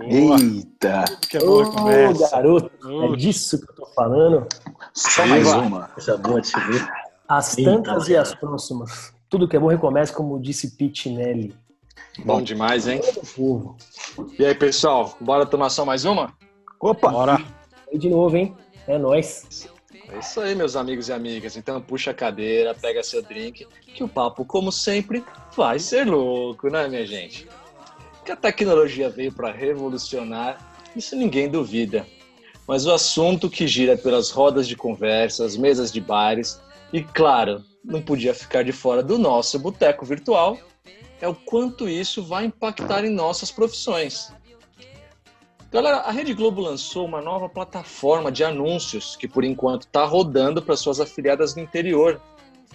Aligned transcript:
Eita! 0.00 1.04
Que 1.28 1.36
é 1.36 1.40
boa 1.40 1.66
Ô, 1.66 2.18
garoto, 2.30 2.70
é 3.04 3.16
disso 3.16 3.58
que 3.58 3.70
eu 3.70 3.74
tô 3.74 3.86
falando. 3.86 4.46
Só 4.92 5.26
mais 5.26 5.46
uma. 5.52 5.88
Coisa 5.88 6.16
boa 6.16 6.40
de 6.40 6.52
ver. 6.52 6.88
As 7.28 7.58
Eita, 7.58 7.70
tantas 7.70 8.08
e 8.08 8.16
as 8.16 8.34
próximas. 8.34 9.12
Tudo 9.28 9.48
que 9.48 9.56
é 9.56 9.60
bom 9.60 9.68
recomeça, 9.68 10.12
como 10.12 10.40
disse 10.40 10.76
Pitinelli. 10.76 11.54
Bom 12.24 12.42
demais, 12.42 12.88
hein? 12.88 13.00
E 14.38 14.44
aí, 14.44 14.54
pessoal, 14.54 15.16
bora 15.20 15.46
tomar 15.46 15.70
só 15.70 15.84
mais 15.84 16.04
uma? 16.04 16.32
Opa! 16.80 17.10
Bora. 17.10 17.40
Aí 17.90 17.98
de 17.98 18.08
novo, 18.08 18.36
hein? 18.36 18.56
É 18.86 18.98
nóis. 18.98 19.68
É 20.10 20.18
isso 20.18 20.40
aí, 20.40 20.54
meus 20.54 20.74
amigos 20.74 21.08
e 21.08 21.12
amigas. 21.12 21.56
Então 21.56 21.80
puxa 21.80 22.12
a 22.12 22.14
cadeira, 22.14 22.74
pega 22.74 23.02
seu 23.02 23.22
drink, 23.22 23.66
que 23.94 24.02
o 24.02 24.08
papo, 24.08 24.44
como 24.44 24.72
sempre, 24.72 25.22
vai 25.54 25.78
ser 25.78 26.06
louco, 26.06 26.68
né, 26.70 26.88
minha 26.88 27.06
gente? 27.06 27.46
Que 28.28 28.32
a 28.32 28.36
tecnologia 28.36 29.08
veio 29.08 29.32
para 29.32 29.50
revolucionar, 29.50 30.58
isso 30.94 31.16
ninguém 31.16 31.48
duvida. 31.48 32.06
Mas 32.66 32.84
o 32.84 32.92
assunto 32.92 33.48
que 33.48 33.66
gira 33.66 33.96
pelas 33.96 34.30
rodas 34.30 34.68
de 34.68 34.76
conversas, 34.76 35.56
mesas 35.56 35.90
de 35.90 35.98
bares 35.98 36.60
e, 36.92 37.02
claro, 37.02 37.64
não 37.82 38.02
podia 38.02 38.34
ficar 38.34 38.62
de 38.62 38.70
fora 38.70 39.02
do 39.02 39.16
nosso 39.16 39.58
boteco 39.58 40.04
virtual, 40.04 40.58
é 41.22 41.26
o 41.26 41.34
quanto 41.34 41.88
isso 41.88 42.22
vai 42.22 42.44
impactar 42.44 43.02
em 43.02 43.08
nossas 43.08 43.50
profissões. 43.50 44.30
Galera, 45.72 46.00
a 46.00 46.10
Rede 46.10 46.34
Globo 46.34 46.60
lançou 46.60 47.06
uma 47.06 47.22
nova 47.22 47.48
plataforma 47.48 48.30
de 48.30 48.44
anúncios 48.44 49.16
que, 49.16 49.26
por 49.26 49.42
enquanto, 49.42 49.86
está 49.86 50.04
rodando 50.04 50.60
para 50.60 50.76
suas 50.76 51.00
afiliadas 51.00 51.54
no 51.54 51.62
interior, 51.62 52.20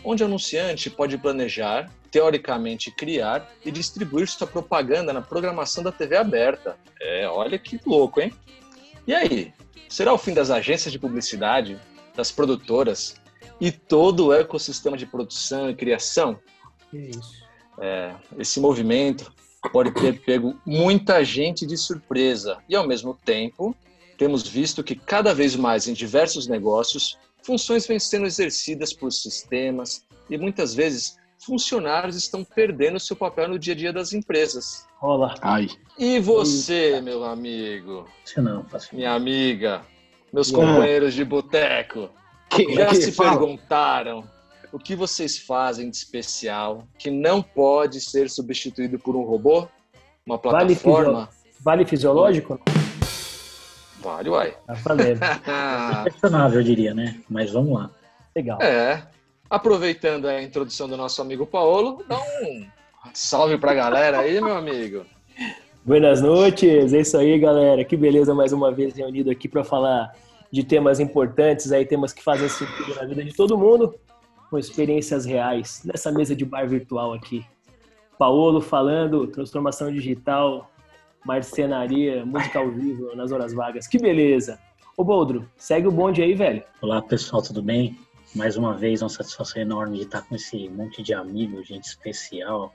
onde 0.04 0.23
o 0.23 0.26
anunciante 0.26 0.90
pode 0.90 1.15
planejar, 1.15 1.91
teoricamente 2.13 2.91
criar 2.91 3.52
e 3.66 3.72
distribuir 3.72 4.27
sua 4.27 4.45
propaganda 4.45 5.12
na 5.12 5.20
programação 5.20 5.84
da 5.84 5.91
TV 5.91 6.16
aberta. 6.16 6.77
É, 7.02 7.27
olha 7.27 7.58
que 7.58 7.80
louco, 7.84 8.21
hein? 8.21 8.31
E 9.08 9.16
aí, 9.16 9.52
será 9.90 10.13
o 10.13 10.18
fim 10.18 10.32
das 10.32 10.52
agências 10.52 10.91
de 10.91 10.99
publicidade, 10.99 11.82
das 12.15 12.32
produtoras 12.32 13.15
e 13.60 13.71
todo 13.71 14.27
o 14.27 14.34
ecossistema 14.34 14.96
de 14.96 15.07
produção 15.07 15.71
e 15.71 15.76
criação? 15.76 16.40
Isso. 16.93 17.43
esse 18.37 18.59
movimento 18.59 19.34
pode 19.71 19.91
ter 19.91 20.21
pego 20.21 20.55
muita 20.63 21.24
gente 21.24 21.65
de 21.65 21.76
surpresa 21.76 22.59
e, 22.70 22.76
ao 22.76 22.87
mesmo 22.87 23.18
tempo, 23.26 23.76
temos 24.20 24.48
visto 24.48 24.84
que 24.84 24.96
cada 24.96 25.34
vez 25.34 25.55
mais 25.55 25.87
em 25.87 25.93
diversos 25.93 26.46
negócios, 26.46 27.18
funções 27.41 27.87
vêm 27.87 27.98
sendo 27.98 28.27
exercidas 28.27 28.93
por 28.93 29.12
sistemas 29.12 30.05
e 30.30 30.37
muitas 30.37 30.76
vezes 30.76 31.18
funcionários 31.44 32.16
estão 32.16 32.44
perdendo 32.44 32.99
seu 32.99 33.16
papel 33.16 33.48
no 33.49 33.60
dia 33.60 33.74
a 33.74 33.77
dia 33.77 33.94
das 33.94 34.13
empresas. 34.13 34.86
Rola. 34.98 35.36
Ai. 35.41 35.68
E 35.98 36.20
você, 36.20 36.99
meu 37.02 37.24
amigo, 37.24 38.08
Isso 38.26 38.41
não, 38.41 38.63
faço. 38.66 38.96
minha 38.96 39.13
amiga, 39.13 39.82
meus 40.32 40.52
É. 40.52 40.55
companheiros 40.55 41.14
de 41.14 41.24
boteco, 41.24 42.10
Que, 42.49 42.74
já 42.76 42.88
que 42.88 42.96
se 42.96 43.12
fala? 43.12 43.32
perguntaram 43.32 44.24
o 44.71 44.80
que 44.80 44.96
vocês 44.96 45.38
fazem 45.38 45.90
de 45.90 45.96
especial 45.98 46.88
que 46.98 47.12
não 47.12 47.41
pode 47.41 47.99
ser 48.02 48.30
substituído 48.30 48.98
por 48.98 49.16
um 49.16 49.24
robô? 49.24 49.68
Uma 50.26 50.38
Vale 50.38 50.76
plataforma? 50.76 51.30
Vale 51.60 51.86
fisiológico? 51.86 52.60
Vale, 53.99 54.30
uai. 54.30 54.58
Tá 54.68 54.74
valendo. 54.74 55.20
Questionável, 56.05 56.60
eu 56.60 56.64
diria, 56.64 56.94
né? 56.94 57.20
Mas 57.30 57.52
vamos 57.52 57.74
lá. 57.80 57.90
Legal. 58.36 58.62
é. 58.62 59.05
Aproveitando 59.54 60.26
a 60.26 60.41
introdução 60.41 60.90
do 60.90 60.98
nosso 60.98 61.21
amigo 61.21 61.46
Paolo, 61.46 62.04
dá 62.09 62.18
um 62.18 62.65
salve 63.13 63.55
pra 63.55 63.71
galera 63.71 64.22
aí, 64.22 64.41
meu 64.41 64.57
amigo. 64.57 65.06
Buenas 65.85 66.23
noites, 66.23 66.91
é 66.91 67.01
isso 67.01 67.16
aí, 67.16 67.38
galera. 67.38 67.85
Que 67.85 67.96
beleza 67.96 68.34
mais 68.34 68.51
uma 68.51 68.72
vez 68.72 68.96
reunido 68.96 69.29
aqui 69.29 69.47
para 69.47 69.63
falar 69.63 70.12
de 70.51 70.63
temas 70.63 71.00
importantes, 71.00 71.72
aí 71.72 71.85
temas 71.85 72.12
que 72.12 72.24
fazem 72.24 72.50
sentido 72.50 72.96
na 72.96 73.06
vida 73.06 73.24
de 73.24 73.31
todo 73.31 73.56
mundo, 73.56 73.94
com 74.50 74.58
experiências 74.58 75.24
reais 75.24 75.84
nessa 75.85 76.12
mesa 76.12 76.35
de 76.35 76.44
bar 76.44 76.68
virtual 76.68 77.14
aqui. 77.14 77.46
Paolo 78.18 78.59
falando 78.59 79.28
transformação 79.28 79.91
digital, 79.91 80.68
marcenaria, 81.24 82.25
música 82.25 82.58
ao 82.58 82.72
vivo 82.72 83.16
nas 83.16 83.31
horas 83.31 83.53
vagas. 83.53 83.85
Que 83.85 84.00
beleza. 84.00 84.58
Ô 84.97 85.03
Boldro, 85.03 85.47
segue 85.56 85.88
o 85.88 85.91
bonde 85.91 86.24
aí, 86.24 86.34
velho. 86.34 86.64
Olá, 86.81 87.03
pessoal, 87.03 87.44
tudo 87.44 87.62
bem? 87.62 87.96
Mais 88.36 88.58
uma 88.58 88.76
vez, 88.76 89.04
uma 89.04 89.10
satisfação 89.10 89.62
enorme 89.62 89.98
de 89.98 90.06
estar 90.06 90.24
com 90.24 90.36
esse 90.36 90.68
monte 90.68 91.04
de 91.04 91.14
amigos, 91.14 91.68
gente 91.68 91.86
especial, 91.86 92.74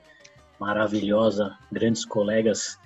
maravilhosa, 0.57 1.57
grandes 1.69 2.05
colegas 2.05 2.79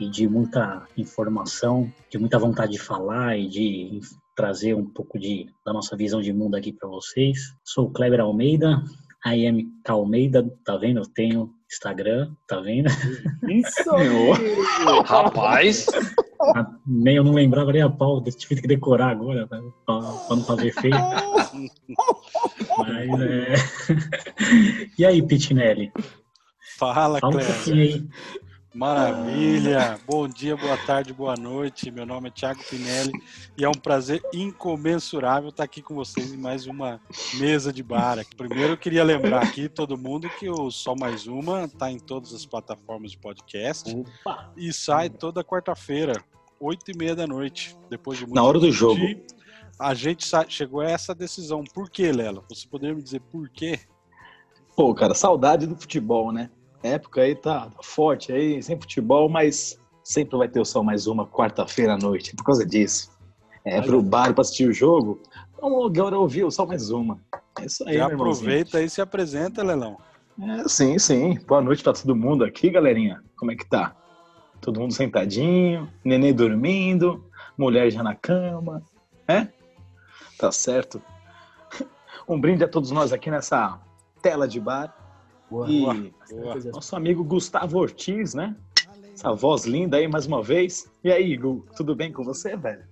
e 0.00 0.08
de 0.08 0.26
muita 0.26 0.86
informação, 0.96 1.92
de 2.10 2.18
muita 2.18 2.38
vontade 2.38 2.72
de 2.72 2.78
falar 2.78 3.36
e 3.38 3.46
de 3.46 4.00
trazer 4.34 4.74
um 4.74 4.86
pouco 4.86 5.18
de, 5.18 5.50
da 5.64 5.72
nossa 5.72 5.96
visão 5.96 6.22
de 6.22 6.32
mundo 6.32 6.54
aqui 6.54 6.72
para 6.72 6.88
vocês. 6.88 7.54
Sou 7.62 7.88
o 7.88 7.90
Kleber 7.90 8.20
Almeida, 8.20 8.82
I 9.26 9.46
am 9.46 9.58
K. 9.84 9.92
Almeida, 9.92 10.44
tá 10.64 10.76
vendo? 10.76 11.00
Eu 11.00 11.06
tenho 11.06 11.50
Instagram, 11.70 12.30
tá 12.46 12.60
vendo? 12.60 12.88
Isso 13.48 13.90
Rapaz, 15.06 15.86
Ah, 16.54 16.66
Nem 16.86 17.16
eu 17.16 17.24
não 17.24 17.32
lembrava 17.32 17.72
nem 17.72 17.80
a 17.82 17.88
pau, 17.88 18.22
tive 18.22 18.60
que 18.60 18.68
decorar 18.68 19.10
agora 19.12 19.46
pra, 19.46 19.60
pra- 19.86 20.00
pra 20.26 20.36
não 20.36 20.44
fazer 20.44 20.72
feio. 20.72 20.94
Mas 22.78 23.20
é. 23.20 23.54
E 24.98 25.04
aí, 25.06 25.22
Pitinelli? 25.26 25.90
Fala, 26.78 27.18
Fala 27.20 27.36
um 27.36 27.38
Cléber. 27.64 28.04
Maravilha. 28.74 30.00
Bom 30.04 30.26
dia, 30.26 30.56
boa 30.56 30.76
tarde, 30.76 31.12
boa 31.12 31.36
noite. 31.36 31.92
Meu 31.92 32.04
nome 32.04 32.26
é 32.28 32.32
Thiago 32.32 32.60
Pinelli 32.68 33.12
e 33.56 33.64
é 33.64 33.68
um 33.68 33.74
prazer 33.74 34.20
incomensurável 34.34 35.50
estar 35.50 35.62
aqui 35.62 35.80
com 35.80 35.94
vocês 35.94 36.32
em 36.32 36.36
mais 36.36 36.66
uma 36.66 37.00
mesa 37.34 37.72
de 37.72 37.84
bar. 37.84 38.18
Primeiro, 38.36 38.72
eu 38.72 38.76
queria 38.76 39.04
lembrar 39.04 39.44
aqui 39.44 39.68
todo 39.68 39.96
mundo 39.96 40.28
que 40.40 40.50
o 40.50 40.72
Só 40.72 40.96
Mais 40.96 41.28
Uma 41.28 41.66
está 41.66 41.88
em 41.88 42.00
todas 42.00 42.34
as 42.34 42.44
plataformas 42.44 43.12
de 43.12 43.18
podcast 43.18 43.94
Opa. 43.94 44.52
e 44.56 44.72
sai 44.72 45.08
toda 45.08 45.44
quarta-feira, 45.44 46.20
oito 46.58 46.90
e 46.90 46.98
meia 46.98 47.14
da 47.14 47.28
noite. 47.28 47.76
Depois 47.88 48.18
de 48.18 48.24
muito 48.24 48.34
Na 48.34 48.42
hora 48.42 48.58
do 48.58 48.72
jogo. 48.72 49.00
A 49.78 49.94
gente 49.94 50.26
chegou 50.48 50.80
a 50.80 50.90
essa 50.90 51.14
decisão. 51.14 51.62
Por 51.62 51.88
quê, 51.88 52.10
Lela? 52.10 52.42
Você 52.48 52.66
poderia 52.66 52.96
me 52.96 53.02
dizer 53.02 53.20
por 53.20 53.48
quê? 53.50 53.78
Pô, 54.74 54.92
cara, 54.92 55.14
saudade 55.14 55.64
do 55.64 55.76
futebol, 55.76 56.32
né? 56.32 56.50
Época 56.84 57.22
aí 57.22 57.34
tá 57.34 57.70
forte 57.82 58.30
aí, 58.30 58.62
sem 58.62 58.78
futebol, 58.78 59.26
mas 59.26 59.80
sempre 60.04 60.36
vai 60.36 60.46
ter 60.46 60.60
o 60.60 60.66
sol 60.66 60.84
mais 60.84 61.06
uma 61.06 61.26
quarta-feira 61.26 61.94
à 61.94 61.96
noite, 61.96 62.36
por 62.36 62.44
causa 62.44 62.66
disso. 62.66 63.10
É, 63.64 63.80
pro 63.80 64.02
bar 64.02 64.34
pra 64.34 64.42
assistir 64.42 64.68
o 64.68 64.72
jogo, 64.72 65.18
vamos 65.58 65.86
agora 65.86 66.18
ouvir 66.18 66.44
o 66.44 66.50
sol 66.50 66.66
mais 66.66 66.90
uma. 66.90 67.18
É 67.58 67.64
isso 67.64 67.88
aí, 67.88 67.96
Já 67.96 68.08
aproveita 68.08 68.82
e 68.82 68.90
se 68.90 69.00
apresenta, 69.00 69.62
Lelão. 69.62 69.96
É, 70.38 70.68
sim, 70.68 70.98
sim. 70.98 71.38
Boa 71.46 71.62
noite 71.62 71.82
pra 71.82 71.94
todo 71.94 72.14
mundo 72.14 72.44
aqui, 72.44 72.68
galerinha. 72.68 73.24
Como 73.34 73.50
é 73.50 73.56
que 73.56 73.64
tá? 73.64 73.96
Todo 74.60 74.78
mundo 74.78 74.92
sentadinho, 74.92 75.90
neném 76.04 76.34
dormindo, 76.34 77.24
mulher 77.56 77.90
já 77.90 78.02
na 78.02 78.14
cama, 78.14 78.82
é? 79.26 79.48
Tá 80.38 80.52
certo. 80.52 81.00
Um 82.28 82.38
brinde 82.38 82.62
a 82.62 82.68
todos 82.68 82.90
nós 82.90 83.10
aqui 83.10 83.30
nessa 83.30 83.80
tela 84.20 84.46
de 84.46 84.60
bar. 84.60 85.03
Boa, 85.54 85.70
E 85.70 85.80
boa. 85.82 85.94
Boa. 86.30 86.54
Nosso 86.72 86.96
amigo 86.96 87.22
Gustavo 87.22 87.78
Ortiz, 87.78 88.34
né? 88.34 88.56
Essa 89.14 89.32
voz 89.32 89.64
linda 89.64 89.96
aí 89.98 90.08
mais 90.08 90.26
uma 90.26 90.42
vez. 90.42 90.90
E 91.04 91.12
aí, 91.12 91.36
Gu, 91.36 91.64
tudo 91.76 91.94
bem 91.94 92.12
com 92.12 92.24
você, 92.24 92.56
velho? 92.56 92.82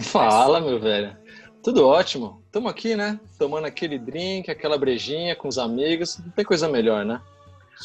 fala, 0.00 0.58
meu 0.58 0.80
velho. 0.80 1.14
Tudo 1.62 1.86
ótimo. 1.86 2.42
Tamo 2.50 2.66
aqui, 2.66 2.96
né? 2.96 3.20
Tomando 3.38 3.66
aquele 3.66 3.98
drink, 3.98 4.50
aquela 4.50 4.78
brejinha 4.78 5.36
com 5.36 5.48
os 5.48 5.58
amigos. 5.58 6.18
Não 6.18 6.30
tem 6.30 6.46
coisa 6.46 6.66
melhor, 6.66 7.04
né? 7.04 7.20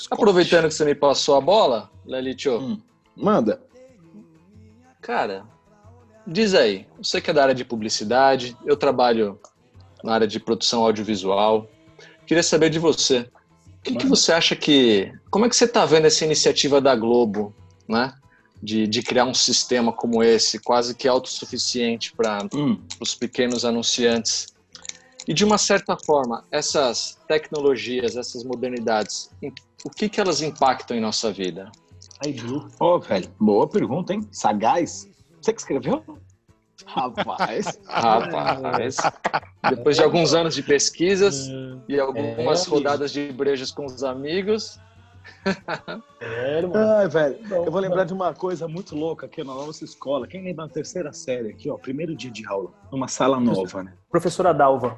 Aproveitando 0.09 0.69
que 0.69 0.73
você 0.73 0.85
me 0.85 0.95
passou 0.95 1.35
a 1.35 1.41
bola, 1.41 1.91
Lelitio, 2.05 2.59
Hum. 2.61 2.81
Manda. 3.17 3.61
Cara, 5.01 5.43
diz 6.25 6.53
aí, 6.53 6.87
você 6.97 7.19
que 7.19 7.29
é 7.29 7.33
da 7.33 7.41
área 7.43 7.53
de 7.55 7.65
publicidade, 7.65 8.55
eu 8.63 8.77
trabalho 8.77 9.37
na 10.01 10.13
área 10.13 10.27
de 10.27 10.39
produção 10.39 10.81
audiovisual. 10.85 11.67
Queria 12.25 12.41
saber 12.41 12.69
de 12.69 12.79
você. 12.79 13.29
O 13.83 13.85
que, 13.85 13.95
que 13.97 14.07
você 14.07 14.31
acha 14.31 14.55
que. 14.55 15.11
Como 15.29 15.45
é 15.45 15.49
que 15.49 15.55
você 15.57 15.65
está 15.65 15.85
vendo 15.85 16.05
essa 16.05 16.23
iniciativa 16.23 16.79
da 16.79 16.95
Globo, 16.95 17.53
né? 17.87 18.13
De, 18.61 18.87
de 18.87 19.03
criar 19.03 19.25
um 19.25 19.33
sistema 19.33 19.91
como 19.91 20.23
esse, 20.23 20.57
quase 20.57 20.95
que 20.95 21.05
autossuficiente 21.05 22.13
para 22.13 22.47
Hum. 22.53 22.79
os 23.01 23.13
pequenos 23.13 23.65
anunciantes. 23.65 24.47
E 25.27 25.33
de 25.33 25.43
uma 25.43 25.57
certa 25.57 25.97
forma, 25.97 26.45
essas 26.49 27.17
tecnologias, 27.27 28.15
essas 28.15 28.43
modernidades, 28.45 29.29
o 29.83 29.89
que, 29.89 30.07
que 30.07 30.21
elas 30.21 30.41
impactam 30.41 30.95
em 30.95 31.01
nossa 31.01 31.31
vida? 31.31 31.69
Aí, 32.23 32.31
viu? 32.31 32.65
Ô, 32.79 32.99
velho, 32.99 33.29
boa 33.37 33.67
pergunta, 33.67 34.13
hein? 34.13 34.25
Sagaz. 34.31 35.09
Você 35.41 35.51
que 35.51 35.59
escreveu? 35.59 36.01
Rapaz. 36.85 37.79
Rapaz, 37.87 38.97
depois 39.69 39.95
de 39.95 40.03
alguns 40.03 40.33
anos 40.33 40.55
de 40.55 40.63
pesquisas 40.63 41.47
e 41.87 41.99
algumas 41.99 42.65
É, 42.65 42.69
rodadas 42.69 43.11
de 43.11 43.31
brejas 43.31 43.71
com 43.71 43.85
os 43.85 44.03
amigos, 44.03 44.79
É, 46.19 46.61
Ai, 46.99 47.07
velho, 47.07 47.37
eu 47.49 47.71
vou 47.71 47.79
lembrar 47.79 48.03
de 48.03 48.13
uma 48.13 48.33
coisa 48.33 48.67
muito 48.67 48.95
louca 48.95 49.25
aqui 49.25 49.43
na 49.43 49.53
nossa 49.53 49.83
escola. 49.83 50.27
Quem 50.27 50.43
lembra 50.43 50.67
da 50.67 50.73
terceira 50.73 51.13
série 51.13 51.49
aqui, 51.49 51.69
ó, 51.69 51.77
primeiro 51.77 52.15
dia 52.15 52.31
de 52.31 52.45
aula, 52.45 52.71
numa 52.91 53.07
sala 53.07 53.39
nova, 53.39 53.83
né? 53.83 53.93
Professora 54.09 54.53
Dalva. 54.53 54.97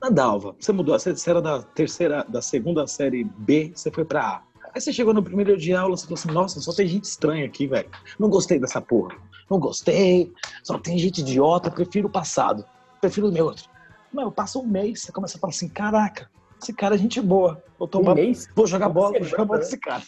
A 0.00 0.10
Dalva, 0.10 0.54
você 0.60 0.72
mudou, 0.72 0.98
você 0.98 1.14
era 1.30 1.40
da 1.40 1.62
terceira, 1.62 2.24
da 2.28 2.42
segunda 2.42 2.86
série 2.86 3.24
B, 3.24 3.72
você 3.74 3.90
foi 3.90 4.04
pra 4.04 4.22
A. 4.22 4.42
Aí 4.74 4.80
você 4.80 4.92
chegou 4.92 5.14
no 5.14 5.22
primeiro 5.22 5.56
dia 5.56 5.58
de 5.58 5.74
aula, 5.74 5.96
você 5.96 6.04
falou 6.04 6.18
assim, 6.18 6.30
nossa, 6.30 6.60
só 6.60 6.72
tem 6.72 6.86
gente 6.86 7.04
estranha 7.04 7.46
aqui, 7.46 7.66
velho. 7.66 7.88
Não 8.18 8.28
gostei 8.28 8.58
dessa 8.58 8.80
porra. 8.80 9.16
Não 9.50 9.58
gostei, 9.58 10.32
só 10.62 10.78
tem 10.78 10.98
gente 10.98 11.20
idiota, 11.20 11.70
prefiro 11.70 12.08
o 12.08 12.10
passado. 12.10 12.64
Prefiro 13.00 13.28
o 13.28 13.32
meu 13.32 13.46
outro. 13.46 13.68
Mano, 14.12 14.32
passa 14.32 14.58
um 14.58 14.66
mês, 14.66 15.02
você 15.02 15.12
começa 15.12 15.36
a 15.36 15.40
falar 15.40 15.52
assim, 15.52 15.68
caraca, 15.68 16.30
esse 16.62 16.72
cara 16.72 16.94
é 16.94 16.98
gente 16.98 17.20
boa. 17.20 17.62
Vou, 17.78 17.88
tomar, 17.88 18.12
um 18.12 18.14
mês? 18.14 18.48
vou 18.54 18.66
jogar 18.66 18.88
bola, 18.88 19.18
vou 19.18 19.28
jogar 19.28 19.44
bola 19.44 19.60
desse 19.60 19.78
cara. 19.78 20.02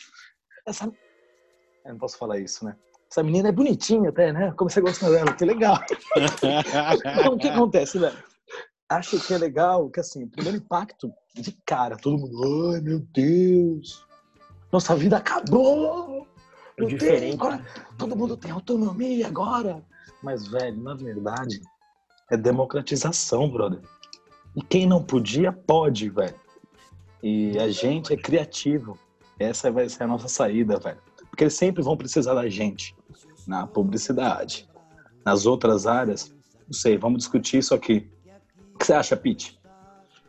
Essa... 0.67 0.87
Eu 1.85 1.93
não 1.93 1.99
posso 1.99 2.17
falar 2.17 2.39
isso, 2.39 2.65
né? 2.65 2.77
Essa 3.11 3.23
menina 3.23 3.49
é 3.49 3.53
bonitinha 3.53 4.11
até, 4.11 4.33
né? 4.33 4.53
Como 4.57 4.69
você 4.69 4.81
gosta 4.81 5.11
dela, 5.11 5.33
que 5.33 5.45
legal. 5.45 5.79
então, 6.17 7.35
o 7.35 7.39
que 7.39 7.49
acontece, 7.49 7.99
velho? 7.99 8.17
Acho 8.89 9.19
que 9.21 9.35
é 9.35 9.39
legal 9.39 9.89
que, 9.91 10.01
assim, 10.01 10.25
o 10.25 10.29
primeiro 10.29 10.59
impacto, 10.59 11.13
de 11.35 11.53
cara, 11.67 11.97
todo 11.97 12.19
mundo, 12.19 12.73
ai 12.73 12.81
meu 12.81 13.01
Deus, 13.13 14.07
nossa 14.73 14.95
vida 14.95 15.17
acabou. 15.17 16.27
É 16.79 16.85
diferente. 16.85 17.35
agora, 17.35 17.65
todo 17.97 18.17
mundo 18.17 18.37
tem 18.37 18.51
autonomia 18.51 19.27
agora. 19.27 19.83
Mas, 20.23 20.47
velho, 20.47 20.83
na 20.83 20.95
verdade, 20.95 21.61
é 22.31 22.37
democratização, 22.37 23.49
brother. 23.51 23.81
E 24.55 24.63
quem 24.63 24.87
não 24.87 25.03
podia, 25.03 25.53
pode, 25.53 26.09
velho. 26.11 26.35
E 27.23 27.59
a 27.59 27.71
gente 27.71 28.13
é 28.13 28.17
criativo. 28.17 28.99
Essa 29.39 29.71
vai 29.71 29.89
ser 29.89 30.05
a 30.05 30.07
nossa 30.07 30.29
saída, 30.29 30.79
velho. 30.79 31.01
Porque 31.31 31.45
eles 31.45 31.55
sempre 31.55 31.83
vão 31.83 31.97
precisar 31.97 32.35
da 32.35 32.49
gente. 32.49 32.95
Na 33.47 33.67
publicidade. 33.67 34.69
Nas 35.25 35.47
outras 35.47 35.87
áreas, 35.87 36.35
não 36.67 36.73
sei, 36.73 36.97
vamos 36.97 37.19
discutir 37.19 37.59
isso 37.59 37.75
aqui. 37.75 38.11
O 38.75 38.79
que 38.79 38.87
você 38.87 38.93
acha, 38.93 39.17
Pete? 39.17 39.56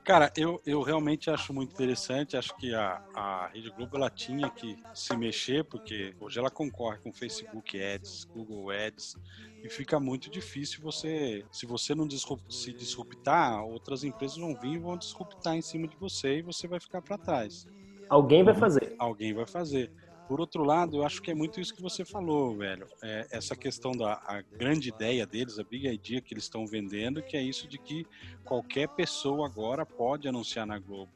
Cara, 0.08 0.32
eu, 0.38 0.62
eu 0.66 0.82
realmente 0.82 1.30
acho 1.30 1.54
muito 1.54 1.74
interessante. 1.74 2.38
Acho 2.38 2.56
que 2.56 2.74
a, 2.74 3.02
a 3.14 3.48
Rede 3.48 3.70
Globo 3.72 3.98
ela 3.98 4.10
tinha 4.10 4.50
que 4.50 4.80
se 4.94 5.18
mexer, 5.18 5.66
porque 5.66 6.16
hoje 6.18 6.40
ela 6.40 6.50
concorre 6.50 6.98
com 7.00 7.12
Facebook 7.12 7.78
Ads, 7.78 8.26
Google 8.34 8.70
Ads, 8.72 9.18
e 9.62 9.70
fica 9.70 10.00
muito 10.00 10.30
difícil 10.30 10.82
você, 10.82 11.46
se 11.52 11.66
você 11.66 11.94
não 11.94 12.08
disrupt, 12.08 12.46
se 12.50 12.74
disruptar, 12.74 13.62
outras 13.66 14.06
empresas 14.06 14.38
vão 14.38 14.56
vir 14.56 14.76
e 14.76 14.78
vão 14.78 14.98
disruptar 14.98 15.58
em 15.58 15.62
cima 15.62 15.90
de 15.90 15.98
você 15.98 16.38
e 16.38 16.42
você 16.42 16.70
vai 16.70 16.80
ficar 16.80 17.02
para 17.02 17.18
trás. 17.18 17.68
Alguém 18.08 18.46
vai 18.46 18.56
fazer. 18.56 18.96
Alguém 18.98 19.34
vai 19.34 19.46
fazer. 19.46 19.92
Por 20.28 20.42
outro 20.42 20.64
lado, 20.64 20.98
eu 20.98 21.04
acho 21.04 21.22
que 21.22 21.32
é 21.32 21.34
muito 21.34 21.62
isso 21.62 21.74
que 21.74 21.82
você 21.82 22.04
falou, 22.04 22.58
velho. 22.58 22.86
É 23.02 23.28
essa 23.32 23.56
questão 23.56 23.94
da 23.94 24.20
grande 24.52 24.90
ideia 24.90 25.26
deles, 25.26 25.58
a 25.58 25.64
big 25.64 25.88
idea 25.88 26.22
que 26.22 26.34
eles 26.34 26.44
estão 26.44 26.68
vendendo, 26.68 27.24
que 27.24 27.38
é 27.38 27.42
isso 27.42 27.68
de 27.68 27.78
que 27.78 28.06
qualquer 28.44 28.90
pessoa 28.90 29.48
agora 29.48 29.86
pode 29.86 30.28
anunciar 30.28 30.68
na 30.68 30.78
Globo. 30.78 31.12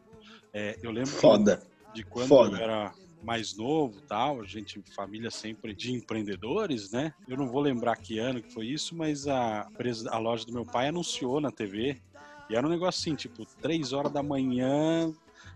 É, 0.54 0.78
eu 0.81 0.92
lembro 0.92 1.12
Foda. 1.12 1.62
de 1.94 2.04
quando 2.04 2.30
Foda. 2.30 2.58
eu 2.58 2.63
era 2.63 2.94
mais 3.22 3.56
novo, 3.56 4.02
tal, 4.02 4.42
a 4.42 4.46
gente 4.46 4.81
família 4.96 5.30
sempre 5.30 5.74
de 5.75 5.92
empreendedores, 5.92 6.92
né? 6.92 7.13
Eu 7.28 7.38
não 7.38 7.48
vou 7.48 7.62
lembrar 7.62 7.96
que 7.98 8.18
ano 8.18 8.42
que 8.42 8.52
foi 8.52 8.68
isso, 8.68 8.96
mas 8.96 9.28
a 9.28 9.68
a 10.10 10.18
loja 10.18 10.46
do 10.46 10.54
meu 10.54 10.66
pai 10.66 10.88
anunciou 10.88 11.40
na 11.40 11.52
TV 11.52 12.02
e 12.50 12.56
era 12.56 12.66
um 12.66 12.69
negócio 12.69 13.00
assim, 13.00 13.16
tipo, 13.16 13.46
três 13.62 13.94
horas 13.94 14.12
da 14.12 14.22
manhã, 14.22 15.13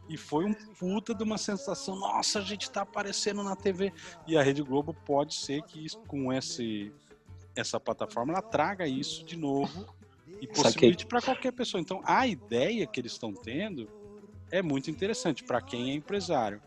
e 0.08 0.18
foi 0.18 0.46
um 0.46 0.54
puta 0.54 1.14
de 1.14 1.24
uma 1.24 1.38
sensação. 1.38 1.98
Nossa, 1.98 2.40
a 2.40 2.42
gente 2.42 2.70
tá 2.70 2.82
aparecendo 2.82 3.44
na 3.44 3.56
TV. 3.56 3.92
E 4.28 4.38
a 4.38 4.44
Rede 4.44 4.62
Globo 4.62 4.94
pode 4.94 5.34
ser 5.34 5.64
que 5.64 5.88
com 6.08 6.32
esse, 6.32 6.94
essa 7.56 7.80
plataforma 7.80 8.34
ela 8.34 8.42
traga 8.42 8.88
isso 8.88 9.26
de 9.26 9.36
novo 9.36 9.88
e 10.42 10.48
possibilite 10.48 11.06
para 11.06 11.22
qualquer 11.22 11.52
pessoa. 11.52 11.82
Então, 11.82 12.02
a 12.06 12.28
ideia 12.28 12.86
que 12.86 13.00
eles 13.00 13.14
estão 13.14 13.34
tendo 13.34 13.90
é 14.52 14.62
muito 14.62 14.92
interessante 14.92 15.44
para 15.44 15.62
quem 15.62 15.92
é 15.92 15.94
empresário. 15.94 16.62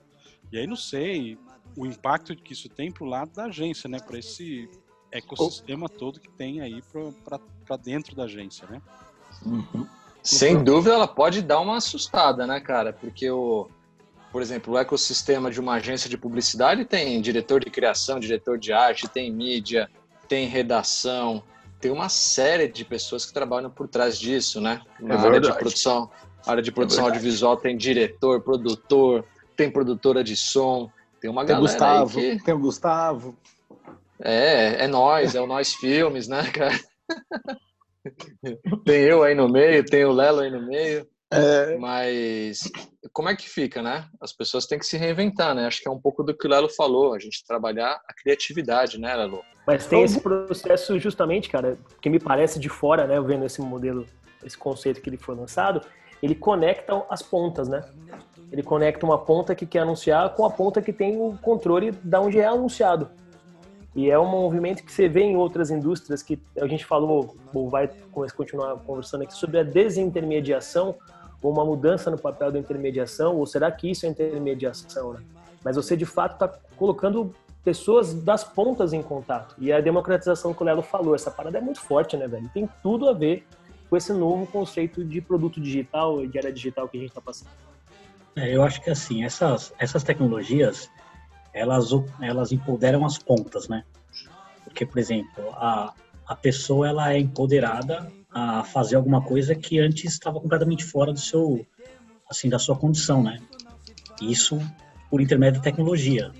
E 0.51 0.59
aí, 0.59 0.67
não 0.67 0.77
sei 0.77 1.39
o 1.77 1.87
impacto 1.87 2.35
que 2.35 2.53
isso 2.53 2.69
tem 2.69 2.91
para 2.91 3.05
o 3.05 3.07
lado 3.07 3.33
da 3.33 3.45
agência, 3.45 3.89
né? 3.89 4.01
Para 4.01 4.19
esse 4.19 4.69
ecossistema 5.13 5.87
oh. 5.87 5.89
todo 5.89 6.21
que 6.21 6.31
tem 6.31 6.61
aí 6.61 6.83
para 7.65 7.77
dentro 7.77 8.17
da 8.17 8.25
agência, 8.25 8.67
né? 8.67 8.83
Uhum. 9.45 9.87
Sem 10.23 10.63
dúvida, 10.63 10.95
ela 10.95 11.09
pode 11.09 11.43
dar 11.43 11.61
uma 11.61 11.77
assustada, 11.77 12.47
né, 12.47 12.61
cara? 12.61 12.93
Porque 12.93 13.31
o, 13.31 13.69
por 14.31 14.43
exemplo, 14.43 14.75
o 14.75 14.79
ecossistema 14.79 15.51
de 15.51 15.61
uma 15.61 15.75
agência 15.75 16.09
de 16.09 16.19
publicidade 16.19 16.85
tem 16.85 17.21
diretor 17.21 17.65
de 17.65 17.71
criação, 17.71 18.21
diretor 18.21 18.59
de 18.59 18.73
arte, 18.73 19.09
tem 19.09 19.33
mídia, 19.33 19.89
tem 20.29 20.47
redação, 20.47 21.43
tem 21.81 21.91
uma 21.91 22.09
série 22.09 22.69
de 22.69 22.85
pessoas 22.85 23.25
que 23.25 23.33
trabalham 23.33 23.71
por 23.71 23.89
trás 23.89 24.19
disso, 24.19 24.61
né? 24.61 24.83
Na 25.01 25.15
é 25.15 25.19
área 25.19 25.41
de 25.41 25.53
produção, 25.53 26.11
área 26.47 26.63
de 26.63 26.73
produção 26.73 27.05
é 27.05 27.09
audiovisual 27.09 27.57
tem 27.57 27.77
diretor, 27.77 28.41
produtor, 28.41 29.25
tem 29.57 29.71
produtora 29.71 30.23
de 30.23 30.37
som, 30.37 30.91
tem 31.21 31.31
uma 31.31 31.45
tem 31.45 31.55
galera 31.55 31.73
Gustavo, 31.73 32.21
que... 32.21 32.43
tem 32.43 32.55
o 32.55 32.59
Gustavo. 32.59 33.37
É, 34.21 34.85
é 34.85 34.89
nós, 34.89 35.35
é 35.35 35.41
o 35.41 35.47
nós 35.47 35.73
filmes, 35.75 36.29
né, 36.29 36.43
cara? 36.51 36.79
Tem 38.85 39.03
eu 39.03 39.23
aí 39.23 39.35
no 39.35 39.49
meio, 39.49 39.85
tem 39.85 40.05
o 40.05 40.13
Lelo 40.13 40.41
aí 40.41 40.51
no 40.51 40.67
meio. 40.67 41.07
É. 41.31 41.77
Mas 41.77 42.61
como 43.13 43.29
é 43.29 43.37
que 43.37 43.49
fica, 43.49 43.83
né? 43.83 44.07
As 44.21 44.33
pessoas 44.33 44.67
têm 44.67 44.79
que 44.79 44.87
se 44.87 44.97
reinventar, 44.97 45.55
né? 45.55 45.67
Acho 45.67 45.83
que 45.83 45.89
é 45.89 45.91
um 45.91 46.01
pouco 46.01 46.23
do 46.23 46.37
que 46.37 46.47
o 46.47 46.51
Lelo 46.51 46.69
falou, 46.69 47.13
a 47.13 47.19
gente 47.19 47.45
trabalhar 47.47 48.01
a 48.09 48.15
criatividade, 48.15 48.99
né, 48.99 49.15
Lelo? 49.15 49.43
Mas 49.67 49.87
tem 49.87 50.03
esse 50.03 50.21
processo 50.21 50.99
justamente, 50.99 51.51
cara, 51.51 51.77
que 52.01 52.09
me 52.09 52.19
parece 52.19 52.59
de 52.59 52.71
fora, 52.71 53.07
né, 53.07 53.21
vendo 53.21 53.45
esse 53.45 53.61
modelo, 53.61 54.07
esse 54.43 54.57
conceito 54.57 55.03
que 55.03 55.11
ele 55.11 55.19
foi 55.19 55.35
lançado, 55.35 55.83
ele 56.23 56.35
conecta 56.35 57.05
as 57.11 57.23
pontas, 57.23 57.69
né? 57.69 57.85
Ele 58.51 58.63
conecta 58.63 59.05
uma 59.05 59.19
ponta 59.19 59.55
que 59.55 59.67
quer 59.67 59.81
anunciar 59.81 60.35
com 60.35 60.45
a 60.47 60.51
ponta 60.51 60.81
que 60.81 60.93
tem 60.93 61.21
o 61.21 61.37
controle 61.43 61.91
da 61.91 62.21
onde 62.21 62.41
é 62.41 62.47
anunciado. 62.47 63.11
E 63.95 64.11
é 64.11 64.19
um 64.19 64.29
movimento 64.29 64.85
que 64.85 64.93
você 64.93 65.09
vê 65.09 65.23
em 65.23 65.37
outras 65.37 65.71
indústrias 65.71 66.23
que 66.23 66.39
a 66.61 66.67
gente 66.67 66.85
falou, 66.85 67.37
ou 67.53 67.69
vai 67.69 67.91
continuar 68.37 68.77
conversando 68.77 69.23
aqui, 69.23 69.35
sobre 69.35 69.59
a 69.59 69.63
desintermediação, 69.63 70.95
ou 71.43 71.53
uma 71.53 71.65
mudança 71.65 72.11
no 72.11 72.19
papel 72.19 72.53
da 72.53 72.59
intermediação, 72.59 73.37
ou 73.37 73.47
será 73.47 73.71
que 73.71 73.91
isso 73.91 74.07
é 74.07 74.09
intermediação, 74.09 75.15
né? 75.15 75.23
Mas 75.65 75.77
você, 75.77 75.97
de 75.97 76.07
fato, 76.07 76.35
está 76.35 76.49
colocando 76.77 77.35
pessoas 77.65 78.15
das 78.15 78.45
pontas 78.45 78.93
em 78.93 79.03
contato. 79.03 79.55
E 79.59 79.73
a 79.73 79.81
democratização 79.81 80.55
que 80.55 80.63
o 80.63 80.65
Lelo 80.65 80.83
falou, 80.83 81.15
essa 81.15 81.31
parada 81.31 81.59
é 81.59 81.61
muito 81.61 81.81
forte, 81.81 82.17
né, 82.17 82.27
velho? 82.27 82.49
Tem 82.55 82.69
tudo 82.83 83.09
a 83.09 83.13
ver 83.13 83.47
com 83.91 83.97
esse 83.97 84.13
novo 84.13 84.47
conceito 84.47 85.05
de 85.05 85.21
produto 85.21 85.61
digital 85.61 86.23
e 86.23 86.29
de 86.29 86.39
era 86.39 86.53
digital 86.53 86.89
que 86.89 86.97
a 86.97 87.01
gente 87.01 87.11
está 87.11 87.21
passando. 87.21 87.51
É, 88.37 88.55
eu 88.55 88.63
acho 88.63 88.81
que, 88.81 88.91
assim, 88.91 89.25
essas, 89.25 89.73
essas 89.79 90.03
tecnologias, 90.03 90.89
elas, 91.59 91.91
elas 92.21 92.53
empoderam 92.53 93.05
as 93.05 93.19
pontas, 93.19 93.69
né? 93.69 93.85
Porque, 94.65 94.87
por 94.87 94.99
exemplo, 94.99 95.51
a, 95.53 95.93
a 96.27 96.37
pessoa 96.37 96.89
ela 96.89 97.13
é 97.13 97.19
empoderada 97.19 98.11
a 98.31 98.63
fazer 98.63 98.97
alguma 98.97 99.23
coisa 99.23 99.55
que 99.55 99.79
antes 99.79 100.13
estava 100.13 100.41
completamente 100.41 100.85
fora 100.85 101.13
do 101.13 101.19
seu, 101.19 101.67
assim, 102.31 102.49
da 102.49 102.59
sua 102.59 102.77
condição, 102.77 103.23
né? 103.23 103.41
Isso 104.21 104.59
por 105.11 105.21
intermédio 105.21 105.61
da 105.61 105.65
tecnologia. 105.65 106.31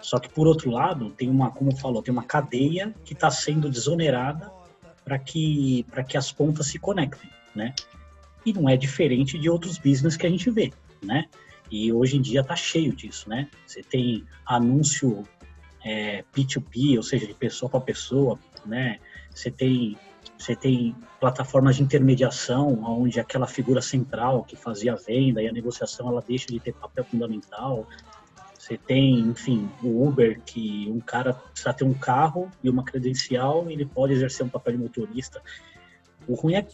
Só 0.00 0.18
que 0.18 0.28
por 0.28 0.46
outro 0.46 0.70
lado 0.70 1.10
tem 1.10 1.28
uma, 1.28 1.50
como 1.50 1.76
falou, 1.76 2.02
tem 2.02 2.12
uma 2.12 2.24
cadeia 2.24 2.94
que 3.04 3.12
está 3.12 3.30
sendo 3.30 3.68
desonerada 3.68 4.50
para 5.04 5.18
que 5.18 5.84
para 5.90 6.02
que 6.02 6.16
as 6.16 6.32
pontas 6.32 6.66
se 6.68 6.78
conectem, 6.78 7.30
né? 7.54 7.74
E 8.44 8.52
não 8.52 8.68
é 8.68 8.76
diferente 8.76 9.38
de 9.38 9.50
outros 9.50 9.76
business 9.78 10.16
que 10.16 10.26
a 10.26 10.30
gente 10.30 10.50
vê, 10.50 10.72
né? 11.02 11.26
E 11.70 11.92
hoje 11.92 12.16
em 12.16 12.20
dia 12.20 12.40
está 12.40 12.56
cheio 12.56 12.94
disso, 12.94 13.28
né? 13.28 13.48
Você 13.66 13.82
tem 13.82 14.24
anúncio 14.44 15.24
é, 15.84 16.24
P2P, 16.34 16.96
ou 16.96 17.02
seja, 17.02 17.26
de 17.26 17.34
pessoa 17.34 17.70
para 17.70 17.80
pessoa, 17.80 18.38
né? 18.66 18.98
Você 19.32 19.50
tem 19.50 19.96
você 20.36 20.56
tem 20.56 20.96
plataformas 21.18 21.76
de 21.76 21.82
intermediação, 21.82 22.82
onde 22.82 23.20
aquela 23.20 23.46
figura 23.46 23.82
central 23.82 24.42
que 24.42 24.56
fazia 24.56 24.94
a 24.94 24.96
venda 24.96 25.42
e 25.42 25.48
a 25.48 25.52
negociação 25.52 26.08
ela 26.08 26.24
deixa 26.26 26.46
de 26.46 26.58
ter 26.58 26.72
papel 26.72 27.04
fundamental. 27.04 27.86
Você 28.58 28.78
tem, 28.78 29.20
enfim, 29.20 29.68
o 29.82 30.06
Uber, 30.06 30.40
que 30.40 30.88
um 30.90 30.98
cara 30.98 31.34
precisa 31.34 31.74
ter 31.74 31.84
um 31.84 31.92
carro 31.92 32.50
e 32.62 32.70
uma 32.70 32.84
credencial, 32.84 33.68
e 33.68 33.74
ele 33.74 33.84
pode 33.84 34.14
exercer 34.14 34.44
um 34.44 34.48
papel 34.48 34.76
de 34.76 34.82
motorista. 34.82 35.42
O 36.26 36.34
ruim 36.34 36.54
é, 36.54 36.66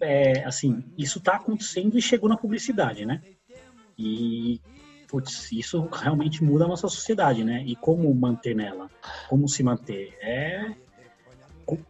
é 0.00 0.44
assim, 0.44 0.84
isso 0.98 1.18
está 1.18 1.36
acontecendo 1.36 1.96
e 1.96 2.02
chegou 2.02 2.28
na 2.28 2.36
publicidade, 2.36 3.06
né? 3.06 3.22
E 3.98 4.60
putz, 5.08 5.50
isso 5.52 5.86
realmente 5.92 6.42
muda 6.42 6.64
a 6.64 6.68
nossa 6.68 6.88
sociedade, 6.88 7.44
né? 7.44 7.62
E 7.66 7.76
como 7.76 8.12
manter 8.14 8.54
nela? 8.54 8.90
Como 9.28 9.48
se 9.48 9.62
manter? 9.62 10.16
É 10.20 10.74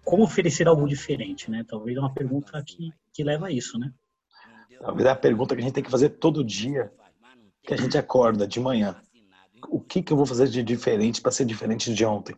como 0.04 0.22
oferecer 0.24 0.68
algo 0.68 0.86
diferente, 0.86 1.50
né? 1.50 1.64
Talvez 1.68 1.96
é 1.96 2.00
uma 2.00 2.12
pergunta 2.14 2.62
que, 2.64 2.92
que 3.12 3.24
leva 3.24 3.46
a 3.46 3.50
isso, 3.50 3.78
né? 3.78 3.90
Talvez 4.80 5.06
é 5.06 5.10
a 5.10 5.16
pergunta 5.16 5.54
que 5.54 5.60
a 5.60 5.64
gente 5.64 5.74
tem 5.74 5.82
que 5.82 5.90
fazer 5.90 6.10
todo 6.10 6.44
dia 6.44 6.92
que 7.62 7.72
a 7.74 7.76
gente 7.76 7.96
acorda 7.96 8.46
de 8.46 8.60
manhã. 8.60 8.94
o 9.68 9.80
que, 9.80 10.02
que 10.02 10.12
eu 10.12 10.16
vou 10.16 10.26
fazer 10.26 10.46
de 10.48 10.62
diferente 10.62 11.20
para 11.22 11.32
ser 11.32 11.44
diferente 11.46 11.92
de 11.94 12.04
ontem? 12.04 12.36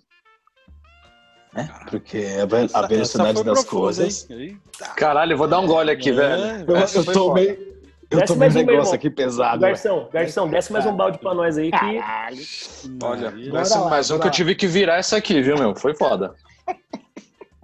Né? 1.53 1.69
Porque 1.91 2.19
a, 2.41 2.47
ve- 2.47 2.57
a 2.59 2.63
Essa- 2.65 2.87
velocidade 2.87 3.43
das 3.45 3.65
profunda, 3.65 3.71
coisas. 3.81 4.31
hein? 4.31 4.61
Caralho, 4.97 5.33
eu 5.33 5.39
vou 5.39 5.49
dar 5.49 5.59
um 5.59 5.67
gole 5.67 5.91
aqui, 5.91 6.11
É, 6.11 6.13
velho. 6.13 6.71
Eu, 6.71 6.77
eu 6.77 7.13
tomei. 7.13 7.76
Eu 8.11 8.19
Desce 8.19 8.33
tomei 8.33 8.49
um 8.49 8.53
mais 8.53 8.55
um, 8.55 8.59
negócio 8.59 8.81
irmão. 8.81 8.95
aqui 8.95 9.11
pesado. 9.11 9.61
Garçom, 9.61 10.09
garçom, 10.13 10.49
desce 10.49 10.73
mais 10.73 10.87
um 10.87 10.97
balde 10.97 11.19
pra 11.19 11.35
nós 11.35 11.59
aí 11.59 11.71
que 11.71 13.01
Olha, 13.03 13.31
vai 13.51 13.65
ser 13.65 13.79
lá, 13.79 13.91
mais 13.91 14.11
um 14.11 14.19
que 14.19 14.27
eu 14.27 14.31
tive 14.31 14.55
que 14.55 14.67
virar 14.67 14.97
essa 14.97 15.17
aqui, 15.17 15.41
viu, 15.43 15.57
meu? 15.57 15.75
Foi 15.75 15.95
foda. 15.95 16.35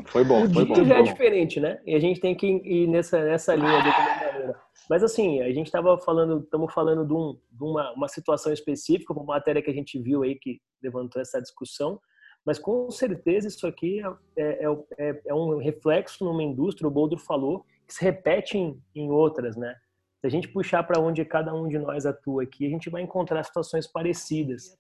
Foi 0.07 0.25
bom, 0.25 0.45
o 0.45 0.53
foi 0.53 0.65
bom. 0.65 0.75
dia 0.75 0.85
já 0.85 0.99
é 0.99 1.03
diferente, 1.03 1.61
né? 1.61 1.81
E 1.87 1.95
a 1.95 2.01
gente 2.01 2.21
tem 2.21 2.35
que 2.35 2.47
ir 2.47 2.87
nessa, 2.87 3.25
nessa 3.25 3.55
linha 3.55 3.83
de 3.83 3.89
maneira. 3.89 4.57
Mas 4.91 5.03
assim, 5.03 5.41
a 5.41 5.51
gente 5.53 5.67
estava 5.67 5.97
falando, 5.99 6.41
estamos 6.41 6.73
falando 6.75 7.07
de, 7.07 7.15
um, 7.15 7.39
de 7.51 7.65
uma, 7.65 7.93
uma 7.93 8.09
situação 8.09 8.53
específica, 8.53 9.13
uma 9.13 9.25
matéria 9.25 9.63
que 9.63 9.71
a 9.71 9.75
gente 9.75 9.99
viu 9.99 10.23
aí 10.23 10.35
que 10.35 10.61
levantou 10.83 11.23
essa 11.23 11.41
discussão, 11.41 11.99
mas 12.45 12.59
com 12.59 12.91
certeza 12.91 13.49
isso 13.49 13.67
aqui 13.67 14.03
é, 14.37 14.67
é, 14.67 14.67
é, 14.99 15.23
é 15.29 15.35
um 15.35 15.57
reflexo 15.57 16.25
numa 16.25 16.43
indústria, 16.43 16.89
o 16.89 16.91
Boulder 16.91 17.19
falou, 17.19 17.65
que 17.87 17.95
se 17.95 18.05
repete 18.05 18.59
em, 18.59 18.79
em 18.95 19.11
outras, 19.11 19.57
né? 19.57 19.75
Se 20.23 20.27
a 20.29 20.31
gente 20.31 20.47
puxar 20.47 20.85
para 20.85 21.01
onde 21.01 21.25
cada 21.25 21.53
um 21.53 21.67
de 21.67 21.77
nós 21.81 22.07
atua 22.07 22.45
aqui, 22.45 22.65
a 22.65 22.71
gente 22.71 22.89
vai 22.89 23.03
encontrar 23.03 23.43
situações 23.43 23.89
parecidas. 23.89 24.79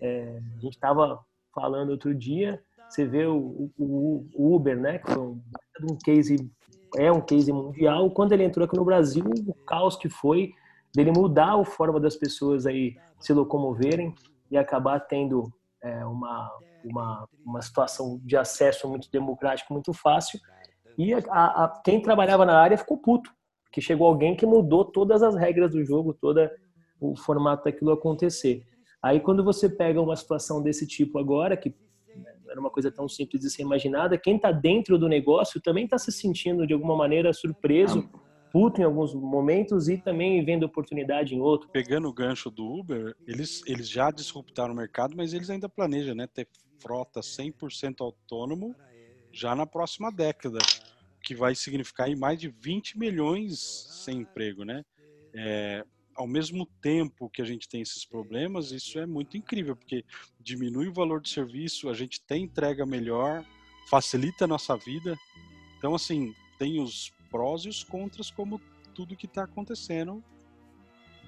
É, 0.00 0.38
a 0.56 0.60
gente 0.60 0.74
estava 0.74 1.18
falando 1.52 1.90
outro 1.90 2.14
dia, 2.14 2.62
você 2.88 3.04
vê 3.04 3.26
o, 3.26 3.70
o- 3.76 4.24
o 4.32 4.54
Uber, 4.54 4.78
né, 4.78 4.98
que 5.00 5.10
foi 5.12 5.20
um, 5.20 5.42
um 5.82 5.98
case, 6.04 6.48
é 6.96 7.10
um 7.10 7.20
case 7.20 7.52
mundial. 7.52 8.08
Quando 8.12 8.30
ele 8.32 8.44
entrou 8.44 8.64
aqui 8.64 8.76
no 8.76 8.84
Brasil, 8.84 9.24
o 9.24 9.54
caos 9.66 9.96
que 9.96 10.08
foi 10.08 10.52
dele 10.94 11.10
mudar 11.10 11.58
a 11.60 11.64
forma 11.64 11.98
das 11.98 12.14
pessoas 12.14 12.64
aí 12.64 12.96
se 13.18 13.32
locomoverem 13.32 14.14
e 14.48 14.56
acabar 14.56 15.00
tendo 15.00 15.52
é, 15.82 16.04
uma, 16.06 16.48
uma, 16.84 17.28
uma 17.44 17.60
situação 17.62 18.20
de 18.22 18.36
acesso 18.36 18.88
muito 18.88 19.10
democrático, 19.10 19.72
muito 19.72 19.92
fácil. 19.92 20.38
E 20.96 21.12
a, 21.14 21.18
a- 21.64 21.82
quem 21.84 22.00
trabalhava 22.00 22.46
na 22.46 22.56
área 22.60 22.78
ficou 22.78 22.96
puto, 22.96 23.28
porque 23.74 23.80
chegou 23.80 24.06
alguém 24.06 24.36
que 24.36 24.46
mudou 24.46 24.84
todas 24.84 25.20
as 25.20 25.34
regras 25.34 25.72
do 25.72 25.84
jogo, 25.84 26.14
todo 26.14 26.48
o 27.00 27.16
formato 27.16 27.64
daquilo 27.64 27.90
acontecer. 27.90 28.64
Aí 29.02 29.18
quando 29.18 29.42
você 29.42 29.68
pega 29.68 30.00
uma 30.00 30.14
situação 30.14 30.62
desse 30.62 30.86
tipo 30.86 31.18
agora, 31.18 31.56
que 31.56 31.74
não 32.44 32.52
era 32.52 32.60
uma 32.60 32.70
coisa 32.70 32.88
tão 32.92 33.08
simples 33.08 33.42
de 33.42 33.50
ser 33.50 33.62
imaginada, 33.62 34.16
quem 34.16 34.36
está 34.36 34.52
dentro 34.52 34.96
do 34.96 35.08
negócio 35.08 35.60
também 35.60 35.86
está 35.86 35.98
se 35.98 36.12
sentindo 36.12 36.64
de 36.68 36.72
alguma 36.72 36.96
maneira 36.96 37.32
surpreso, 37.32 38.08
puto 38.52 38.80
em 38.80 38.84
alguns 38.84 39.12
momentos 39.12 39.88
e 39.88 39.98
também 39.98 40.44
vendo 40.44 40.62
oportunidade 40.62 41.34
em 41.34 41.40
outro. 41.40 41.68
Pegando 41.70 42.08
o 42.08 42.12
gancho 42.12 42.52
do 42.52 42.64
Uber, 42.64 43.16
eles, 43.26 43.60
eles 43.66 43.88
já 43.88 44.12
disruptaram 44.12 44.72
o 44.72 44.76
mercado, 44.76 45.16
mas 45.16 45.34
eles 45.34 45.50
ainda 45.50 45.68
planejam 45.68 46.14
né, 46.14 46.28
ter 46.28 46.46
frota 46.78 47.18
100% 47.18 47.96
autônomo 47.98 48.72
já 49.32 49.56
na 49.56 49.66
próxima 49.66 50.12
década, 50.12 50.58
que 51.24 51.34
vai 51.34 51.54
significar 51.54 52.06
aí 52.06 52.14
mais 52.14 52.38
de 52.38 52.48
20 52.48 52.98
milhões 52.98 53.58
sem 54.04 54.18
emprego, 54.18 54.64
né? 54.64 54.84
É, 55.34 55.82
ao 56.14 56.26
mesmo 56.28 56.66
tempo 56.80 57.28
que 57.30 57.42
a 57.42 57.44
gente 57.44 57.68
tem 57.68 57.80
esses 57.80 58.04
problemas, 58.04 58.70
isso 58.70 58.98
é 58.98 59.06
muito 59.06 59.36
incrível, 59.36 59.74
porque 59.74 60.04
diminui 60.38 60.88
o 60.88 60.92
valor 60.92 61.20
do 61.20 61.28
serviço, 61.28 61.88
a 61.88 61.94
gente 61.94 62.20
tem 62.24 62.44
entrega 62.44 62.86
melhor, 62.86 63.44
facilita 63.88 64.44
a 64.44 64.48
nossa 64.48 64.76
vida. 64.76 65.16
Então, 65.78 65.94
assim, 65.94 66.32
tem 66.58 66.80
os 66.80 67.12
prós 67.30 67.64
e 67.64 67.68
os 67.68 67.82
contras, 67.82 68.30
como 68.30 68.60
tudo 68.94 69.16
que 69.16 69.26
está 69.26 69.42
acontecendo, 69.44 70.22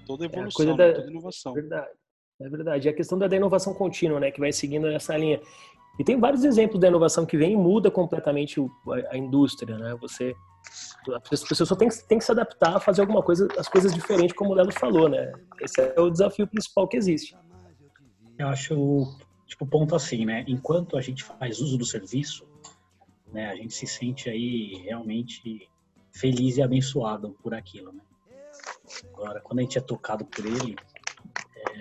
toda 0.06 0.24
É, 0.26 0.28
a 0.28 0.30
evolução, 0.30 0.76
né, 0.76 0.88
da- 0.88 0.94
toda 0.94 1.10
inovação. 1.10 1.52
Verdade. 1.54 1.90
É 2.38 2.48
verdade. 2.50 2.86
E 2.86 2.90
a 2.90 2.94
questão 2.94 3.18
da 3.18 3.26
da 3.26 3.36
inovação 3.36 3.72
contínua, 3.74 4.20
né, 4.20 4.30
que 4.30 4.38
vai 4.38 4.52
seguindo 4.52 4.86
essa 4.88 5.16
linha. 5.16 5.40
E 5.98 6.04
tem 6.04 6.18
vários 6.20 6.44
exemplos 6.44 6.80
da 6.80 6.88
inovação 6.88 7.24
que 7.24 7.36
vem 7.36 7.52
e 7.52 7.56
muda 7.56 7.90
completamente 7.90 8.60
a, 8.60 9.14
a 9.14 9.16
indústria, 9.16 9.78
né? 9.78 9.94
Você 10.00 10.34
as 11.32 11.44
pessoas 11.44 11.68
só 11.68 11.76
têm 11.76 11.88
que, 11.88 12.08
têm 12.08 12.18
que 12.18 12.24
se 12.24 12.32
adaptar 12.32 12.76
a 12.76 12.80
fazer 12.80 13.00
alguma 13.00 13.22
coisa, 13.22 13.46
as 13.56 13.68
coisas 13.68 13.94
diferentes, 13.94 14.34
como 14.36 14.50
o 14.50 14.54
Lelo 14.54 14.72
falou, 14.72 15.08
né? 15.08 15.32
Esse 15.60 15.80
é 15.80 16.00
o 16.00 16.10
desafio 16.10 16.46
principal 16.46 16.88
que 16.88 16.96
existe. 16.96 17.36
Eu 18.36 18.48
acho, 18.48 19.16
tipo, 19.46 19.64
ponto 19.64 19.94
assim, 19.94 20.24
né? 20.26 20.44
Enquanto 20.48 20.96
a 20.98 21.00
gente 21.00 21.22
faz 21.22 21.60
uso 21.60 21.78
do 21.78 21.84
serviço, 21.84 22.44
né, 23.32 23.48
a 23.50 23.54
gente 23.54 23.72
se 23.72 23.86
sente 23.86 24.28
aí 24.28 24.82
realmente 24.84 25.68
feliz 26.12 26.56
e 26.56 26.62
abençoado 26.62 27.36
por 27.42 27.54
aquilo, 27.54 27.92
né? 27.92 28.00
Agora, 29.14 29.40
quando 29.40 29.60
a 29.60 29.62
gente 29.62 29.78
é 29.78 29.80
tocado 29.80 30.24
por 30.24 30.44
ele, 30.44 30.76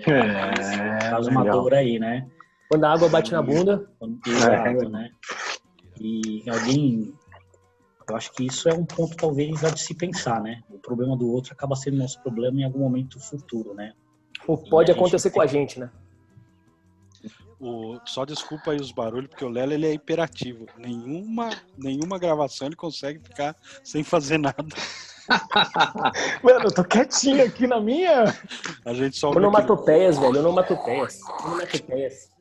É, 0.07 1.09
faz 1.09 1.27
uma 1.27 1.41
legal. 1.41 1.61
dor 1.61 1.73
aí, 1.73 1.97
né? 1.99 2.27
Quando 2.69 2.83
a 2.85 2.91
água 2.93 3.09
bate 3.09 3.31
na 3.31 3.41
bunda, 3.41 3.89
Quando- 3.99 4.19
É. 4.27 4.31
Exato, 4.31 4.89
né? 4.89 5.09
E 5.99 6.43
alguém, 6.49 7.13
eu 8.09 8.15
acho 8.15 8.31
que 8.33 8.45
isso 8.45 8.67
é 8.67 8.73
um 8.73 8.85
ponto 8.85 9.15
talvez 9.15 9.63
a 9.63 9.69
de 9.69 9.79
se 9.79 9.93
pensar, 9.95 10.41
né? 10.41 10.61
O 10.69 10.77
problema 10.79 11.15
do 11.15 11.31
outro 11.31 11.53
acaba 11.53 11.75
sendo 11.75 11.97
nosso 11.97 12.21
problema 12.21 12.59
em 12.59 12.63
algum 12.63 12.79
momento 12.79 13.19
futuro, 13.19 13.73
né? 13.73 13.93
pô, 14.45 14.57
pode 14.57 14.91
gente 14.91 14.97
acontecer 14.99 15.29
com 15.31 15.41
a 15.41 15.47
gente, 15.47 15.79
né? 15.79 15.89
O, 17.59 17.97
só 18.05 18.25
desculpa 18.25 18.71
aí 18.71 18.79
os 18.79 18.91
barulhos, 18.91 19.29
porque 19.29 19.45
o 19.45 19.49
Lelo 19.49 19.71
ele 19.73 19.87
é 19.87 19.93
hiperativo. 19.93 20.65
Nenhuma, 20.77 21.49
nenhuma 21.77 22.19
gravação 22.19 22.67
ele 22.67 22.75
consegue 22.75 23.19
ficar 23.19 23.55
sem 23.83 24.03
fazer 24.03 24.37
nada. 24.37 24.65
Mano, 26.43 26.65
eu 26.65 26.73
tô 26.73 26.83
quietinho 26.83 27.43
aqui 27.45 27.65
na 27.65 27.79
minha. 27.79 28.25
A 28.85 28.93
gente 28.93 29.17
só 29.17 29.31
Onomatopeias, 29.31 30.19
velho, 30.19 30.39
onomatopeias. 30.39 31.19
Onomatopeias. 31.43 32.34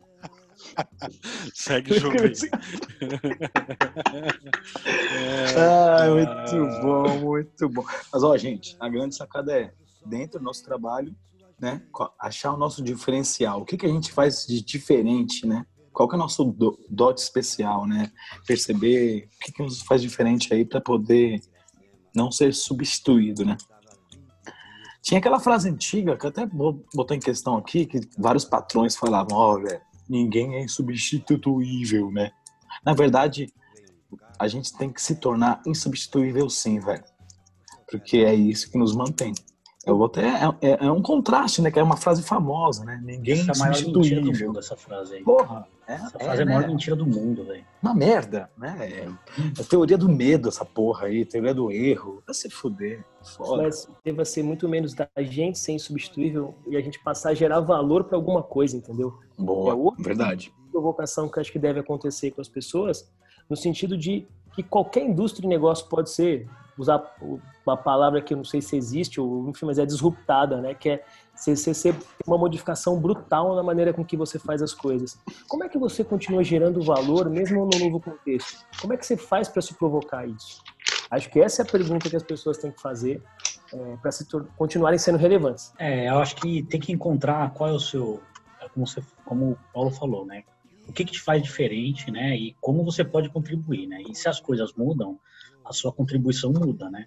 Segue 1.54 1.95
o 1.95 2.00
jogo 2.00 2.16
aí. 2.19 2.33
Ah, 5.57 6.07
É, 6.07 6.11
muito 6.11 6.81
bom, 6.81 7.19
muito 7.21 7.69
bom. 7.69 7.85
Mas, 8.12 8.23
ó, 8.23 8.37
gente, 8.37 8.76
a 8.81 8.88
grande 8.88 9.14
sacada 9.14 9.52
é, 9.52 9.73
dentro 10.04 10.38
do 10.38 10.45
nosso 10.45 10.64
trabalho, 10.64 11.14
né, 11.61 11.83
achar 12.21 12.52
o 12.52 12.57
nosso 12.57 12.83
diferencial. 12.83 13.61
O 13.61 13.64
que, 13.64 13.76
que 13.76 13.87
a 13.87 13.88
gente 13.88 14.12
faz 14.12 14.47
de 14.47 14.62
diferente, 14.62 15.47
né? 15.47 15.64
Qual 15.93 16.09
que 16.09 16.14
é 16.14 16.19
o 16.19 16.21
nosso 16.21 16.45
do- 16.45 16.78
dote 16.90 17.23
especial, 17.23 17.87
né? 17.87 18.11
Perceber 18.47 19.26
o 19.26 19.45
que, 19.45 19.52
que 19.52 19.62
nos 19.62 19.81
faz 19.83 20.02
diferente 20.02 20.52
aí 20.52 20.64
para 20.64 20.81
poder 20.81 21.40
não 22.14 22.31
ser 22.33 22.52
substituído, 22.52 23.45
né? 23.45 23.57
Tinha 25.02 25.19
aquela 25.19 25.38
frase 25.38 25.69
antiga 25.69 26.16
que 26.16 26.25
eu 26.26 26.31
até 26.31 26.47
vou 26.47 26.85
botar 26.95 27.14
em 27.14 27.21
questão 27.21 27.57
aqui, 27.57 27.87
que 27.87 28.00
vários 28.19 28.45
patrões 28.45 28.97
falavam, 28.97 29.37
ó, 29.37 29.59
velho, 29.61 29.81
ninguém 30.08 30.54
é 30.56 30.62
insubstituível, 30.62 32.11
né? 32.11 32.30
Na 32.84 32.94
verdade, 32.94 33.52
a 34.38 34.49
gente 34.49 34.76
tem 34.76 34.92
que 34.92 35.00
se 35.00 35.16
tornar 35.16 35.62
insubstituível 35.66 36.49
sim, 36.50 36.78
velho. 36.78 37.04
Porque 37.90 38.18
é 38.18 38.34
isso 38.34 38.70
que 38.70 38.78
nos 38.78 38.94
mantém. 38.94 39.32
Eu 39.86 39.96
vou 39.98 40.06
até, 40.06 40.26
é, 40.26 40.48
é- 40.62 40.86
é 40.86 40.90
um 40.90 41.02
contraste, 41.02 41.60
né? 41.60 41.70
Que 41.70 41.78
é 41.78 41.82
uma 41.82 41.96
frase 41.96 42.22
famosa, 42.22 42.84
né? 42.84 43.00
Ninguém 43.04 43.34
é 43.38 43.40
Essa 43.40 43.52
é 43.52 43.54
a 43.54 43.58
maior 43.58 43.82
mentira 43.84 44.20
do 44.22 44.32
mundo, 44.46 44.58
essa 44.58 44.76
frase 44.76 45.16
aí. 45.16 45.22
Porra, 45.22 45.66
é, 45.86 45.94
Essa 45.94 46.16
é, 46.18 46.24
frase 46.24 46.40
é 46.40 46.42
a 46.42 46.46
maior 46.46 46.60
né? 46.62 46.66
mentira 46.68 46.96
do 46.96 47.06
mundo, 47.06 47.44
velho. 47.44 47.64
uma 47.82 47.94
merda, 47.94 48.50
né? 48.56 48.76
É, 48.80 49.08
é 49.60 49.62
teoria 49.64 49.98
do 49.98 50.08
medo, 50.08 50.48
essa 50.48 50.64
porra 50.64 51.06
aí, 51.06 51.24
teoria 51.24 51.52
do 51.54 51.70
erro. 51.70 52.22
Vai 52.26 52.34
se 52.34 52.48
fuder. 52.48 53.04
Foda. 53.36 53.62
Mas 53.64 53.88
deva 54.04 54.24
ser 54.24 54.42
muito 54.42 54.68
menos 54.68 54.94
da 54.94 55.08
gente 55.18 55.58
ser 55.58 55.72
insubstituível 55.72 56.54
e 56.66 56.76
a 56.76 56.80
gente 56.80 56.98
passar 57.02 57.30
a 57.30 57.34
gerar 57.34 57.60
valor 57.60 58.04
para 58.04 58.16
alguma 58.16 58.42
coisa, 58.42 58.76
entendeu? 58.76 59.14
é 59.38 59.42
Boa, 59.42 59.74
outra- 59.74 60.02
verdade. 60.04 60.52
provocação 60.70 61.28
que 61.28 61.38
eu 61.38 61.40
acho 61.40 61.52
que 61.52 61.58
deve 61.58 61.80
acontecer 61.80 62.30
com 62.30 62.40
as 62.40 62.48
pessoas, 62.48 63.10
no 63.50 63.56
sentido 63.56 63.96
de 63.98 64.26
que 64.54 64.62
qualquer 64.62 65.04
indústria 65.04 65.42
de 65.42 65.48
negócio 65.48 65.86
pode 65.88 66.10
ser, 66.10 66.48
usar 66.76 67.02
uma 67.64 67.76
palavra 67.76 68.21
que 68.21 68.35
eu 68.35 68.37
não 68.37 68.45
sei 68.45 68.61
se 68.61 68.76
existe, 68.76 69.21
ou 69.21 69.49
enfim, 69.49 69.66
mas 69.66 69.78
é 69.78 69.87
disruptada, 69.87 70.61
né? 70.61 70.75
Que 70.75 70.90
é 70.90 71.04
você, 71.37 71.95
uma 72.26 72.38
modificação 72.38 72.99
brutal 73.00 73.54
na 73.54 73.62
maneira 73.62 73.93
com 73.93 74.04
que 74.04 74.16
você 74.16 74.38
faz 74.38 74.62
as 74.62 74.73
coisas. 74.73 75.19
Como 75.49 75.64
é 75.64 75.69
que 75.69 75.78
você 75.78 76.04
continua 76.04 76.45
gerando 76.45 76.83
valor 76.83 77.28
mesmo 77.28 77.69
no 77.73 77.78
novo 77.78 78.00
contexto? 78.00 78.64
Como 78.81 78.93
é 78.93 78.97
que 78.97 79.07
você 79.07 79.16
faz 79.16 79.49
para 79.49 79.62
se 79.62 79.75
provocar 79.75 80.26
isso? 80.26 80.62
Acho 81.11 81.31
que 81.31 81.40
essa 81.40 81.62
é 81.62 81.64
a 81.64 81.71
pergunta 81.71 82.09
que 82.09 82.16
as 82.16 82.23
pessoas 82.23 82.59
têm 82.59 82.71
que 82.71 82.81
fazer 82.81 83.23
é, 83.73 83.97
para 83.97 84.12
se 84.12 84.26
continuarem 84.57 84.99
sendo 84.99 85.19
relevantes. 85.19 85.73
É, 85.78 86.09
eu 86.09 86.19
acho 86.19 86.37
que 86.37 86.62
tem 86.64 86.81
que 86.81 86.93
encontrar 86.93 87.52
qual 87.52 87.71
é 87.71 87.73
o 87.73 87.81
seu, 87.81 88.21
como, 88.73 88.87
você, 88.87 89.02
como 89.25 89.52
o 89.52 89.59
Paulo 89.73 89.90
falou, 89.90 90.25
né? 90.25 90.45
O 90.87 90.93
que, 90.93 91.04
que 91.04 91.12
te 91.12 91.21
faz 91.21 91.43
diferente, 91.43 92.11
né? 92.11 92.37
E 92.37 92.54
como 92.61 92.85
você 92.85 93.02
pode 93.02 93.31
contribuir, 93.31 93.87
né? 93.87 94.02
E 94.09 94.14
se 94.14 94.28
as 94.28 94.38
coisas 94.38 94.75
mudam, 94.75 95.19
a 95.64 95.73
sua 95.73 95.92
contribuição 95.92 96.52
muda, 96.52 96.90
né? 96.90 97.06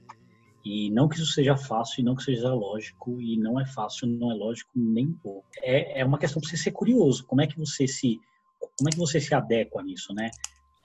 E 0.65 0.89
não 0.89 1.07
que 1.07 1.15
isso 1.15 1.27
seja 1.27 1.55
fácil, 1.55 2.01
e 2.01 2.03
não 2.03 2.15
que 2.15 2.23
seja 2.23 2.53
lógico, 2.53 3.21
e 3.21 3.37
não 3.37 3.59
é 3.59 3.65
fácil, 3.65 4.07
não 4.07 4.31
é 4.31 4.35
lógico 4.35 4.71
nem 4.75 5.13
pouco. 5.13 5.47
É, 5.61 6.01
é 6.01 6.05
uma 6.05 6.17
questão 6.17 6.41
para 6.41 6.49
você 6.49 6.57
ser 6.57 6.71
curioso. 6.71 7.25
Como 7.25 7.41
é 7.41 7.47
que 7.47 7.57
você 7.57 7.87
se, 7.87 8.19
como 8.59 8.89
é 8.89 8.91
que 8.91 8.97
você 8.97 9.21
se 9.21 9.33
adequa 9.33 9.81
nisso, 9.81 10.13
né? 10.13 10.29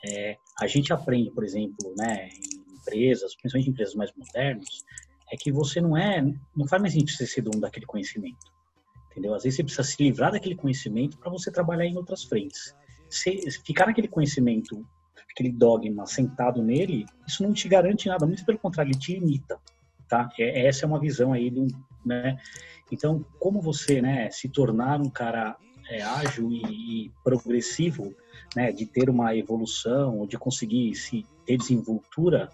É, 0.05 0.37
a 0.61 0.67
gente 0.67 0.93
aprende, 0.93 1.31
por 1.31 1.45
exemplo, 1.45 1.95
né, 1.97 2.29
em 2.29 2.75
empresas, 2.75 3.35
principalmente 3.35 3.69
em 3.69 3.73
empresas 3.73 3.95
mais 3.95 4.13
modernas, 4.17 4.85
é 5.33 5.37
que 5.37 5.51
você 5.51 5.81
não 5.81 5.97
é, 5.97 6.23
não 6.55 6.67
faz 6.67 6.83
mais 6.83 6.95
sentido 6.95 7.27
ser 7.27 7.41
dono 7.41 7.61
daquele 7.61 7.87
conhecimento. 7.87 8.53
entendeu? 9.11 9.35
Às 9.35 9.45
vezes 9.45 9.57
você 9.57 9.65
precisa 9.65 9.83
se 9.83 10.03
livrar 10.03 10.33
daquele 10.33 10.55
conhecimento 10.55 11.19
para 11.19 11.31
você 11.31 11.51
trabalhar 11.51 11.87
em 11.87 11.97
outras 11.97 12.25
frentes. 12.25 12.75
Se 13.09 13.51
ficar 13.65 13.87
naquele 13.87 14.09
conhecimento, 14.09 14.87
aquele 15.33 15.51
dogma 15.51 16.07
sentado 16.07 16.63
nele, 16.63 17.07
isso 17.27 17.43
não 17.43 17.53
te 17.53 17.69
garante 17.69 18.09
nada, 18.09 18.27
muito 18.27 18.45
pelo 18.45 18.59
contrário, 18.59 18.91
ele 18.91 18.99
te 18.99 19.15
limita, 19.15 19.59
tá? 20.09 20.31
É, 20.39 20.67
essa 20.67 20.85
é 20.85 20.87
uma 20.87 21.01
visão 21.01 21.33
aí, 21.33 21.51
do, 21.51 21.67
né? 22.05 22.39
Então, 22.91 23.25
como 23.39 23.61
você, 23.61 24.03
né, 24.03 24.31
se 24.31 24.49
tornar 24.49 25.01
um 25.01 25.09
cara 25.09 25.57
é, 25.89 26.03
ágil 26.03 26.51
e, 26.51 27.07
e, 27.07 27.13
progressivo, 27.25 28.15
né, 28.55 28.71
de 28.71 28.85
ter 28.85 29.09
uma 29.09 29.35
evolução 29.35 30.19
ou 30.19 30.27
de 30.27 30.37
conseguir 30.39 30.95
se 30.95 31.27
ter 31.47 31.57
desenvoltura, 31.57 32.51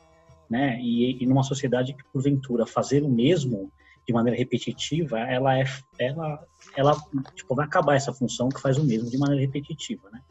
né, 0.49 0.81
e, 0.81 1.23
e 1.23 1.27
numa 1.27 1.43
sociedade 1.43 1.93
que 1.93 2.05
porventura 2.13 2.65
fazer 2.65 3.03
o 3.03 3.09
mesmo 3.09 3.71
de 4.07 4.15
maneira 4.15 4.39
repetitiva, 4.39 5.19
ela 5.19 5.59
é, 5.59 5.65
ela, 5.99 6.43
ela 6.75 6.97
tipo, 7.35 7.55
vai 7.55 7.67
acabar 7.67 7.95
essa 7.95 8.13
função 8.13 8.49
que 8.49 8.61
faz 8.61 8.79
o 8.79 8.85
mesmo 8.85 9.11
de 9.11 9.19
maneira 9.19 9.43
repetitiva, 9.43 10.09
né? 10.11 10.23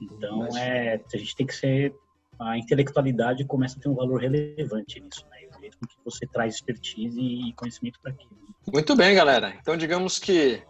Então, 0.00 0.46
é, 0.56 1.00
a 1.12 1.16
gente 1.16 1.36
tem 1.36 1.46
que 1.46 1.54
ser 1.54 1.94
a 2.38 2.58
intelectualidade 2.58 3.44
começa 3.44 3.78
a 3.78 3.82
ter 3.82 3.88
um 3.88 3.94
valor 3.94 4.20
relevante 4.20 5.00
nisso, 5.00 5.24
né? 5.30 5.48
O 5.56 5.60
jeito 5.60 5.78
que 5.78 5.96
você 6.04 6.26
traz 6.26 6.56
expertise 6.56 7.18
e 7.18 7.52
conhecimento 7.54 7.98
para 8.00 8.12
aquilo. 8.12 8.30
Muito 8.72 8.94
bem, 8.94 9.14
galera. 9.14 9.54
Então, 9.60 9.76
digamos 9.76 10.18
que 10.18 10.62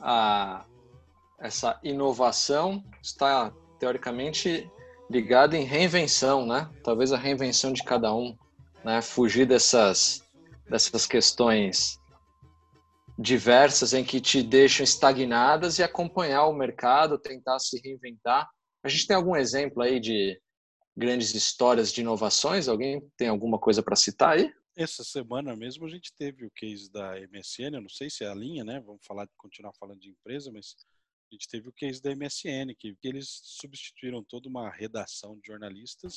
a, 0.00 0.64
essa 1.38 1.78
inovação 1.82 2.82
está 3.02 3.52
teoricamente 3.78 4.70
ligada 5.10 5.56
em 5.56 5.64
reinvenção, 5.64 6.46
né? 6.46 6.70
Talvez 6.82 7.12
a 7.12 7.18
reinvenção 7.18 7.72
de 7.72 7.82
cada 7.82 8.14
um, 8.14 8.36
né? 8.84 9.02
Fugir 9.02 9.46
dessas 9.46 10.22
dessas 10.68 11.04
questões 11.04 12.00
diversas 13.18 13.92
em 13.92 14.02
que 14.02 14.20
te 14.20 14.42
deixam 14.42 14.82
estagnadas 14.82 15.78
e 15.78 15.82
acompanhar 15.82 16.46
o 16.46 16.54
mercado, 16.54 17.18
tentar 17.18 17.58
se 17.58 17.78
reinventar. 17.84 18.48
A 18.82 18.88
gente 18.88 19.06
tem 19.06 19.16
algum 19.16 19.36
exemplo 19.36 19.82
aí 19.82 20.00
de 20.00 20.40
grandes 20.96 21.34
histórias 21.34 21.92
de 21.92 22.00
inovações? 22.00 22.68
Alguém 22.68 23.00
tem 23.16 23.28
alguma 23.28 23.58
coisa 23.58 23.82
para 23.82 23.96
citar 23.96 24.36
aí? 24.36 24.52
Essa 24.76 25.04
semana 25.04 25.54
mesmo 25.54 25.84
a 25.84 25.88
gente 25.88 26.12
teve 26.14 26.44
o 26.46 26.50
case 26.50 26.90
da 26.90 27.14
MSN, 27.20 27.74
eu 27.74 27.82
não 27.82 27.88
sei 27.88 28.08
se 28.08 28.24
é 28.24 28.28
a 28.28 28.34
linha, 28.34 28.64
né? 28.64 28.80
Vamos 28.80 29.04
falar, 29.06 29.28
continuar 29.36 29.72
falando 29.78 30.00
de 30.00 30.10
empresa, 30.10 30.50
mas 30.50 30.74
a 31.30 31.34
gente 31.34 31.48
teve 31.48 31.68
o 31.68 31.72
case 31.72 32.00
da 32.02 32.14
MSN, 32.14 32.74
que, 32.78 32.94
que 32.94 33.08
eles 33.08 33.40
substituíram 33.42 34.22
toda 34.22 34.48
uma 34.48 34.70
redação 34.70 35.38
de 35.38 35.46
jornalistas 35.46 36.16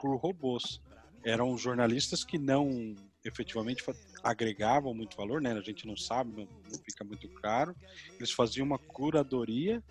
por 0.00 0.16
robôs. 0.16 0.80
Eram 1.24 1.56
jornalistas 1.56 2.24
que 2.24 2.38
não 2.38 2.94
efetivamente 3.24 3.84
agregavam 4.22 4.92
muito 4.92 5.16
valor, 5.16 5.40
né? 5.40 5.52
A 5.52 5.62
gente 5.62 5.86
não 5.86 5.96
sabe, 5.96 6.32
não, 6.34 6.48
fica 6.84 7.04
muito 7.04 7.28
claro. 7.28 7.76
Eles 8.16 8.32
faziam 8.32 8.66
uma 8.66 8.78
curadoria, 8.78 9.82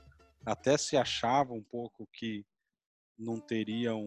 até 0.45 0.77
se 0.77 0.97
achava 0.97 1.53
um 1.53 1.63
pouco 1.63 2.07
que 2.13 2.45
não 3.17 3.39
teriam, 3.39 4.03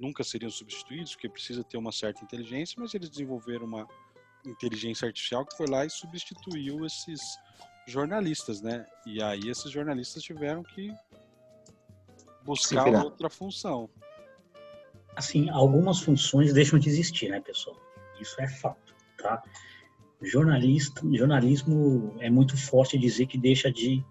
nunca 0.00 0.24
seriam 0.24 0.50
substituídos, 0.50 1.12
porque 1.12 1.28
precisa 1.28 1.62
ter 1.62 1.76
uma 1.76 1.92
certa 1.92 2.24
inteligência, 2.24 2.76
mas 2.78 2.94
eles 2.94 3.08
desenvolveram 3.08 3.66
uma 3.66 3.86
inteligência 4.44 5.06
artificial 5.06 5.44
que 5.46 5.56
foi 5.56 5.66
lá 5.66 5.84
e 5.84 5.90
substituiu 5.90 6.84
esses 6.84 7.20
jornalistas, 7.86 8.60
né? 8.60 8.86
E 9.06 9.22
aí 9.22 9.48
esses 9.48 9.70
jornalistas 9.70 10.22
tiveram 10.22 10.62
que 10.62 10.92
buscar 12.44 12.88
outra 13.04 13.30
função. 13.30 13.88
Assim, 15.16 15.48
algumas 15.50 16.00
funções 16.00 16.52
deixam 16.52 16.78
de 16.78 16.88
existir, 16.88 17.28
né, 17.28 17.40
pessoal? 17.40 17.76
Isso 18.20 18.40
é 18.40 18.48
fato, 18.48 18.94
tá? 19.16 19.42
Jornalista, 20.22 21.00
jornalismo 21.12 22.16
é 22.20 22.28
muito 22.28 22.56
forte 22.56 22.98
dizer 22.98 23.26
que 23.26 23.38
deixa 23.38 23.70
de 23.70 24.04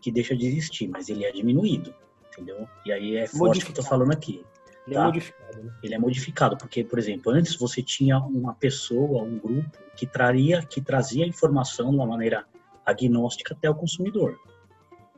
que 0.00 0.10
deixa 0.10 0.36
de 0.36 0.46
existir, 0.46 0.88
mas 0.88 1.08
ele 1.08 1.24
é 1.24 1.32
diminuído, 1.32 1.94
entendeu? 2.32 2.68
E 2.84 2.92
aí 2.92 3.16
é 3.16 3.26
forte 3.26 3.64
que 3.64 3.70
eu 3.70 3.74
tô 3.74 3.82
falando 3.82 4.12
aqui. 4.12 4.44
Ele 4.86 4.94
é 4.94 4.98
tá? 4.98 5.02
é 5.02 5.06
modificado. 5.06 5.62
Né? 5.62 5.72
Ele 5.82 5.94
é 5.94 5.98
modificado 5.98 6.56
porque, 6.56 6.84
por 6.84 6.98
exemplo, 6.98 7.32
antes 7.32 7.56
você 7.56 7.82
tinha 7.82 8.18
uma 8.18 8.54
pessoa, 8.54 9.22
um 9.22 9.38
grupo 9.38 9.78
que 9.96 10.06
traria, 10.06 10.62
que 10.62 10.80
trazia 10.80 11.26
informação 11.26 11.90
de 11.90 11.96
uma 11.96 12.06
maneira 12.06 12.44
agnóstica 12.84 13.54
até 13.54 13.68
o 13.68 13.74
consumidor. 13.74 14.38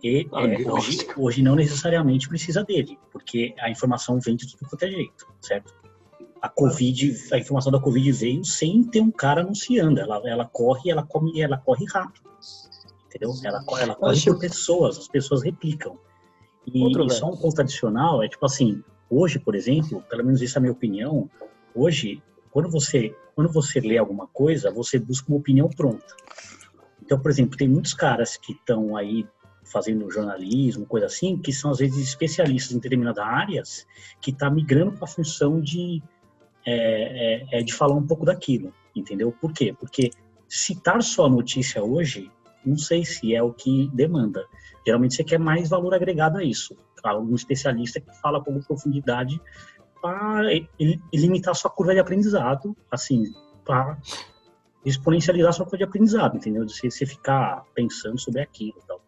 E 0.02 0.28
é, 0.32 0.70
hoje, 0.70 1.06
hoje 1.16 1.42
não 1.42 1.54
necessariamente 1.54 2.28
precisa 2.28 2.64
dele, 2.64 2.98
porque 3.12 3.54
a 3.60 3.70
informação 3.70 4.18
vem 4.18 4.34
de 4.34 4.50
tudo 4.50 4.68
quanto 4.68 4.82
é 4.82 4.90
jeito, 4.90 5.32
certo? 5.40 5.72
A 6.40 6.48
Covid, 6.48 7.16
a 7.32 7.38
informação 7.38 7.70
da 7.70 7.78
Covid 7.78 8.10
veio 8.10 8.44
sem 8.44 8.82
ter 8.82 9.00
um 9.00 9.12
cara 9.12 9.42
anunciando. 9.42 10.00
Ela, 10.00 10.20
ela 10.28 10.44
corre, 10.44 10.90
ela 10.90 11.04
come, 11.04 11.40
ela 11.40 11.56
corre 11.56 11.86
rápido, 11.86 12.28
entendeu? 13.12 13.34
Ela, 13.44 13.62
ela 13.80 13.94
corre 13.94 14.24
por 14.24 14.38
pessoas, 14.38 14.98
as 14.98 15.08
pessoas 15.08 15.42
replicam. 15.42 15.98
E, 16.66 16.90
e 16.90 17.10
só 17.10 17.28
um 17.28 17.36
ponto 17.36 17.60
adicional 17.60 18.22
é 18.22 18.28
tipo 18.28 18.46
assim, 18.46 18.82
hoje, 19.10 19.38
por 19.38 19.54
exemplo, 19.54 20.02
pelo 20.08 20.24
menos 20.24 20.40
isso 20.40 20.56
é 20.56 20.58
a 20.58 20.62
minha 20.62 20.72
opinião, 20.72 21.28
hoje, 21.74 22.22
quando 22.50 22.70
você 22.70 23.14
quando 23.34 23.50
você 23.50 23.80
lê 23.80 23.96
alguma 23.96 24.26
coisa, 24.26 24.70
você 24.70 24.98
busca 24.98 25.30
uma 25.30 25.38
opinião 25.38 25.68
pronta. 25.68 26.14
Então, 27.02 27.18
por 27.18 27.30
exemplo, 27.30 27.56
tem 27.56 27.66
muitos 27.66 27.94
caras 27.94 28.36
que 28.36 28.52
estão 28.52 28.94
aí 28.94 29.26
fazendo 29.64 30.10
jornalismo, 30.10 30.84
coisa 30.84 31.06
assim, 31.06 31.38
que 31.38 31.52
são 31.52 31.70
às 31.70 31.78
vezes 31.78 31.96
especialistas 31.96 32.72
em 32.72 32.78
determinadas 32.78 33.24
áreas, 33.24 33.86
que 34.20 34.30
está 34.30 34.50
migrando 34.50 34.92
para 34.92 35.04
a 35.04 35.08
função 35.08 35.60
de, 35.60 36.02
é, 36.66 37.46
é, 37.54 37.60
é, 37.60 37.62
de 37.62 37.72
falar 37.72 37.94
um 37.94 38.06
pouco 38.06 38.26
daquilo, 38.26 38.72
entendeu? 38.94 39.32
Por 39.40 39.52
quê? 39.52 39.74
Porque 39.78 40.10
citar 40.46 41.02
só 41.02 41.26
a 41.26 41.30
notícia 41.30 41.82
hoje, 41.82 42.30
não 42.64 42.76
sei 42.76 43.04
se 43.04 43.34
é 43.34 43.42
o 43.42 43.52
que 43.52 43.90
demanda. 43.92 44.44
Geralmente 44.86 45.14
você 45.14 45.24
quer 45.24 45.38
mais 45.38 45.68
valor 45.68 45.94
agregado 45.94 46.38
a 46.38 46.44
isso. 46.44 46.76
Algum 47.02 47.34
especialista 47.34 48.00
que 48.00 48.12
fala 48.20 48.42
com 48.42 48.60
profundidade 48.60 49.40
para 50.00 50.42
limitar 51.12 51.54
sua 51.54 51.70
curva 51.70 51.94
de 51.94 52.00
aprendizado, 52.00 52.76
assim, 52.90 53.24
para 53.64 53.98
exponencializar 54.84 55.52
sua 55.52 55.64
coisa 55.64 55.78
de 55.78 55.84
aprendizado, 55.84 56.36
entendeu? 56.36 56.64
De 56.64 56.72
você 56.72 57.06
ficar 57.06 57.64
pensando 57.74 58.18
sobre 58.18 58.40
aquilo 58.40 58.74
e 58.82 58.86
tal. 58.86 59.00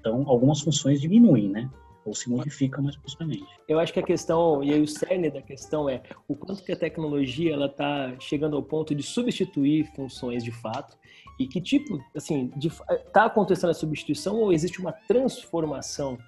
Então, 0.00 0.24
algumas 0.26 0.60
funções 0.60 1.00
diminuem, 1.00 1.48
né? 1.48 1.70
Ou 2.04 2.14
se 2.14 2.28
modificam 2.28 2.84
mais 2.84 2.96
bruscamente. 2.96 3.46
Eu 3.66 3.78
acho 3.78 3.92
que 3.92 4.00
a 4.00 4.02
questão, 4.02 4.62
e 4.62 4.72
aí 4.72 4.82
o 4.82 4.86
cerne 4.86 5.30
da 5.30 5.40
questão 5.40 5.88
é 5.88 6.02
o 6.28 6.36
quanto 6.36 6.62
que 6.62 6.72
a 6.72 6.76
tecnologia 6.76 7.54
ela 7.54 7.66
está 7.66 8.14
chegando 8.20 8.56
ao 8.56 8.62
ponto 8.62 8.94
de 8.94 9.02
substituir 9.02 9.86
funções 9.94 10.44
de 10.44 10.52
fato 10.52 10.98
e 11.38 11.46
que 11.46 11.60
tipo, 11.60 12.00
assim, 12.14 12.50
está 12.56 13.24
acontecendo 13.24 13.70
a 13.70 13.74
substituição 13.74 14.36
ou 14.36 14.52
existe 14.52 14.80
uma 14.80 14.92
transformação 14.92 16.18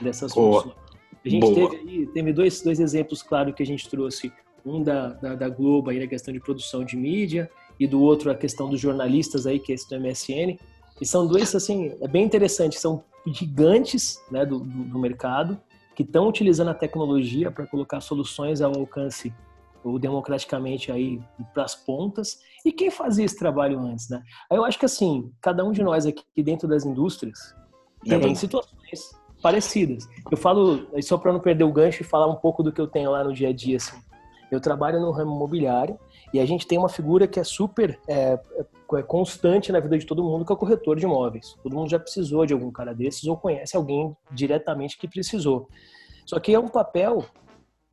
dessas 0.00 0.32
Boa. 0.32 0.62
funções? 0.62 0.84
A 1.24 1.28
gente 1.28 1.40
Boa. 1.40 1.70
teve 1.70 1.90
aí, 1.90 2.06
teve 2.06 2.32
dois, 2.32 2.60
dois 2.62 2.80
exemplos 2.80 3.22
claros 3.22 3.54
que 3.54 3.62
a 3.62 3.66
gente 3.66 3.88
trouxe. 3.88 4.32
Um 4.66 4.82
da, 4.82 5.08
da, 5.08 5.34
da 5.34 5.48
Globo 5.50 5.90
aí 5.90 6.00
na 6.00 6.06
questão 6.06 6.32
de 6.32 6.40
produção 6.40 6.84
de 6.84 6.96
mídia 6.96 7.50
e 7.78 7.86
do 7.86 8.00
outro 8.00 8.30
a 8.30 8.34
questão 8.34 8.70
dos 8.70 8.80
jornalistas 8.80 9.46
aí, 9.46 9.58
que 9.58 9.72
é 9.72 9.74
esse 9.74 9.86
do 9.90 10.00
MSN. 10.00 10.58
E 10.98 11.04
são 11.04 11.26
dois, 11.26 11.54
assim, 11.54 11.94
é 12.00 12.08
bem 12.08 12.24
interessante, 12.24 12.78
são 12.78 13.04
gigantes 13.26 14.18
né, 14.30 14.46
do, 14.46 14.60
do, 14.60 14.84
do 14.84 14.98
mercado 14.98 15.60
que 15.94 16.02
estão 16.02 16.28
utilizando 16.28 16.68
a 16.68 16.74
tecnologia 16.74 17.50
para 17.50 17.66
colocar 17.66 18.00
soluções 18.00 18.62
ao 18.62 18.74
alcance 18.74 19.34
ou 19.84 19.98
democraticamente 19.98 20.90
aí 20.90 21.20
para 21.52 21.64
as 21.64 21.74
pontas. 21.74 22.38
E 22.64 22.72
quem 22.72 22.90
fazia 22.90 23.24
esse 23.24 23.38
trabalho 23.38 23.78
antes, 23.78 24.08
né? 24.08 24.22
Aí 24.50 24.56
eu 24.56 24.64
acho 24.64 24.78
que 24.78 24.86
assim, 24.86 25.30
cada 25.40 25.64
um 25.64 25.70
de 25.70 25.82
nós 25.82 26.06
aqui 26.06 26.42
dentro 26.42 26.66
das 26.66 26.84
indústrias 26.84 27.54
é 28.08 28.18
tem 28.18 28.34
situações 28.34 29.14
parecidas. 29.42 30.08
Eu 30.30 30.38
falo, 30.38 30.88
só 31.02 31.18
para 31.18 31.32
não 31.32 31.40
perder 31.40 31.64
o 31.64 31.72
gancho 31.72 32.02
e 32.02 32.04
falar 32.04 32.26
um 32.26 32.36
pouco 32.36 32.62
do 32.62 32.72
que 32.72 32.80
eu 32.80 32.86
tenho 32.86 33.10
lá 33.10 33.22
no 33.22 33.32
dia 33.32 33.50
a 33.50 33.52
dia, 33.52 33.76
assim. 33.76 33.96
Eu 34.50 34.60
trabalho 34.60 35.00
no 35.00 35.10
ramo 35.10 35.34
imobiliário 35.34 35.98
e 36.32 36.40
a 36.40 36.46
gente 36.46 36.66
tem 36.66 36.78
uma 36.78 36.88
figura 36.88 37.26
que 37.26 37.38
é 37.38 37.44
super 37.44 37.98
é, 38.08 38.38
é 38.94 39.02
constante 39.02 39.70
na 39.70 39.80
vida 39.80 39.98
de 39.98 40.06
todo 40.06 40.22
mundo, 40.22 40.44
que 40.44 40.52
é 40.52 40.54
o 40.54 40.58
corretor 40.58 40.96
de 40.96 41.04
imóveis. 41.04 41.56
Todo 41.62 41.74
mundo 41.74 41.90
já 41.90 41.98
precisou 41.98 42.46
de 42.46 42.52
algum 42.52 42.70
cara 42.70 42.94
desses 42.94 43.24
ou 43.24 43.36
conhece 43.36 43.76
alguém 43.76 44.16
diretamente 44.30 44.96
que 44.96 45.08
precisou. 45.08 45.68
Só 46.24 46.38
que 46.40 46.54
é 46.54 46.58
um 46.58 46.68
papel 46.68 47.24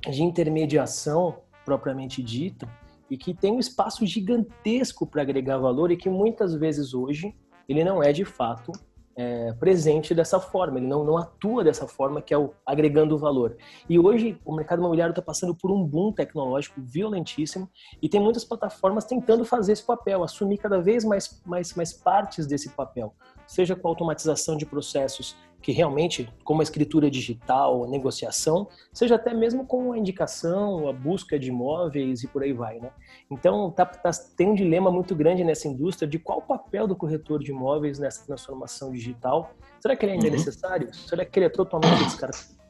de 0.09 0.23
intermediação 0.23 1.37
propriamente 1.65 2.21
dita 2.21 2.67
e 3.09 3.17
que 3.17 3.33
tem 3.33 3.51
um 3.51 3.59
espaço 3.59 4.05
gigantesco 4.05 5.05
para 5.05 5.21
agregar 5.21 5.57
valor 5.57 5.91
e 5.91 5.97
que 5.97 6.09
muitas 6.09 6.53
vezes 6.55 6.93
hoje 6.93 7.35
ele 7.67 7.83
não 7.83 8.01
é 8.01 8.11
de 8.13 8.23
fato 8.23 8.71
é, 9.15 9.53
presente 9.53 10.15
dessa 10.15 10.39
forma, 10.39 10.77
ele 10.77 10.87
não, 10.87 11.03
não 11.03 11.17
atua 11.17 11.63
dessa 11.63 11.87
forma 11.87 12.21
que 12.21 12.33
é 12.33 12.37
o 12.37 12.53
agregando 12.65 13.17
valor. 13.17 13.57
E 13.89 13.99
hoje 13.99 14.39
o 14.45 14.55
mercado 14.55 14.79
imobiliário 14.79 15.11
está 15.11 15.21
passando 15.21 15.53
por 15.55 15.71
um 15.71 15.83
boom 15.83 16.11
tecnológico 16.11 16.81
violentíssimo 16.81 17.69
e 18.01 18.07
tem 18.07 18.19
muitas 18.21 18.45
plataformas 18.45 19.05
tentando 19.05 19.43
fazer 19.43 19.73
esse 19.73 19.85
papel, 19.85 20.23
assumir 20.23 20.57
cada 20.57 20.81
vez 20.81 21.03
mais, 21.03 21.41
mais, 21.45 21.73
mais 21.75 21.93
partes 21.93 22.47
desse 22.47 22.69
papel. 22.69 23.13
Seja 23.51 23.75
com 23.75 23.85
a 23.85 23.91
automatização 23.91 24.55
de 24.55 24.65
processos 24.65 25.35
que 25.61 25.73
realmente, 25.73 26.33
como 26.43 26.61
a 26.61 26.63
escritura 26.63 27.11
digital, 27.11 27.83
a 27.83 27.87
negociação, 27.87 28.67
seja 28.93 29.15
até 29.15 29.33
mesmo 29.33 29.65
com 29.65 29.91
a 29.91 29.97
indicação, 29.97 30.87
a 30.87 30.93
busca 30.93 31.37
de 31.37 31.49
imóveis 31.49 32.23
e 32.23 32.27
por 32.27 32.43
aí 32.43 32.53
vai, 32.53 32.79
né? 32.79 32.91
Então, 33.29 33.69
tá, 33.69 33.85
tá, 33.85 34.09
tem 34.37 34.49
um 34.49 34.55
dilema 34.55 34.89
muito 34.89 35.13
grande 35.13 35.43
nessa 35.43 35.67
indústria 35.67 36.07
de 36.07 36.17
qual 36.17 36.39
o 36.39 36.41
papel 36.41 36.87
do 36.87 36.95
corretor 36.95 37.43
de 37.43 37.51
imóveis 37.51 37.99
nessa 37.99 38.25
transformação 38.25 38.91
digital. 38.91 39.51
Será 39.81 39.97
que 39.97 40.05
ele 40.05 40.13
ainda 40.13 40.27
é 40.27 40.29
uhum. 40.29 40.35
é 40.35 40.37
necessário? 40.37 40.95
Será 40.95 41.25
que 41.25 41.37
ele 41.37 41.45
é 41.45 41.49
totalmente 41.49 42.05
descartado? 42.05 42.61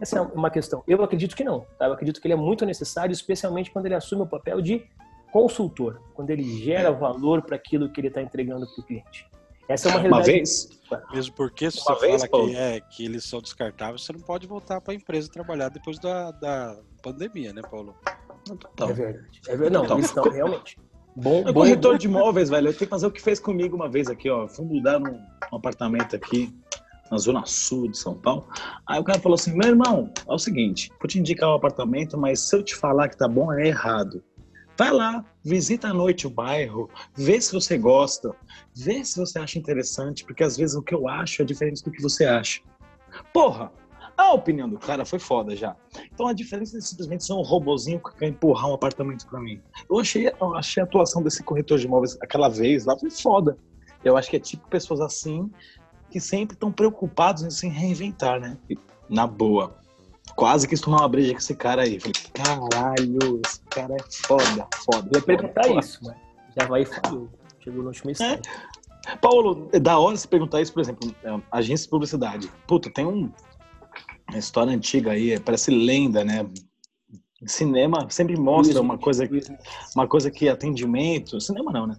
Essa 0.00 0.18
é 0.18 0.20
uma 0.22 0.50
questão. 0.50 0.84
Eu 0.86 1.02
acredito 1.02 1.34
que 1.34 1.42
não. 1.42 1.66
Tá? 1.76 1.86
Eu 1.86 1.92
acredito 1.92 2.20
que 2.20 2.26
ele 2.28 2.34
é 2.34 2.36
muito 2.36 2.64
necessário, 2.64 3.12
especialmente 3.12 3.70
quando 3.72 3.86
ele 3.86 3.96
assume 3.96 4.22
o 4.22 4.26
papel 4.26 4.62
de 4.62 4.86
consultor, 5.32 6.00
quando 6.14 6.30
ele 6.30 6.44
gera 6.64 6.92
valor 6.92 7.42
para 7.42 7.56
aquilo 7.56 7.90
que 7.90 8.00
ele 8.00 8.08
está 8.08 8.22
entregando 8.22 8.66
para 8.66 8.80
o 8.80 8.86
cliente. 8.86 9.28
Essa 9.70 9.88
é 9.88 9.92
uma 9.92 10.00
realidade. 10.00 10.30
Uma 10.30 10.36
vez. 10.36 10.68
Mesmo 11.12 11.34
porque 11.36 11.70
se 11.70 11.78
uma 11.78 11.94
você 11.94 12.06
vez, 12.06 12.24
fala 12.24 12.46
que, 12.48 12.56
é, 12.56 12.80
que 12.80 13.04
eles 13.04 13.24
são 13.24 13.40
descartáveis, 13.40 14.02
você 14.02 14.12
não 14.12 14.20
pode 14.20 14.44
voltar 14.46 14.80
para 14.80 14.92
a 14.92 14.96
empresa 14.96 15.30
trabalhar 15.30 15.68
depois 15.68 15.98
da, 16.00 16.32
da 16.32 16.76
pandemia, 17.00 17.52
né, 17.52 17.62
Paulo? 17.62 17.94
Então. 18.50 18.90
É 18.90 18.92
verdade. 18.92 19.40
É 19.46 19.56
verdade. 19.56 19.72
Não, 19.72 19.84
então. 19.84 20.00
isso 20.00 20.16
não, 20.16 20.24
realmente. 20.24 20.76
Bom, 21.14 21.44
bom 21.44 21.52
corretor 21.52 21.98
de 21.98 22.06
imóveis, 22.06 22.48
velho. 22.50 22.68
Eu 22.68 22.72
tenho 22.72 22.86
que 22.86 22.90
fazer 22.90 23.06
o 23.06 23.12
que 23.12 23.22
fez 23.22 23.38
comigo 23.38 23.76
uma 23.76 23.88
vez 23.88 24.08
aqui, 24.08 24.28
ó. 24.28 24.48
Fui 24.48 24.64
mudar 24.64 24.98
num, 24.98 25.20
um 25.52 25.56
apartamento 25.56 26.16
aqui 26.16 26.52
na 27.08 27.18
zona 27.18 27.46
sul 27.46 27.88
de 27.88 27.96
São 27.96 28.14
Paulo. 28.14 28.48
Aí 28.86 28.98
o 28.98 29.04
cara 29.04 29.20
falou 29.20 29.34
assim: 29.34 29.56
meu 29.56 29.68
irmão, 29.68 30.12
é 30.28 30.32
o 30.32 30.38
seguinte, 30.38 30.90
vou 31.00 31.06
te 31.06 31.18
indicar 31.18 31.48
o 31.48 31.52
um 31.52 31.56
apartamento, 31.56 32.18
mas 32.18 32.40
se 32.40 32.56
eu 32.56 32.62
te 32.62 32.74
falar 32.74 33.08
que 33.08 33.16
tá 33.16 33.28
bom, 33.28 33.52
é 33.52 33.68
errado. 33.68 34.22
Vai 34.80 34.92
lá, 34.92 35.22
visita 35.44 35.88
à 35.88 35.92
noite 35.92 36.26
o 36.26 36.30
bairro, 36.30 36.88
vê 37.14 37.38
se 37.38 37.52
você 37.52 37.76
gosta, 37.76 38.34
vê 38.74 39.04
se 39.04 39.18
você 39.18 39.38
acha 39.38 39.58
interessante, 39.58 40.24
porque 40.24 40.42
às 40.42 40.56
vezes 40.56 40.74
o 40.74 40.80
que 40.80 40.94
eu 40.94 41.06
acho 41.06 41.42
é 41.42 41.44
diferente 41.44 41.84
do 41.84 41.90
que 41.90 42.00
você 42.00 42.24
acha. 42.24 42.62
Porra, 43.30 43.70
a 44.16 44.32
opinião 44.32 44.66
do 44.66 44.78
cara 44.78 45.04
foi 45.04 45.18
foda 45.18 45.54
já. 45.54 45.76
Então 46.10 46.28
a 46.28 46.32
diferença 46.32 46.78
é 46.78 46.80
simplesmente 46.80 47.26
ser 47.26 47.34
um 47.34 47.42
robozinho 47.42 48.00
que 48.00 48.16
quer 48.16 48.28
empurrar 48.28 48.70
um 48.70 48.72
apartamento 48.72 49.26
para 49.26 49.38
mim. 49.38 49.60
Eu 49.86 49.98
achei, 49.98 50.28
eu 50.28 50.54
achei 50.54 50.82
a 50.82 50.86
atuação 50.86 51.22
desse 51.22 51.42
corretor 51.42 51.78
de 51.78 51.84
imóveis 51.84 52.16
aquela 52.22 52.48
vez 52.48 52.86
lá 52.86 52.98
foi 52.98 53.10
foda. 53.10 53.58
Eu 54.02 54.16
acho 54.16 54.30
que 54.30 54.36
é 54.36 54.40
tipo 54.40 54.66
pessoas 54.66 55.02
assim 55.02 55.50
que 56.10 56.18
sempre 56.18 56.54
estão 56.54 56.72
preocupados 56.72 57.42
em 57.42 57.50
se 57.50 57.68
reinventar, 57.68 58.40
né? 58.40 58.56
Na 59.10 59.26
boa 59.26 59.78
quase 60.34 60.68
quis 60.68 60.80
tomar 60.80 60.98
uma 60.98 61.08
breja 61.08 61.32
com 61.32 61.38
esse 61.38 61.54
cara 61.54 61.82
aí. 61.82 61.98
Falei, 62.00 62.14
caralho, 62.32 63.40
esse 63.46 63.60
cara 63.70 63.94
é 63.94 64.26
foda, 64.26 64.66
foda. 64.84 65.08
Eu 65.12 65.20
ia 65.20 65.26
perguntar 65.26 65.64
foda. 65.64 65.80
isso, 65.80 65.98
mas 66.02 66.16
já 66.58 66.66
vai 66.66 66.82
e 66.82 66.86
falou. 66.86 67.28
Chegou 67.62 67.82
no 67.82 67.88
último 67.88 68.10
instante. 68.10 68.48
É. 68.48 69.16
Paulo, 69.16 69.68
é 69.72 69.80
da 69.80 69.98
hora 69.98 70.16
você 70.16 70.28
perguntar 70.28 70.60
isso, 70.60 70.72
por 70.72 70.80
exemplo, 70.80 71.14
é, 71.24 71.40
agência 71.50 71.84
de 71.84 71.90
publicidade. 71.90 72.52
Puta, 72.66 72.90
tem 72.90 73.06
um, 73.06 73.30
uma 74.28 74.38
história 74.38 74.72
antiga 74.72 75.12
aí, 75.12 75.32
é, 75.32 75.40
parece 75.40 75.70
lenda, 75.70 76.24
né? 76.24 76.46
Cinema 77.46 78.06
sempre 78.10 78.38
mostra 78.38 78.80
uma 78.80 78.98
coisa, 78.98 79.26
uma 79.96 80.06
coisa 80.06 80.30
que 80.30 80.48
atendimento. 80.48 81.40
Cinema 81.40 81.72
não, 81.72 81.86
né? 81.86 81.96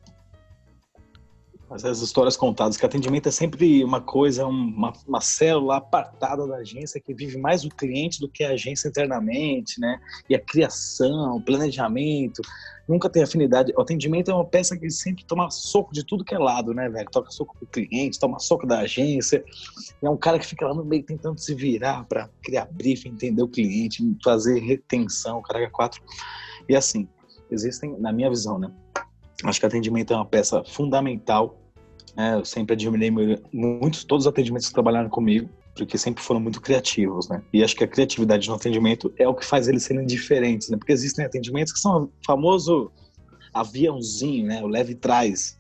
Essas 1.74 2.02
histórias 2.02 2.36
contadas, 2.36 2.76
que 2.76 2.86
atendimento 2.86 3.30
é 3.30 3.32
sempre 3.32 3.84
uma 3.84 4.02
coisa, 4.02 4.46
uma, 4.46 4.92
uma 5.08 5.22
célula 5.22 5.78
apartada 5.78 6.46
da 6.46 6.58
agência 6.58 7.00
que 7.00 7.14
vive 7.14 7.38
mais 7.38 7.64
o 7.64 7.70
cliente 7.70 8.20
do 8.20 8.28
que 8.28 8.44
a 8.44 8.52
agência 8.52 8.90
internamente, 8.90 9.80
né? 9.80 10.00
E 10.30 10.36
a 10.36 10.40
criação, 10.40 11.38
o 11.38 11.42
planejamento, 11.42 12.42
nunca 12.88 13.10
tem 13.10 13.24
afinidade. 13.24 13.74
O 13.78 13.82
atendimento 13.82 14.30
é 14.30 14.34
uma 14.34 14.46
peça 14.46 14.78
que 14.78 14.90
sempre 14.90 15.24
toma 15.24 15.50
soco 15.50 15.94
de 15.94 16.06
tudo 16.06 16.26
que 16.26 16.36
é 16.36 16.38
lado, 16.38 16.74
né, 16.74 16.90
velho? 16.90 17.10
Toca 17.10 17.32
soco 17.32 17.58
do 17.60 17.66
cliente, 17.66 18.20
toma 18.20 18.38
soco 18.40 18.68
da 18.68 18.80
agência. 18.80 19.44
é 20.02 20.10
um 20.10 20.18
cara 20.18 20.38
que 20.38 20.46
fica 20.46 20.68
lá 20.68 20.74
no 20.74 20.84
meio 20.84 21.04
tentando 21.04 21.40
se 21.40 21.56
virar 21.56 22.04
para 22.06 22.30
criar 22.44 22.66
briefing, 22.66 23.10
entender 23.10 23.42
o 23.42 23.48
cliente, 23.48 24.04
fazer 24.22 24.60
retenção, 24.60 25.42
caraca, 25.42 25.70
quatro. 25.72 26.04
E 26.68 26.76
assim, 26.76 27.08
existem, 27.50 27.98
na 27.98 28.12
minha 28.12 28.30
visão, 28.30 28.60
né? 28.60 28.70
Acho 29.44 29.60
que 29.60 29.66
atendimento 29.66 30.14
é 30.14 30.16
uma 30.16 30.26
peça 30.26 30.64
fundamental 30.66 31.61
é, 32.17 32.36
eu 32.36 32.45
sempre 32.45 32.74
admirei 32.74 33.12
muito 33.52 34.06
todos 34.06 34.26
os 34.26 34.30
atendimentos 34.30 34.67
que 34.67 34.74
trabalharam 34.74 35.10
comigo, 35.10 35.50
porque 35.76 35.97
sempre 35.97 36.24
foram 36.24 36.39
muito 36.39 36.62
criativos, 36.62 37.30
né? 37.30 37.41
E 37.54 37.63
acho 37.63 37.76
que 37.76 37.84
a 37.84 37.88
criatividade 37.88 38.47
no 38.50 38.56
atendimento 38.56 39.13
é 39.17 39.28
o 39.28 39.34
que 39.34 39.45
faz 39.45 39.67
eles 39.67 39.84
serem 39.84 40.06
diferentes, 40.06 40.69
né? 40.69 40.78
Porque 40.78 40.91
existem 40.91 41.26
atendimentos 41.26 41.71
que 41.71 41.80
são 41.80 42.04
o 42.04 42.12
famoso 42.26 42.91
aviãozinho, 43.54 44.47
né? 44.47 44.62
O 44.62 44.67
leve 44.67 44.95
trás. 44.95 45.58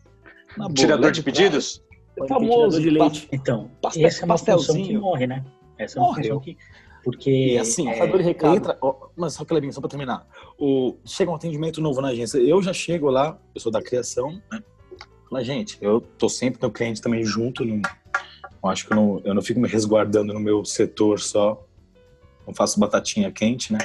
Boa, 0.57 0.71
Tirador 0.73 1.11
de 1.11 1.23
pedidos? 1.23 1.81
É 2.21 2.27
famoso 2.27 2.81
de 2.81 2.89
leite. 2.89 3.27
Então, 3.31 3.71
pastel, 3.81 4.07
essa 4.07 4.23
é 4.23 4.25
uma 4.25 4.37
função 4.37 4.75
que 4.75 4.97
morre, 4.97 5.27
né? 5.27 5.45
Essa 5.77 5.97
é 5.97 6.01
uma 6.01 6.15
função 6.15 6.39
que 6.39 6.57
porque 7.03 7.31
e 7.31 7.57
assim, 7.57 7.87
é, 7.89 8.05
entra, 8.05 8.77
ó, 8.79 9.07
mas 9.15 9.33
só 9.33 9.43
Clebinho, 9.43 9.73
só 9.73 9.81
para 9.81 9.89
terminar. 9.89 10.27
O 10.57 10.97
chega 11.03 11.31
um 11.31 11.35
atendimento 11.35 11.81
novo 11.81 11.99
na 11.99 12.09
agência. 12.09 12.37
Eu 12.37 12.61
já 12.61 12.73
chego 12.73 13.09
lá, 13.09 13.39
eu 13.55 13.61
sou 13.61 13.71
da 13.71 13.81
criação, 13.81 14.39
né? 14.51 14.61
Mas, 15.31 15.47
gente, 15.47 15.77
eu 15.79 16.01
tô 16.01 16.27
sempre 16.27 16.59
com 16.59 16.67
o 16.67 16.71
cliente 16.71 17.01
também 17.01 17.23
junto. 17.23 17.63
Não, 17.63 17.81
eu 18.61 18.69
acho 18.69 18.85
que 18.85 18.91
eu 18.91 18.97
não, 18.97 19.21
eu 19.23 19.33
não 19.33 19.41
fico 19.41 19.61
me 19.61 19.67
resguardando 19.67 20.33
no 20.33 20.41
meu 20.41 20.65
setor 20.65 21.21
só. 21.21 21.65
Não 22.45 22.53
faço 22.53 22.77
batatinha 22.77 23.31
quente, 23.31 23.71
né? 23.71 23.79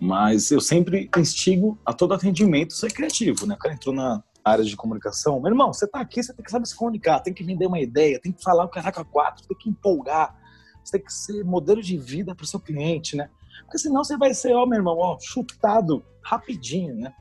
Mas 0.00 0.50
eu 0.50 0.62
sempre 0.62 1.10
instigo 1.16 1.78
a 1.84 1.92
todo 1.92 2.14
atendimento 2.14 2.72
ser 2.72 2.90
criativo, 2.90 3.46
né? 3.46 3.54
O 3.54 3.58
cara 3.58 3.74
entrou 3.74 3.94
na 3.94 4.24
área 4.42 4.64
de 4.64 4.74
comunicação. 4.74 5.38
Meu 5.40 5.50
irmão, 5.50 5.74
você 5.74 5.86
tá 5.86 6.00
aqui, 6.00 6.22
você 6.22 6.32
tem 6.32 6.42
que 6.42 6.50
saber 6.50 6.64
se 6.64 6.74
comunicar, 6.74 7.20
tem 7.20 7.34
que 7.34 7.44
vender 7.44 7.66
uma 7.66 7.78
ideia, 7.78 8.18
tem 8.18 8.32
que 8.32 8.42
falar 8.42 8.64
o 8.64 8.68
caraca 8.68 9.04
quatro, 9.04 9.46
tem 9.46 9.58
que 9.58 9.68
empolgar. 9.68 10.34
Você 10.82 10.96
tem 10.96 11.04
que 11.04 11.12
ser 11.12 11.44
modelo 11.44 11.82
de 11.82 11.98
vida 11.98 12.34
para 12.34 12.44
o 12.44 12.46
seu 12.46 12.58
cliente, 12.58 13.14
né? 13.14 13.28
Porque 13.64 13.76
senão 13.76 14.02
você 14.02 14.16
vai 14.16 14.32
ser, 14.32 14.54
ó, 14.54 14.64
meu 14.64 14.78
irmão, 14.78 14.96
ó, 14.96 15.18
chutado 15.20 16.02
rapidinho, 16.22 16.94
né? 16.96 17.12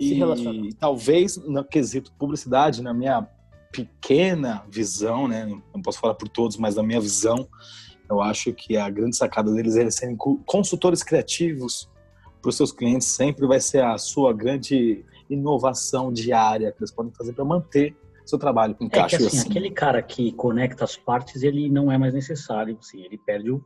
E 0.00 0.72
talvez 0.74 1.36
no 1.36 1.64
quesito 1.64 2.12
publicidade, 2.18 2.82
na 2.82 2.94
minha 2.94 3.26
pequena 3.72 4.64
visão, 4.70 5.26
né, 5.26 5.46
não 5.74 5.82
posso 5.82 5.98
falar 5.98 6.14
por 6.14 6.28
todos, 6.28 6.56
mas 6.56 6.76
na 6.76 6.82
minha 6.82 7.00
visão, 7.00 7.48
eu 8.08 8.20
acho 8.20 8.52
que 8.52 8.76
a 8.76 8.88
grande 8.88 9.16
sacada 9.16 9.52
deles 9.52 9.76
é 9.76 9.90
serem 9.90 10.16
consultores 10.46 11.02
criativos 11.02 11.90
para 12.40 12.50
os 12.50 12.56
seus 12.56 12.70
clientes, 12.70 13.08
sempre 13.08 13.46
vai 13.46 13.58
ser 13.58 13.82
a 13.82 13.98
sua 13.98 14.32
grande 14.32 15.04
inovação 15.28 16.12
diária 16.12 16.70
que 16.70 16.78
eles 16.80 16.92
podem 16.92 17.12
fazer 17.12 17.32
para 17.32 17.44
manter 17.44 17.96
seu 18.24 18.38
trabalho 18.38 18.74
com 18.74 18.88
caixa. 18.88 19.16
É 19.16 19.18
que, 19.18 19.26
assim, 19.26 19.38
assim, 19.38 19.50
aquele 19.50 19.70
cara 19.70 20.02
que 20.02 20.32
conecta 20.32 20.84
as 20.84 20.96
partes, 20.96 21.42
ele 21.42 21.68
não 21.68 21.90
é 21.90 21.98
mais 21.98 22.14
necessário, 22.14 22.76
assim, 22.78 23.02
ele 23.02 23.18
perde 23.18 23.50
o, 23.50 23.64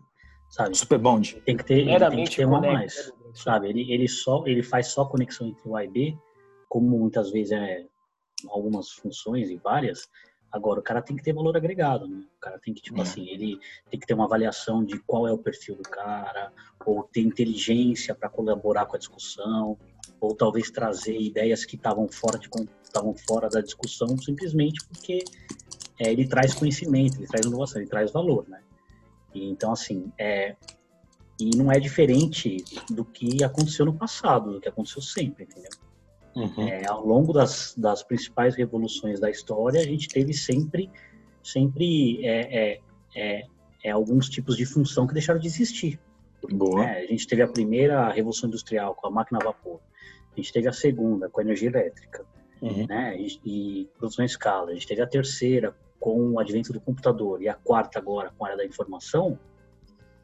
sabe? 0.48 0.76
Super 0.76 0.98
bond. 0.98 1.40
Tem 1.44 1.56
que 1.56 1.64
ter, 1.64 1.86
ele 1.86 2.10
tem 2.10 2.24
que 2.24 2.36
ter 2.36 2.44
uma 2.46 2.60
mais 2.60 3.12
sabe? 3.34 3.68
Ele, 3.68 3.92
ele 3.92 4.08
só 4.08 4.44
ele 4.46 4.62
faz 4.62 4.88
só 4.88 5.04
conexão 5.04 5.48
entre 5.48 5.68
o 5.68 5.76
A 5.76 5.84
e 5.84 5.88
B, 5.88 6.18
como 6.68 6.98
muitas 6.98 7.30
vezes 7.30 7.52
é 7.52 7.84
algumas 8.48 8.90
funções 8.90 9.50
e 9.50 9.56
várias. 9.56 10.08
Agora 10.50 10.80
o 10.80 10.82
cara 10.82 11.02
tem 11.02 11.14
que 11.14 11.22
ter 11.22 11.34
valor 11.34 11.56
agregado, 11.56 12.08
né? 12.08 12.24
O 12.36 12.40
cara 12.40 12.58
tem 12.58 12.72
que 12.72 12.80
tipo 12.80 12.98
é. 12.98 13.02
assim, 13.02 13.28
ele 13.28 13.58
tem 13.90 14.00
que 14.00 14.06
ter 14.06 14.14
uma 14.14 14.24
avaliação 14.24 14.82
de 14.82 14.98
qual 15.00 15.28
é 15.28 15.32
o 15.32 15.38
perfil 15.38 15.76
do 15.76 15.82
cara, 15.82 16.52
ou 16.86 17.02
ter 17.02 17.20
inteligência 17.20 18.14
para 18.14 18.30
colaborar 18.30 18.86
com 18.86 18.96
a 18.96 18.98
discussão, 18.98 19.78
ou 20.20 20.34
talvez 20.34 20.70
trazer 20.70 21.18
ideias 21.18 21.64
que 21.64 21.76
estavam 21.76 22.08
fora 22.08 22.38
de 22.38 22.48
estavam 22.82 23.14
fora 23.14 23.48
da 23.48 23.60
discussão 23.60 24.16
simplesmente 24.16 24.82
porque 24.86 25.22
é, 25.98 26.10
ele 26.10 26.26
traz 26.26 26.54
conhecimento, 26.54 27.18
ele 27.18 27.26
traz 27.26 27.44
inovação, 27.44 27.80
ele 27.80 27.90
traz 27.90 28.10
valor, 28.10 28.48
né? 28.48 28.62
E, 29.34 29.50
então 29.50 29.72
assim, 29.72 30.10
é, 30.18 30.56
e 31.40 31.56
não 31.56 31.70
é 31.70 31.78
diferente 31.78 32.64
do 32.90 33.04
que 33.04 33.44
aconteceu 33.44 33.86
no 33.86 33.94
passado, 33.94 34.52
do 34.52 34.60
que 34.60 34.68
aconteceu 34.68 35.00
sempre, 35.00 35.44
entendeu? 35.44 35.70
Uhum. 36.34 36.68
É, 36.68 36.86
ao 36.86 37.04
longo 37.04 37.32
das, 37.32 37.74
das 37.76 38.02
principais 38.02 38.54
revoluções 38.54 39.18
da 39.20 39.30
história, 39.30 39.80
a 39.80 39.84
gente 39.84 40.08
teve 40.08 40.32
sempre, 40.32 40.90
sempre 41.42 42.24
é, 42.24 42.72
é, 42.72 42.80
é, 43.16 43.46
é 43.84 43.90
alguns 43.90 44.28
tipos 44.28 44.56
de 44.56 44.64
função 44.64 45.06
que 45.06 45.14
deixaram 45.14 45.40
de 45.40 45.46
existir. 45.46 45.98
Boa. 46.50 46.84
É, 46.84 47.02
a 47.02 47.06
gente 47.06 47.26
teve 47.26 47.42
a 47.42 47.48
primeira 47.48 48.10
revolução 48.10 48.48
industrial 48.48 48.94
com 48.94 49.06
a 49.06 49.10
máquina 49.10 49.38
a 49.40 49.44
vapor, 49.44 49.80
a 50.32 50.36
gente 50.36 50.52
teve 50.52 50.68
a 50.68 50.72
segunda 50.72 51.28
com 51.28 51.40
a 51.40 51.42
energia 51.42 51.68
elétrica, 51.68 52.24
uhum. 52.62 52.86
né, 52.88 53.16
e, 53.18 53.40
e 53.44 53.88
produção 53.98 54.24
em 54.24 54.26
escala, 54.26 54.70
a 54.70 54.74
gente 54.74 54.86
teve 54.86 55.02
a 55.02 55.06
terceira 55.06 55.74
com 55.98 56.30
o 56.30 56.38
advento 56.38 56.72
do 56.72 56.80
computador 56.80 57.42
e 57.42 57.48
a 57.48 57.54
quarta 57.54 57.98
agora 57.98 58.32
com 58.36 58.44
a 58.44 58.48
área 58.48 58.58
da 58.58 58.64
informação, 58.64 59.36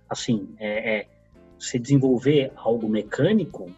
assim, 0.08 0.54
é, 0.58 0.96
é 0.96 1.06
você 1.58 1.78
desenvolver 1.78 2.52
algo 2.56 2.88
mecânico, 2.88 3.70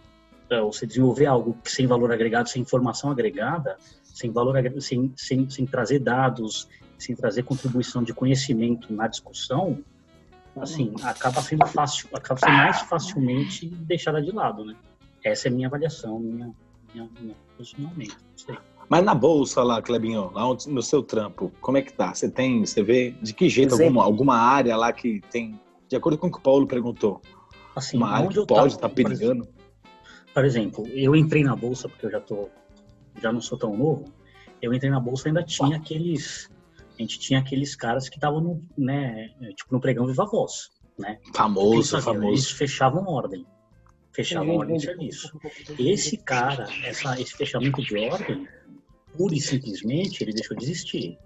é, 0.50 0.60
ou 0.60 0.72
você 0.72 0.86
desenvolver 0.86 1.26
algo 1.26 1.56
sem 1.64 1.86
valor 1.86 2.12
agregado, 2.12 2.48
sem 2.48 2.62
informação 2.62 3.10
agregada, 3.10 3.76
sem 4.02 4.30
valor 4.30 4.56
sem, 4.80 5.12
sem, 5.16 5.48
sem 5.50 5.66
trazer 5.66 5.98
dados, 5.98 6.68
sem 6.98 7.14
trazer 7.14 7.42
contribuição 7.42 8.02
de 8.02 8.14
conhecimento 8.14 8.92
na 8.92 9.06
discussão, 9.06 9.78
assim, 10.56 10.94
acaba 11.02 11.42
sendo 11.42 11.66
fácil, 11.66 12.08
acaba 12.14 12.40
sendo 12.40 12.52
mais 12.52 12.80
facilmente 12.82 13.66
deixada 13.66 14.22
de 14.22 14.30
lado, 14.32 14.64
né? 14.64 14.74
Essa 15.22 15.48
é 15.48 15.50
a 15.50 15.54
minha 15.54 15.68
avaliação, 15.68 16.18
minha, 16.18 16.50
minha, 16.94 17.10
minha 17.20 17.34
posicionamento. 17.56 18.16
Não 18.16 18.38
sei. 18.38 18.58
Mas 18.88 19.04
na 19.04 19.14
bolsa 19.14 19.62
lá, 19.62 19.82
Clebinho, 19.82 20.30
lá 20.32 20.44
no 20.44 20.82
seu 20.82 21.02
trampo, 21.02 21.52
como 21.60 21.76
é 21.76 21.82
que 21.82 21.92
tá? 21.92 22.14
Você 22.14 22.30
tem, 22.30 22.64
você 22.64 22.82
vê 22.82 23.10
de 23.20 23.34
que 23.34 23.48
jeito 23.48 23.74
Exemplo. 23.74 23.84
alguma, 23.84 24.04
alguma 24.04 24.36
área 24.36 24.76
lá 24.76 24.92
que 24.92 25.20
tem, 25.30 25.58
de 25.88 25.96
acordo 25.96 26.18
com 26.18 26.28
o 26.28 26.32
que 26.32 26.38
o 26.38 26.42
Paulo 26.42 26.66
perguntou, 26.66 27.20
Assim, 27.74 27.98
uma 27.98 28.08
área 28.08 28.26
onde 28.26 28.34
que 28.34 28.40
eu 28.40 28.46
pode 28.46 28.74
estar 28.74 28.88
perigando? 28.88 29.46
Por 30.32 30.44
exemplo, 30.44 30.86
eu 30.88 31.14
entrei 31.14 31.44
na 31.44 31.54
bolsa 31.54 31.88
porque 31.88 32.06
eu 32.06 32.10
já 32.10 32.20
tô, 32.20 32.48
já 33.20 33.32
não 33.32 33.40
sou 33.40 33.58
tão 33.58 33.76
novo. 33.76 34.12
Eu 34.60 34.72
entrei 34.72 34.90
na 34.90 34.98
bolsa 34.98 35.28
e 35.28 35.30
ainda 35.30 35.42
tinha 35.42 35.76
aqueles, 35.76 36.50
a 36.98 37.02
gente 37.02 37.18
tinha 37.18 37.38
aqueles 37.38 37.74
caras 37.76 38.08
que 38.08 38.16
estavam 38.16 38.40
no, 38.40 38.62
né, 38.76 39.28
tipo 39.54 39.72
no 39.72 39.80
pregão 39.80 40.06
Viva 40.06 40.24
Voz, 40.24 40.70
né? 40.98 41.18
Famoso, 41.34 41.76
Pensa, 41.76 41.96
Eles 41.96 42.04
famoso. 42.04 42.54
fechavam 42.56 43.04
ordem, 43.06 43.46
fechavam 44.12 44.56
ordem 44.56 44.76
de 44.78 44.84
serviço. 44.84 45.38
Esse 45.78 46.16
cara, 46.16 46.66
essa, 46.84 47.20
esse 47.20 47.34
fechamento 47.34 47.82
de 47.82 47.96
ordem, 48.08 48.48
pura 49.16 49.34
e 49.34 49.40
simplesmente, 49.40 50.22
ele 50.24 50.32
deixou 50.32 50.56
de 50.56 50.64
existir. 50.64 51.18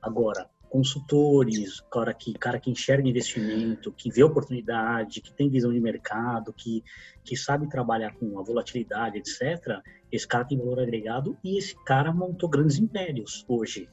Agora, 0.00 0.48
consultores, 0.72 1.80
cara 1.92 2.14
que, 2.14 2.32
cara 2.32 2.58
que 2.58 2.70
enxerga 2.70 3.06
investimento, 3.06 3.92
que 3.92 4.10
vê 4.10 4.22
oportunidade, 4.24 5.20
que 5.20 5.30
tem 5.34 5.50
visão 5.50 5.70
de 5.70 5.78
mercado, 5.78 6.50
que, 6.56 6.82
que 7.22 7.36
sabe 7.36 7.68
trabalhar 7.68 8.14
com 8.14 8.38
a 8.38 8.42
volatilidade, 8.42 9.18
etc., 9.18 9.80
esse 10.10 10.26
cara 10.26 10.46
tem 10.46 10.56
valor 10.56 10.80
agregado 10.80 11.36
e 11.44 11.58
esse 11.58 11.74
cara 11.84 12.10
montou 12.10 12.48
grandes 12.48 12.78
impérios 12.78 13.44
hoje. 13.46 13.86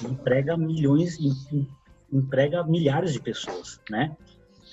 Emprega 0.00 0.56
milhões, 0.56 1.18
em- 1.18 1.32
em- 1.52 1.68
emprega 2.12 2.62
milhares 2.64 3.12
de 3.12 3.20
pessoas, 3.20 3.80
né? 3.90 4.16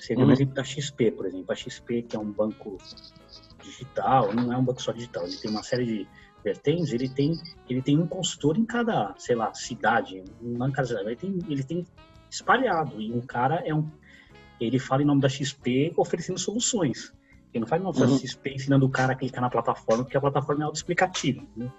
Você 0.00 0.14
vê 0.14 0.22
Uhum. 0.22 0.28
o 0.28 0.32
exemplo 0.32 0.54
da 0.54 0.62
XP, 0.64 1.10
por 1.10 1.26
exemplo. 1.26 1.50
A 1.50 1.54
XP, 1.56 2.02
que 2.02 2.14
é 2.14 2.18
um 2.18 2.30
banco 2.30 2.78
digital, 3.62 4.32
não 4.34 4.52
é 4.52 4.56
um 4.56 4.64
banco 4.64 4.80
só 4.80 4.92
digital, 4.92 5.26
ele 5.26 5.36
tem 5.36 5.50
uma 5.50 5.62
série 5.64 5.84
de 5.84 6.08
vertentes, 6.42 6.92
ele 6.92 7.08
tem, 7.08 7.38
ele 7.68 7.82
tem 7.82 7.98
um 7.98 8.06
consultor 8.06 8.56
em 8.58 8.64
cada, 8.64 9.14
sei 9.18 9.34
lá, 9.36 9.52
cidade, 9.54 10.22
não 10.40 10.68
em 10.68 10.72
cada 10.72 10.88
cidade, 10.88 11.06
ele 11.08 11.16
tem, 11.16 11.38
ele 11.48 11.62
tem 11.64 11.86
espalhado, 12.30 13.00
e 13.00 13.12
um 13.12 13.20
cara 13.20 13.62
é 13.66 13.74
um, 13.74 13.88
ele 14.60 14.78
fala 14.78 15.02
em 15.02 15.06
nome 15.06 15.20
da 15.20 15.28
XP 15.28 15.92
oferecendo 15.96 16.38
soluções. 16.38 17.12
Ele 17.52 17.60
não 17.62 17.66
faz 17.66 17.80
em 17.80 17.84
nome 17.84 17.98
Uhum. 18.00 18.06
da 18.10 18.18
XP 18.18 18.50
ensinando 18.54 18.86
o 18.86 18.90
cara 18.90 19.12
a 19.12 19.16
clicar 19.16 19.40
na 19.40 19.50
plataforma, 19.50 20.04
porque 20.04 20.16
a 20.16 20.20
plataforma 20.20 20.62
é 20.62 20.64
autoexplicativa. 20.64 21.42
Né? 21.56 21.70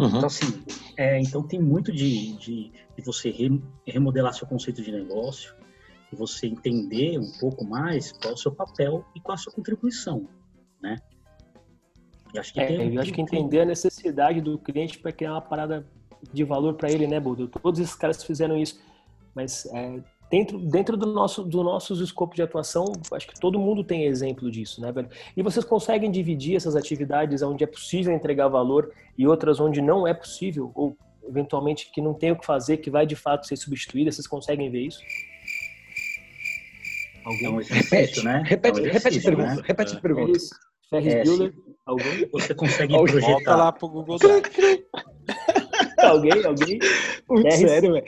Uhum. 0.00 0.06
Então, 0.08 0.26
assim, 0.26 0.64
é, 0.96 1.20
então 1.20 1.42
tem 1.42 1.60
muito 1.60 1.92
de, 1.92 2.32
de, 2.38 2.72
de 2.96 3.02
você 3.04 3.30
re- 3.30 3.62
remodelar 3.86 4.32
seu 4.34 4.46
conceito 4.46 4.82
de 4.82 4.90
negócio, 4.90 5.54
você 6.12 6.46
entender 6.46 7.18
um 7.18 7.30
pouco 7.38 7.64
mais 7.64 8.12
qual 8.12 8.30
é 8.30 8.34
o 8.34 8.36
seu 8.36 8.50
papel 8.50 9.04
e 9.14 9.20
qual 9.20 9.34
é 9.34 9.38
a 9.38 9.42
sua 9.42 9.52
contribuição, 9.52 10.26
né? 10.82 10.96
E 12.34 12.38
acho 12.38 12.52
que 12.52 12.60
É, 12.60 12.66
tem, 12.66 12.94
eu 12.94 13.00
acho 13.00 13.12
que 13.12 13.20
entender 13.20 13.60
a 13.60 13.64
necessidade 13.64 14.40
do 14.40 14.58
cliente 14.58 14.98
para 14.98 15.12
criar 15.12 15.32
uma 15.32 15.40
parada 15.40 15.86
de 16.32 16.44
valor 16.44 16.74
para 16.74 16.90
ele, 16.90 17.06
né, 17.06 17.18
Budo? 17.20 17.48
Todos 17.48 17.80
esses 17.80 17.94
caras 17.94 18.22
fizeram 18.22 18.56
isso, 18.56 18.80
mas 19.34 19.66
é, 19.66 20.00
dentro, 20.30 20.58
dentro 20.58 20.96
do 20.96 21.06
nosso 21.06 21.42
do 21.44 21.62
nossos 21.62 22.00
escopos 22.00 22.36
de 22.36 22.42
atuação, 22.42 22.84
acho 23.12 23.26
que 23.28 23.38
todo 23.40 23.58
mundo 23.58 23.82
tem 23.84 24.04
exemplo 24.04 24.50
disso, 24.50 24.80
né, 24.80 24.90
velho? 24.92 25.08
E 25.36 25.42
vocês 25.42 25.64
conseguem 25.64 26.10
dividir 26.10 26.56
essas 26.56 26.74
atividades 26.76 27.40
onde 27.42 27.64
é 27.64 27.66
possível 27.66 28.12
entregar 28.12 28.48
valor 28.48 28.92
e 29.16 29.26
outras 29.26 29.60
onde 29.60 29.80
não 29.80 30.06
é 30.06 30.12
possível 30.12 30.70
ou 30.74 30.96
eventualmente 31.26 31.90
que 31.92 32.00
não 32.00 32.14
tem 32.14 32.32
o 32.32 32.36
que 32.36 32.44
fazer, 32.46 32.78
que 32.78 32.90
vai 32.90 33.06
de 33.06 33.14
fato 33.16 33.46
ser 33.46 33.56
substituída? 33.56 34.10
Vocês 34.10 34.26
conseguem 34.26 34.70
ver 34.70 34.82
isso? 34.86 35.00
é 37.24 37.28
um 37.28 37.30
Alguém? 37.30 37.58
exercício, 37.60 38.24
né? 38.24 38.42
Repete, 38.46 38.80
É 38.80 38.82
um 38.82 38.92
repete 38.92 39.18
a 39.18 39.22
pergunta, 39.22 39.54
né? 39.54 39.62
repete 39.64 39.96
a 39.96 40.00
pergunta. 40.00 40.26
Ferris, 40.26 40.50
Ferris 40.90 41.14
É, 41.14 41.24
Bueller? 41.24 41.54
Alguém? 41.88 42.28
Você 42.32 42.54
consegue 42.54 42.94
Olha, 42.94 43.10
Volta 43.12 43.26
projetar. 43.26 43.56
lá 43.56 43.72
pro 43.72 43.88
Google 43.88 44.18
Drive. 44.18 44.84
Alguém? 45.98 46.44
Alguém? 46.44 46.78
Muito 47.28 47.52
sério, 47.56 47.92
velho. 47.94 48.04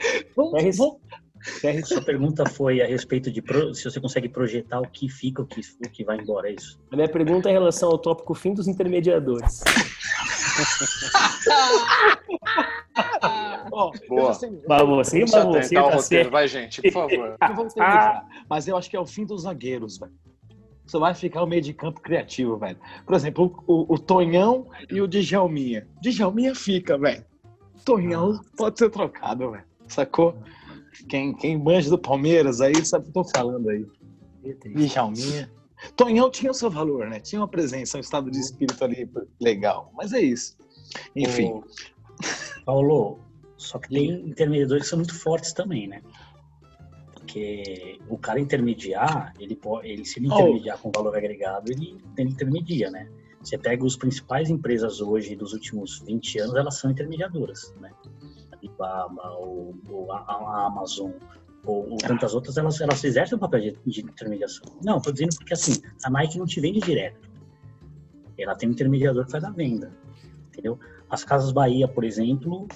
Ferris? 1.59 1.87
Sua 1.87 2.01
pergunta 2.03 2.47
foi 2.47 2.81
a 2.81 2.85
respeito 2.85 3.31
de 3.31 3.41
pro- 3.41 3.73
se 3.73 3.83
você 3.83 3.99
consegue 3.99 4.29
projetar 4.29 4.79
o 4.79 4.87
que 4.87 5.09
fica, 5.09 5.41
o 5.41 5.45
que, 5.47 5.61
o 5.83 5.89
que 5.89 6.03
vai 6.03 6.17
embora, 6.19 6.49
é 6.49 6.53
isso? 6.53 6.79
A 6.91 6.95
minha 6.95 7.09
pergunta 7.09 7.49
é 7.49 7.51
em 7.51 7.55
relação 7.55 7.89
ao 7.89 7.97
tópico 7.97 8.35
fim 8.35 8.53
dos 8.53 8.67
intermediadores. 8.67 9.63
Ó, 13.71 13.91
Boa. 14.07 14.33
sei- 14.33 14.51
Mas 14.67 14.81
você, 14.87 15.19
mas 15.21 15.31
você 15.31 15.75
tá 15.75 15.81
roteiro, 15.81 16.29
vai, 16.29 16.47
gente, 16.47 16.81
por 16.83 16.91
favor. 16.91 17.35
Não 17.41 17.55
vamos 17.55 17.73
ter 17.73 17.81
ah. 17.81 18.23
Mas 18.49 18.67
eu 18.67 18.77
acho 18.77 18.89
que 18.89 18.95
é 18.95 18.99
o 18.99 19.05
fim 19.05 19.25
dos 19.25 19.43
zagueiros, 19.43 19.97
velho. 19.97 20.11
Você 20.85 20.97
vai 20.97 21.13
ficar 21.13 21.43
o 21.43 21.47
meio 21.47 21.61
de 21.61 21.73
campo 21.73 22.01
criativo, 22.01 22.57
velho. 22.57 22.77
Por 23.05 23.15
exemplo, 23.15 23.63
o, 23.67 23.73
o- 23.73 23.93
o 23.95 23.99
Tonhão 23.99 24.67
e 24.89 24.99
o 25.01 25.07
Djalminha. 25.07 25.87
Djalminha 26.01 26.53
fica, 26.55 26.97
velho. 26.97 27.23
Tonhão 27.85 28.39
pode 28.57 28.77
ser 28.77 28.89
trocado, 28.89 29.51
velho. 29.51 29.63
Sacou? 29.87 30.35
Quem, 31.07 31.33
quem 31.33 31.57
manja 31.57 31.89
do 31.89 31.97
Palmeiras 31.97 32.59
aí 32.61 32.83
sabe 32.85 33.07
o 33.07 33.11
que 33.11 33.17
eu 33.19 33.23
tô 33.23 33.29
falando 33.29 33.69
aí. 33.69 33.85
Djalminha. 34.75 35.51
Tonhão 35.95 36.29
tinha 36.29 36.51
o 36.51 36.55
seu 36.55 36.69
valor, 36.69 37.07
né? 37.07 37.19
Tinha 37.19 37.41
uma 37.41 37.47
presença, 37.47 37.97
um 37.97 38.01
estado 38.01 38.29
de 38.29 38.39
espírito 38.39 38.83
ali 38.83 39.09
legal. 39.39 39.91
Mas 39.95 40.13
é 40.13 40.19
isso. 40.21 40.55
Enfim. 41.15 41.53
Ô, 41.53 41.63
Paulo, 42.65 43.19
só 43.57 43.79
que 43.79 43.89
tem 43.89 44.11
intermediadores 44.29 44.83
que 44.83 44.89
são 44.89 44.99
muito 44.99 45.17
fortes 45.17 45.53
também, 45.53 45.87
né? 45.87 46.01
Porque 47.21 47.99
o 48.09 48.17
cara 48.17 48.39
intermediar, 48.39 49.33
ele 49.39 49.55
pode, 49.55 49.87
ele 49.87 50.03
se 50.03 50.19
ele 50.19 50.27
Oh. 50.29 50.33
intermediar 50.33 50.79
com 50.79 50.91
valor 50.91 51.15
agregado, 51.15 51.71
ele, 51.71 51.97
ele 52.17 52.29
intermedia, 52.31 52.89
né? 52.89 53.07
Você 53.41 53.57
pega 53.57 53.85
as 53.85 53.95
principais 53.95 54.49
empresas 54.49 55.01
hoje 55.01 55.35
dos 55.35 55.53
últimos 55.53 55.99
20 55.99 56.39
anos, 56.39 56.55
elas 56.55 56.77
são 56.77 56.91
intermediadoras, 56.91 57.73
né? 57.79 57.91
A 58.51 58.55
Alibaba, 58.55 59.31
ou, 59.37 59.75
ou 59.89 60.11
a, 60.11 60.17
a 60.19 60.65
Amazon, 60.67 61.11
ou, 61.65 61.91
ou 61.91 61.97
tantas 61.97 62.33
outras, 62.33 62.57
elas, 62.57 62.81
elas 62.81 63.03
exercem 63.03 63.37
um 63.37 63.39
papel 63.39 63.61
de, 63.61 63.77
de 63.85 64.01
intermediação. 64.01 64.65
Não, 64.83 64.99
tô 64.99 65.11
dizendo 65.11 65.35
porque 65.35 65.53
assim, 65.53 65.81
a 66.03 66.09
Nike 66.09 66.37
não 66.37 66.45
te 66.45 66.59
vende 66.59 66.79
direto. 66.79 67.29
Ela 68.37 68.55
tem 68.55 68.67
um 68.67 68.71
intermediador 68.71 69.25
que 69.25 69.31
faz 69.31 69.43
a 69.43 69.51
venda, 69.51 69.91
entendeu? 70.49 70.79
As 71.09 71.23
Casas 71.23 71.51
Bahia, 71.51 71.87
por 71.87 72.03
exemplo, 72.03 72.67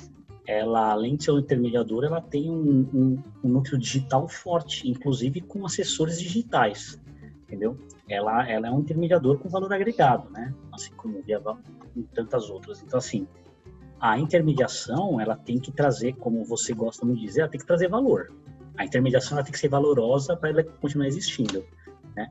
ela, 0.48 0.92
além 0.92 1.16
de 1.16 1.24
ser 1.26 1.32
um 1.32 1.40
intermediador, 1.40 2.04
ela 2.04 2.22
tem 2.22 2.50
um, 2.50 2.88
um- 2.94 3.24
um 3.44 3.50
núcleo 3.50 3.78
digital 3.78 4.28
forte, 4.28 4.90
inclusive 4.90 5.42
com 5.42 5.66
assessores 5.66 6.20
digitais, 6.20 7.02
entendeu? 7.44 7.78
Ela, 8.08 8.48
ela 8.50 8.68
é 8.68 8.72
um 8.72 8.80
intermediador 8.80 9.40
com 9.40 9.50
valor 9.50 9.74
agregado, 9.74 10.30
né? 10.30 10.54
Assim 10.72 10.94
como 10.96 11.22
Via 11.24 11.42
e 11.96 12.04
tantas 12.04 12.50
outras. 12.50 12.84
Então, 12.84 13.00
assim, 13.00 13.28
a 14.00 14.20
intermediação, 14.20 15.20
ela 15.20 15.36
tem 15.36 15.58
que 15.60 15.72
trazer, 15.72 16.14
como 16.14 16.44
você 16.44 16.74
gosta 16.74 17.06
de 17.06 17.16
dizer, 17.20 17.42
ela 17.42 17.50
tem 17.50 17.60
que 17.60 17.66
trazer 17.66 17.88
valor. 17.88 18.32
A 18.78 18.86
intermediação, 18.86 19.38
ela 19.38 19.44
tem 19.44 19.54
que 19.54 19.60
ser 19.60 19.70
valorosa 19.70 20.36
para 20.36 20.50
ela 20.50 20.64
continuar 20.64 21.08
existindo, 21.08 21.66
né? 22.16 22.30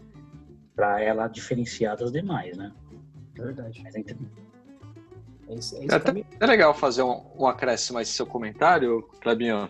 Para 0.77 1.01
ela 1.01 1.27
diferenciar 1.27 1.97
das 1.97 2.13
demais, 2.13 2.57
né? 2.57 2.73
Verdade. 3.35 3.81
Mas 3.83 3.97
a 3.97 3.99
inter- 3.99 4.17
É 5.49 5.55
isso, 5.55 5.77
é 5.77 5.79
É 5.79 5.85
isso 5.85 5.95
até- 5.97 6.07
também. 6.07 6.25
É 6.41 6.47
legal 6.47 6.75
fazer 6.75 7.03
um, 7.03 7.23
um 7.39 7.47
acréscimo 7.47 7.99
a 7.99 8.03
esse 8.03 8.13
seu 8.13 8.27
comentário, 8.27 9.03
Clebinho, 9.21 9.69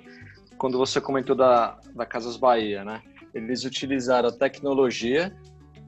quando 0.58 0.78
você 0.78 1.00
comentou 1.00 1.34
da, 1.34 1.78
da 1.94 2.06
Casas 2.06 2.36
Bahia, 2.36 2.84
né? 2.84 3.02
Eles 3.34 3.64
utilizaram 3.64 4.28
a 4.28 4.32
tecnologia 4.32 5.34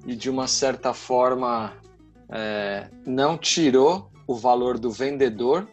e, 0.05 0.16
de 0.16 0.29
uma 0.29 0.49
certa 0.49 0.92
forma, 0.92 1.75
é, 2.29 2.88
não 3.07 3.38
tirou 3.38 4.11
o 4.27 4.35
valor 4.35 4.79
do 4.79 4.90
vendedor, 4.90 5.68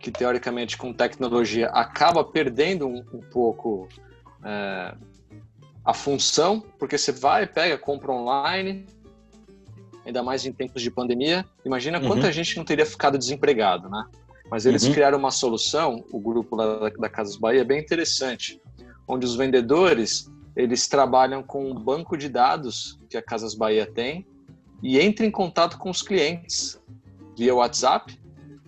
que, 0.00 0.10
teoricamente, 0.10 0.76
com 0.76 0.92
tecnologia, 0.92 1.68
acaba 1.68 2.24
perdendo 2.24 2.86
um, 2.88 3.04
um 3.12 3.20
pouco 3.20 3.88
é, 4.44 4.94
a 5.84 5.94
função, 5.94 6.60
porque 6.78 6.98
você 6.98 7.12
vai, 7.12 7.46
pega, 7.46 7.78
compra 7.78 8.12
online, 8.12 8.84
ainda 10.04 10.22
mais 10.22 10.44
em 10.44 10.52
tempos 10.52 10.82
de 10.82 10.90
pandemia. 10.90 11.44
Imagina 11.64 11.98
Uhum. 12.00 12.06
quanta 12.08 12.30
gente 12.32 12.56
não 12.56 12.64
teria 12.64 12.86
ficado 12.86 13.16
desempregado, 13.18 13.88
né? 13.88 14.04
Mas 14.50 14.66
eles 14.66 14.84
Uhum. 14.84 14.92
criaram 14.92 15.18
uma 15.18 15.30
solução, 15.30 16.04
o 16.12 16.20
grupo 16.20 16.54
lá 16.54 16.90
da, 16.90 17.08
Casas 17.08 17.36
Bahia, 17.36 17.64
bem 17.64 17.80
interessante, 17.80 18.60
onde 19.08 19.24
os 19.26 19.34
vendedores 19.36 20.30
eles 20.56 20.86
trabalham 20.86 21.42
com 21.42 21.68
um 21.70 21.74
banco 21.74 22.16
de 22.16 22.28
dados 22.28 22.98
que 23.10 23.16
a 23.16 23.22
Casas 23.22 23.54
Bahia 23.54 23.86
tem 23.86 24.24
e 24.82 25.00
entra 25.00 25.26
em 25.26 25.30
contato 25.30 25.78
com 25.78 25.90
os 25.90 26.00
clientes 26.02 26.80
via 27.36 27.54
WhatsApp, 27.54 28.16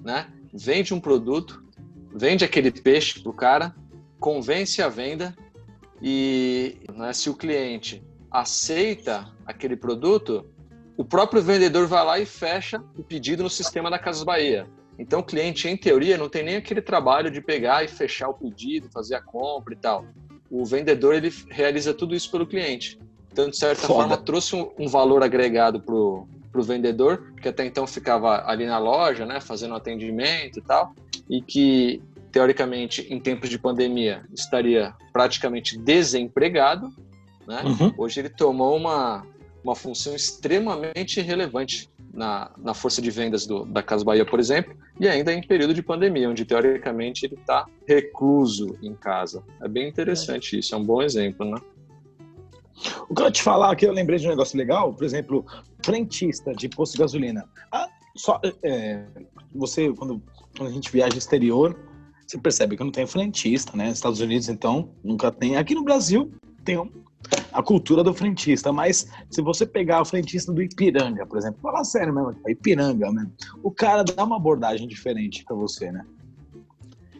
né? 0.03 0.27
Vende 0.53 0.92
um 0.94 0.99
produto, 1.01 1.62
vende 2.12 2.44
aquele 2.44 2.70
peixe 2.72 3.20
pro 3.22 3.33
cara, 3.33 3.75
convence 4.18 4.81
a 4.83 4.88
venda 4.88 5.37
e 6.03 6.77
né, 6.94 7.12
se 7.12 7.29
o 7.31 7.35
cliente 7.35 8.03
aceita 8.31 9.33
aquele 9.46 9.77
produto, 9.77 10.44
o 10.96 11.04
próprio 11.04 11.42
vendedor 11.42 11.87
vai 11.87 12.04
lá 12.04 12.18
e 12.18 12.26
fecha 12.26 12.82
o 12.96 13.02
pedido 13.02 13.42
no 13.42 13.50
sistema 13.50 13.90
da 13.90 13.98
Casas 13.98 14.24
Bahia. 14.24 14.66
Então 14.98 15.20
o 15.20 15.24
cliente, 15.24 15.68
em 15.68 15.76
teoria, 15.76 16.16
não 16.16 16.28
tem 16.28 16.42
nem 16.42 16.56
aquele 16.56 16.80
trabalho 16.80 17.30
de 17.30 17.40
pegar 17.40 17.85
e 17.85 17.88
fechar 17.88 18.28
o 18.28 18.35
pedido, 18.35 18.88
fazer 18.90 19.14
a 19.14 19.20
compra 19.20 19.74
e 19.74 19.76
tal. 19.76 20.06
O 20.50 20.64
vendedor 20.64 21.14
ele 21.14 21.32
realiza 21.50 21.92
tudo 21.92 22.14
isso 22.14 22.30
pelo 22.30 22.46
cliente. 22.46 22.98
Então, 23.30 23.50
de 23.50 23.56
certa 23.56 23.82
Foda. 23.82 23.94
forma, 23.94 24.16
trouxe 24.16 24.56
um, 24.56 24.70
um 24.78 24.88
valor 24.88 25.22
agregado 25.22 25.78
pro, 25.78 26.26
pro 26.50 26.62
vendedor, 26.62 27.35
que 27.42 27.48
até 27.48 27.66
então 27.66 27.87
ficava 27.87 28.48
ali 28.48 28.64
na 28.64 28.78
loja, 28.78 29.26
né, 29.26 29.40
fazendo 29.40 29.74
atendimento 29.74 30.59
e 30.59 30.62
tal. 30.62 30.94
e 31.28 31.42
que, 31.42 32.00
teoricamente, 32.32 33.06
em 33.12 33.20
tempos 33.20 33.50
de 33.50 33.59
pandemia, 33.59 34.24
estaria 34.32 34.94
praticamente 35.12 35.76
desempregado, 35.76 36.88
né? 37.46 37.62
Uhum. 37.64 37.94
hoje 37.98 38.20
ele 38.20 38.28
tomou 38.28 38.76
uma, 38.76 39.26
uma 39.66 39.74
função 39.74 40.14
extremamente 40.14 41.20
relevante 41.20 41.90
na, 42.14 42.52
na 42.57 42.72
força 42.72 43.02
de 43.02 43.11
vendas 43.11 43.46
do, 43.46 43.64
da 43.64 43.83
Casa 43.83 44.05
Bahia, 44.05 44.24
por 44.24 44.38
exemplo, 44.38 44.76
e 45.00 45.09
ainda 45.09 45.33
em 45.33 45.42
período 45.42 45.74
de 45.74 45.83
pandemia, 45.83 46.31
onde 46.31 46.44
teoricamente 46.44 47.26
ele 47.26 47.35
está 47.35 47.66
recluso 47.87 48.79
em 48.81 48.94
casa. 48.94 49.42
É 49.61 49.66
bem 49.66 49.88
interessante 49.88 50.57
isso, 50.57 50.72
é 50.72 50.79
um 50.79 50.85
bom 50.85 51.02
exemplo, 51.02 51.44
né? 51.44 51.61
O 53.09 53.14
que 53.14 53.22
eu 53.22 53.31
te 53.33 53.42
falar 53.42 53.72
aqui, 53.72 53.85
eu 53.87 53.92
lembrei 53.92 54.18
de 54.18 54.26
um 54.26 54.31
negócio 54.31 54.57
legal, 54.57 54.94
por 54.94 55.05
exemplo, 55.05 55.44
frentista 55.85 56.52
de 56.55 56.68
posto 56.68 56.92
de 56.92 56.98
gasolina. 57.00 57.48
Ah, 57.72 57.88
só, 58.14 58.40
é, 58.62 59.05
você, 59.52 59.92
quando, 59.94 60.22
quando 60.57 60.68
a 60.68 60.72
gente 60.72 60.92
viaja 60.92 61.18
exterior, 61.18 61.76
você 62.24 62.38
percebe 62.38 62.76
que 62.76 62.85
não 62.85 62.92
tem 62.92 63.07
frentista, 63.07 63.76
né? 63.76 63.90
Estados 63.90 64.20
Unidos, 64.20 64.48
então, 64.48 64.90
nunca 65.02 65.33
tem. 65.33 65.57
Aqui 65.57 65.74
no 65.74 65.83
Brasil, 65.83 66.31
tem 66.64 66.79
um, 66.79 66.90
a 67.52 67.62
cultura 67.62 68.05
do 68.05 68.12
frentista, 68.12 68.72
mas 68.72 69.09
se 69.31 69.40
você 69.42 69.66
pegar 69.66 70.02
o 70.02 70.05
frentista 70.05 70.52
do 70.52 70.62
Ipiranga, 70.62 71.26
por 71.26 71.38
exemplo, 71.38 71.59
falar 71.61 71.85
sério 71.85 72.14
mesmo, 72.14 72.37
Ipiranga, 72.46 73.11
né? 73.11 73.26
O 73.62 73.70
cara 73.70 74.05
dá 74.05 74.24
uma 74.24 74.37
abordagem 74.37 74.87
diferente 74.87 75.44
para 75.44 75.57
você, 75.57 75.90
né? 75.90 76.05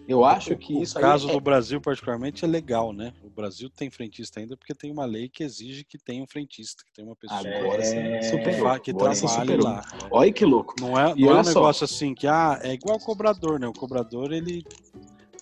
Eu 0.09 0.25
acho 0.25 0.55
que 0.57 0.73
o 0.75 0.83
isso 0.83 0.97
O 0.99 1.01
caso 1.01 1.29
é... 1.29 1.33
do 1.33 1.41
Brasil, 1.41 1.81
particularmente, 1.81 2.45
é 2.45 2.49
legal, 2.49 2.93
né? 2.93 3.13
O 3.25 3.31
Brasil 3.31 3.69
tem 3.69 3.91
frentista 3.91 4.39
ainda 4.39 4.57
porque 4.57 4.73
tem 4.73 4.93
uma 4.93 5.05
lei 5.05 5.29
que 5.29 5.43
exige 5.43 5.85
que 5.85 5.99
tenha 5.99 6.23
um 6.23 6.27
frentista, 6.27 6.85
que 6.85 6.93
tenha 6.93 7.09
uma 7.09 7.17
pessoa 7.17 7.41
Agora 7.41 7.83
sim, 7.83 7.97
que, 7.97 8.23
superou. 8.23 8.69
fa- 8.69 8.79
que 8.79 8.95
trabalhe 8.95 9.57
lá. 9.57 9.85
Olha 10.11 10.33
que 10.33 10.45
louco. 10.45 10.75
Não 10.81 10.99
é, 10.99 11.13
não 11.17 11.31
é 11.37 11.41
um 11.41 11.45
só. 11.45 11.51
negócio 11.51 11.85
assim 11.85 12.15
que 12.15 12.27
ah, 12.29 12.61
é 12.63 12.75
igual 12.75 12.99
o 12.99 13.01
cobrador, 13.01 13.59
né? 13.59 13.67
O 13.67 13.73
cobrador, 13.73 14.33
ele. 14.33 14.65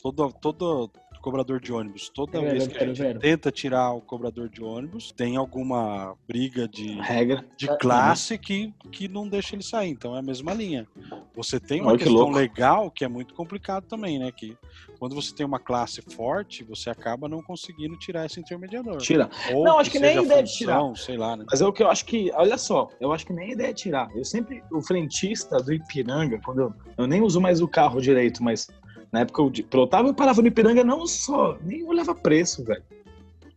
Todo, 0.02 0.32
todo 0.32 0.90
cobrador 1.24 1.58
de 1.58 1.72
ônibus, 1.72 2.10
toda 2.10 2.38
É, 2.38 2.50
vez 2.50 2.66
que 2.66 2.76
a 2.76 2.92
gente 2.92 3.18
tenta 3.18 3.50
tirar 3.50 3.92
o 3.92 4.00
cobrador 4.02 4.46
de 4.50 4.62
ônibus, 4.62 5.10
tem 5.10 5.36
alguma 5.38 6.14
briga 6.28 6.68
de, 6.68 7.00
Regra. 7.00 7.42
de 7.56 7.66
classe 7.78 8.36
que, 8.36 8.74
que 8.92 9.08
não 9.08 9.26
deixa 9.26 9.56
ele 9.56 9.62
sair. 9.62 9.88
Então 9.90 10.14
é 10.14 10.18
a 10.18 10.22
mesma 10.22 10.52
linha. 10.52 10.86
Você 11.34 11.58
tem 11.58 11.80
uma 11.80 11.88
Olha 11.90 11.98
que 11.98 12.04
questão 12.04 12.24
louco. 12.24 12.36
legal 12.36 12.90
que 12.90 13.04
é 13.04 13.08
muito 13.08 13.32
complicado 13.32 13.84
também, 13.88 14.18
né? 14.18 14.30
Que 14.30 14.54
quando 14.98 15.14
você 15.14 15.34
tem 15.34 15.46
uma 15.46 15.58
classe 15.58 16.02
forte, 16.14 16.62
você 16.62 16.90
acaba 16.90 17.26
não 17.26 17.42
conseguindo 17.42 17.96
tirar 17.96 18.26
esse 18.26 18.38
intermediador. 18.38 18.98
Tira. 18.98 19.30
Ou 19.52 19.64
Não, 19.64 19.78
acho 19.78 19.90
que 19.90 19.98
nem 19.98 20.10
seja 20.10 20.20
a 20.20 20.24
ideia 20.24 20.42
de 20.42 20.52
tirar. 20.52 20.78
função, 20.80 20.94
Sei 20.96 21.16
lá, 21.16 21.36
né? 21.36 21.44
Mas 21.50 21.62
é 21.62 21.66
o 21.66 21.72
que 21.72 21.82
eu 21.82 21.90
acho 21.90 22.04
que, 22.04 22.30
olha 22.34 22.58
só, 22.58 22.88
eu 23.00 23.12
acho 23.12 23.24
que 23.26 23.32
nem 23.32 23.48
a 23.50 23.52
ideia 23.52 23.70
é 23.70 23.74
tirar. 23.74 24.08
Eu 24.14 24.24
sempre, 24.24 24.62
o 24.70 24.82
frentista 24.82 25.56
do 25.56 25.72
Ipiranga, 25.72 26.38
quando 26.44 26.60
eu, 26.60 26.74
eu 26.98 27.06
nem 27.06 27.22
uso 27.22 27.40
mais 27.40 27.60
o 27.62 27.66
carro 27.66 28.00
direito, 28.00 28.42
mas 28.42 28.68
na 29.14 29.20
época 29.20 29.40
eu 29.40 29.50
pilotava, 29.70 30.08
eu 30.08 30.14
parava 30.14 30.42
no 30.42 30.48
Ipiranga 30.48 30.82
não 30.82 31.06
só, 31.06 31.56
nem 31.62 31.84
olhava 31.84 32.12
preço, 32.16 32.64
velho. 32.64 32.82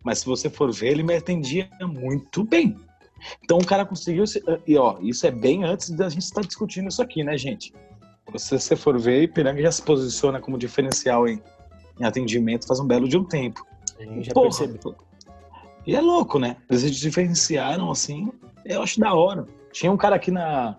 Mas 0.03 0.19
se 0.19 0.25
você 0.27 0.49
for 0.51 0.71
ver, 0.71 0.89
ele 0.91 1.01
me 1.01 1.15
atendia 1.15 1.67
muito 1.81 2.43
bem. 2.43 2.77
Então 3.43 3.57
o 3.57 3.65
cara 3.65 3.83
conseguiu. 3.83 4.27
se- 4.27 4.43
E 4.67 4.77
ó, 4.77 4.97
isso 5.01 5.25
é 5.25 5.31
bem 5.31 5.63
antes 5.63 5.89
da 5.89 6.07
gente 6.09 6.21
estar 6.21 6.41
discutindo 6.41 6.87
isso 6.89 7.01
aqui, 7.01 7.23
né, 7.23 7.35
gente? 7.37 7.73
Se 8.35 8.57
você 8.59 8.75
for 8.75 8.99
ver, 8.99 9.23
Ipiranga 9.23 9.59
já 9.61 9.71
se 9.71 9.81
posiciona 9.81 10.39
como 10.39 10.57
diferencial 10.59 11.27
em, 11.27 11.41
em 11.99 12.05
atendimento 12.05 12.67
faz 12.67 12.79
um 12.79 12.85
belo 12.85 13.07
de 13.09 13.17
um 13.17 13.23
tempo. 13.23 13.65
Já 14.19 14.33
Porra, 14.33 14.49
percebi. 14.49 14.79
E 15.87 15.95
é 15.95 16.01
louco, 16.01 16.37
né? 16.37 16.57
Eles 16.69 16.83
se 16.83 16.91
diferenciaram 16.91 17.89
assim, 17.89 18.31
eu 18.63 18.83
acho 18.83 18.99
da 18.99 19.11
hora. 19.13 19.47
Tinha 19.71 19.91
um 19.91 19.97
cara 19.97 20.15
aqui 20.17 20.29
na, 20.29 20.77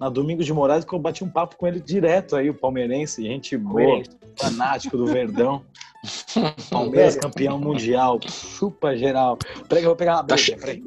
na 0.00 0.08
Domingos 0.08 0.46
de 0.46 0.52
Moraes 0.54 0.84
que 0.84 0.92
eu 0.94 0.98
bati 0.98 1.22
um 1.22 1.28
papo 1.28 1.56
com 1.56 1.66
ele 1.68 1.78
direto 1.78 2.34
aí, 2.34 2.48
o 2.48 2.54
palmeirense, 2.54 3.22
gente 3.22 3.56
boa, 3.56 3.74
Palmeirense. 3.74 4.10
fanático 4.38 4.96
do 4.96 5.06
Verdão. 5.06 5.62
Palmeiras 6.70 7.16
campeão 7.16 7.58
mundial, 7.58 8.18
chupa 8.26 8.96
geral. 8.96 9.36
Peraí 9.68 9.82
que 9.82 9.86
eu 9.86 9.90
vou 9.90 9.96
pegar 9.96 10.12
uma 10.14 10.24
Tá 10.24 10.34
breja, 10.34 10.56
che- 10.56 10.82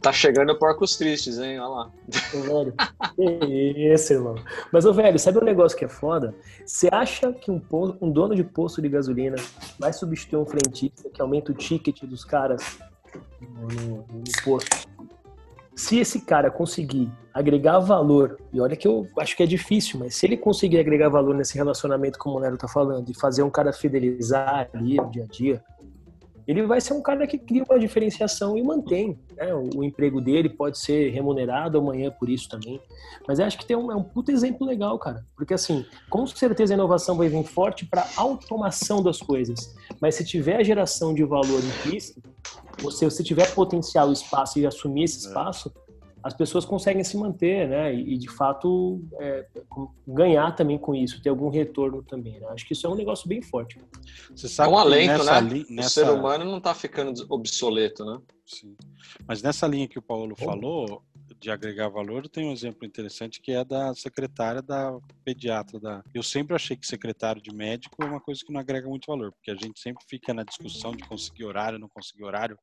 Tá 0.00 0.12
chegando 0.12 0.56
porcos 0.56 0.96
tristes, 0.96 1.38
hein? 1.40 1.58
Olha 1.58 1.68
lá. 1.68 1.90
velho. 2.32 2.74
Que 3.16 3.92
isso, 3.92 4.12
irmão. 4.12 4.36
Mas, 4.72 4.84
ô, 4.86 4.92
velho, 4.92 5.18
sabe 5.18 5.38
um 5.38 5.44
negócio 5.44 5.76
que 5.76 5.84
é 5.84 5.88
foda? 5.88 6.34
Você 6.64 6.88
acha 6.92 7.32
que 7.32 7.50
um, 7.50 7.60
um 8.00 8.10
dono 8.10 8.34
de 8.36 8.44
posto 8.44 8.80
de 8.80 8.88
gasolina 8.88 9.36
vai 9.78 9.92
substituir 9.92 10.38
um 10.38 10.46
frentista 10.46 11.10
que 11.10 11.20
aumenta 11.20 11.50
o 11.50 11.54
ticket 11.54 12.02
dos 12.04 12.24
caras 12.24 12.78
no, 13.40 13.66
no- 13.68 13.96
no 13.96 14.24
posto? 14.44 14.86
Se 15.74 15.98
esse 15.98 16.20
cara 16.20 16.50
conseguir 16.50 17.10
agregar 17.32 17.80
valor, 17.80 18.38
e 18.52 18.60
olha 18.60 18.76
que 18.76 18.86
eu 18.86 19.08
acho 19.18 19.36
que 19.36 19.42
é 19.42 19.46
difícil, 19.46 19.98
mas 19.98 20.14
se 20.14 20.24
ele 20.24 20.36
conseguir 20.36 20.78
agregar 20.78 21.08
valor 21.08 21.34
nesse 21.34 21.56
relacionamento, 21.56 22.18
como 22.18 22.36
o 22.36 22.40
Nero 22.40 22.56
tá 22.56 22.68
falando, 22.68 23.10
e 23.10 23.14
fazer 23.14 23.42
um 23.42 23.50
cara 23.50 23.72
fidelizar 23.72 24.70
ali 24.72 24.96
no 24.96 25.10
dia 25.10 25.24
a 25.24 25.26
dia, 25.26 25.64
ele 26.46 26.62
vai 26.66 26.80
ser 26.80 26.92
um 26.92 27.02
cara 27.02 27.26
que 27.26 27.38
cria 27.38 27.64
uma 27.68 27.78
diferenciação 27.78 28.56
e 28.56 28.62
mantém 28.62 29.18
né, 29.36 29.54
o, 29.54 29.78
o 29.78 29.84
emprego 29.84 30.20
dele, 30.20 30.48
pode 30.48 30.78
ser 30.78 31.10
remunerado 31.10 31.78
amanhã 31.78 32.10
por 32.10 32.28
isso 32.28 32.48
também. 32.48 32.80
Mas 33.26 33.38
eu 33.38 33.46
acho 33.46 33.58
que 33.58 33.66
tem 33.66 33.76
um, 33.76 33.90
é 33.90 33.96
um 33.96 34.02
puta 34.02 34.30
exemplo 34.30 34.66
legal, 34.66 34.98
cara. 34.98 35.24
Porque 35.34 35.54
assim, 35.54 35.84
com 36.10 36.26
certeza 36.26 36.74
a 36.74 36.76
inovação 36.76 37.16
vai 37.16 37.28
vir 37.28 37.44
forte 37.44 37.86
para 37.86 38.06
automação 38.16 39.02
das 39.02 39.20
coisas. 39.20 39.74
Mas 40.00 40.16
se 40.16 40.24
tiver 40.24 40.56
a 40.56 40.62
geração 40.62 41.14
de 41.14 41.24
valor 41.24 41.60
implícito, 41.64 42.22
se 42.90 43.04
você 43.04 43.22
tiver 43.22 43.52
potencial, 43.54 44.12
espaço 44.12 44.58
e 44.58 44.66
assumir 44.66 45.04
esse 45.04 45.26
espaço, 45.26 45.72
as 46.22 46.32
pessoas 46.32 46.64
conseguem 46.64 47.04
se 47.04 47.18
manter, 47.18 47.68
né? 47.68 47.94
E, 47.94 48.14
e, 48.14 48.18
de 48.18 48.30
fato 48.30 48.98
é, 49.20 49.46
ganhar 50.08 50.52
também 50.56 50.78
com 50.78 50.94
isso, 50.94 51.22
ter 51.22 51.28
algum 51.28 51.50
retorno 51.50 52.02
também. 52.02 52.40
Né? 52.40 52.46
Acho 52.48 52.66
que 52.66 52.72
isso 52.72 52.86
é 52.86 52.90
um 52.90 52.94
negócio 52.94 53.28
bem 53.28 53.42
forte. 53.42 53.78
Você 54.34 54.46
É 54.46 54.48
sabe 54.48 54.70
um 54.70 54.72
que 54.76 54.80
alento, 54.80 55.18
nessa 55.18 55.40
né? 55.42 55.50
li- 55.52 55.66
O 55.68 55.74
nessa- 55.74 55.90
ser 55.90 56.10
humano 56.10 56.44
não 56.46 56.60
tá 56.62 56.74
ficando 56.74 57.26
obsoleto, 57.28 58.04
né? 58.06 58.18
Sim. 58.46 58.74
Mas 59.28 59.42
nessa 59.42 59.66
linha 59.66 59.86
que 59.86 59.98
o 59.98 60.02
Paulo 60.02 60.34
falou, 60.34 61.02
de 61.44 61.50
agregar 61.50 61.88
valor, 61.90 62.26
tem 62.26 62.48
um 62.48 62.52
exemplo 62.52 62.86
interessante 62.86 63.38
que 63.38 63.52
é 63.52 63.62
da 63.62 63.94
secretária 63.94 64.62
da 64.62 64.98
pediatra. 65.22 65.78
Da... 65.78 66.02
Eu 66.14 66.22
sempre 66.22 66.56
achei 66.56 66.74
que 66.74 66.86
secretário 66.86 67.40
de 67.40 67.54
médico 67.54 68.02
é 68.02 68.06
uma 68.06 68.20
coisa 68.20 68.40
que 68.42 68.50
não 68.50 68.60
agrega 68.60 68.88
muito 68.88 69.06
valor, 69.06 69.30
porque 69.30 69.50
a 69.50 69.54
gente 69.54 69.78
sempre 69.78 70.02
fica 70.08 70.32
na 70.32 70.42
discussão 70.42 70.92
de 70.92 71.04
conseguir 71.06 71.44
horário, 71.44 71.78
não 71.78 71.88
conseguir 71.88 72.24
horário, 72.24 72.58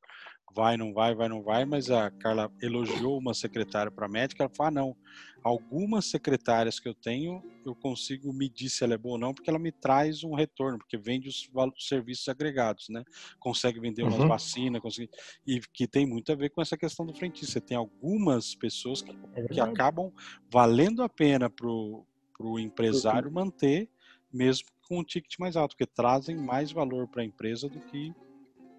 vai, 0.54 0.76
não 0.76 0.92
vai, 0.92 1.14
vai, 1.14 1.28
não 1.28 1.42
vai, 1.42 1.64
mas 1.64 1.90
a 1.90 2.10
Carla 2.10 2.50
elogiou 2.62 3.18
uma 3.18 3.34
secretária 3.34 3.90
para 3.92 4.08
médica, 4.08 4.42
ela 4.44 4.50
falou, 4.56 4.68
ah, 4.68 4.70
não, 4.72 4.96
algumas 5.42 6.06
secretárias 6.06 6.78
que 6.80 6.88
eu 6.88 6.94
tenho, 6.94 7.44
eu 7.64 7.76
consigo 7.76 8.32
medir 8.32 8.68
se 8.70 8.82
ela 8.82 8.94
é 8.94 8.98
boa 8.98 9.14
ou 9.14 9.18
não, 9.20 9.32
porque 9.32 9.48
ela 9.48 9.58
me 9.58 9.70
traz 9.72 10.24
um 10.24 10.34
retorno, 10.34 10.78
porque 10.78 10.98
vende 10.98 11.28
os 11.28 11.48
serviços 11.78 12.26
agregados, 12.28 12.86
né? 12.90 13.04
Consegue 13.38 13.78
vender 13.80 14.02
umas 14.02 14.24
Uhum. 14.24 14.24
vacinas, 14.24 14.80
consegue... 14.82 15.08
e 15.46 15.60
que 15.72 15.86
tem 15.86 16.04
muito 16.06 16.32
a 16.32 16.34
ver 16.34 16.50
com 16.50 16.60
essa 16.60 16.76
questão 16.76 17.06
do 17.06 17.14
frentista. 17.14 17.54
Você 17.54 17.60
tem 17.60 17.76
algumas 17.76 18.54
pessoas 18.56 19.00
que, 19.02 19.12
É 19.34 19.42
que 19.52 19.60
acabam 19.60 20.10
valendo 20.52 21.02
a 21.02 21.08
pena 21.08 21.48
para 21.50 21.68
o 21.68 22.58
empresário 22.58 23.30
manter, 23.30 23.88
mesmo 24.32 24.66
com 24.82 24.98
um 25.00 25.04
ticket 25.04 25.38
mais 25.38 25.56
alto, 25.56 25.76
porque 25.76 25.86
trazem 25.94 26.36
mais 26.36 26.72
valor 26.72 27.08
para 27.08 27.22
a 27.22 27.24
empresa 27.26 27.68
do 27.68 27.80
que 27.80 28.14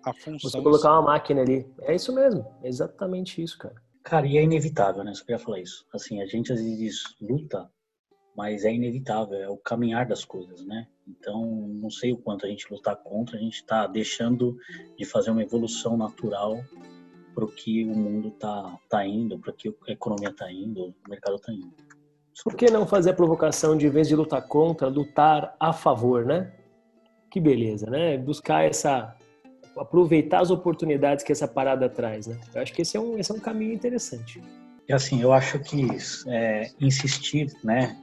a 0.04 0.14
função. 0.14 0.50
Você 0.50 0.62
colocar 0.62 0.92
uma 0.92 1.02
máquina 1.02 1.42
ali. 1.42 1.66
É 1.82 1.96
isso 1.96 2.14
mesmo. 2.14 2.46
É 2.62 2.68
exatamente 2.68 3.42
isso, 3.42 3.58
cara. 3.58 3.76
Cara, 4.04 4.28
e 4.28 4.38
é 4.38 4.44
inevitável, 4.44 5.04
né? 5.04 5.14
Só 5.14 5.24
queria 5.24 5.40
falar 5.40 5.60
isso. 5.60 5.86
Assim, 5.94 6.22
a 6.22 6.26
gente 6.26 6.52
às 6.52 6.62
vezes 6.62 7.04
luta, 7.22 7.70
mas 8.36 8.66
é 8.66 8.74
inevitável, 8.74 9.38
é 9.38 9.50
o 9.50 9.58
caminhar 9.58 10.06
das 10.06 10.26
coisas, 10.26 10.66
né? 10.66 10.88
Então, 11.08 11.46
não 11.46 11.90
sei 11.90 12.12
o 12.12 12.18
quanto 12.18 12.46
a 12.46 12.50
gente 12.50 12.72
lutar 12.72 12.96
contra, 12.98 13.38
a 13.38 13.40
gente 13.40 13.56
está 13.56 13.88
deixando 13.88 14.58
de 14.98 15.06
fazer 15.06 15.32
uma 15.32 15.44
evolução 15.44 15.96
natural 15.96 16.64
para 17.34 17.46
o 17.46 17.48
que 17.48 17.86
o 17.86 17.96
mundo 17.96 18.32
tá, 18.32 18.78
tá 18.90 19.06
indo, 19.06 19.40
para 19.40 19.54
que 19.54 19.70
a 19.88 19.92
economia 19.92 20.34
tá 20.34 20.52
indo, 20.52 20.94
o 21.06 21.10
mercado 21.10 21.40
tá 21.40 21.52
indo. 21.52 21.74
Por 22.44 22.56
que 22.56 22.70
não 22.70 22.88
fazer 22.88 23.12
a 23.12 23.14
provocação 23.14 23.78
de, 23.78 23.88
em 23.88 23.90
vez 23.90 24.08
de 24.08 24.16
lutar 24.16 24.48
contra, 24.48 24.88
lutar 24.88 25.56
a 25.60 25.72
favor, 25.72 26.26
né? 26.26 26.52
Que 27.30 27.40
beleza, 27.40 27.90
né? 27.90 28.18
Buscar 28.18 28.64
essa. 28.64 29.16
Aproveitar 29.78 30.42
as 30.42 30.52
oportunidades 30.52 31.24
que 31.24 31.32
essa 31.32 31.48
parada 31.48 31.90
traz, 31.90 32.28
né? 32.28 32.40
Eu 32.54 32.62
acho 32.62 32.74
que 32.74 32.82
esse 32.82 32.96
é 32.96 33.00
um, 33.00 33.18
esse 33.18 33.32
é 33.32 33.36
um 33.36 33.40
caminho 33.40 33.74
interessante. 33.74 34.42
E 34.88 34.94
assim, 34.94 35.22
eu 35.22 35.32
acho 35.32 35.60
que 35.60 35.88
é, 36.28 36.70
insistir, 36.80 37.52
né? 37.64 37.98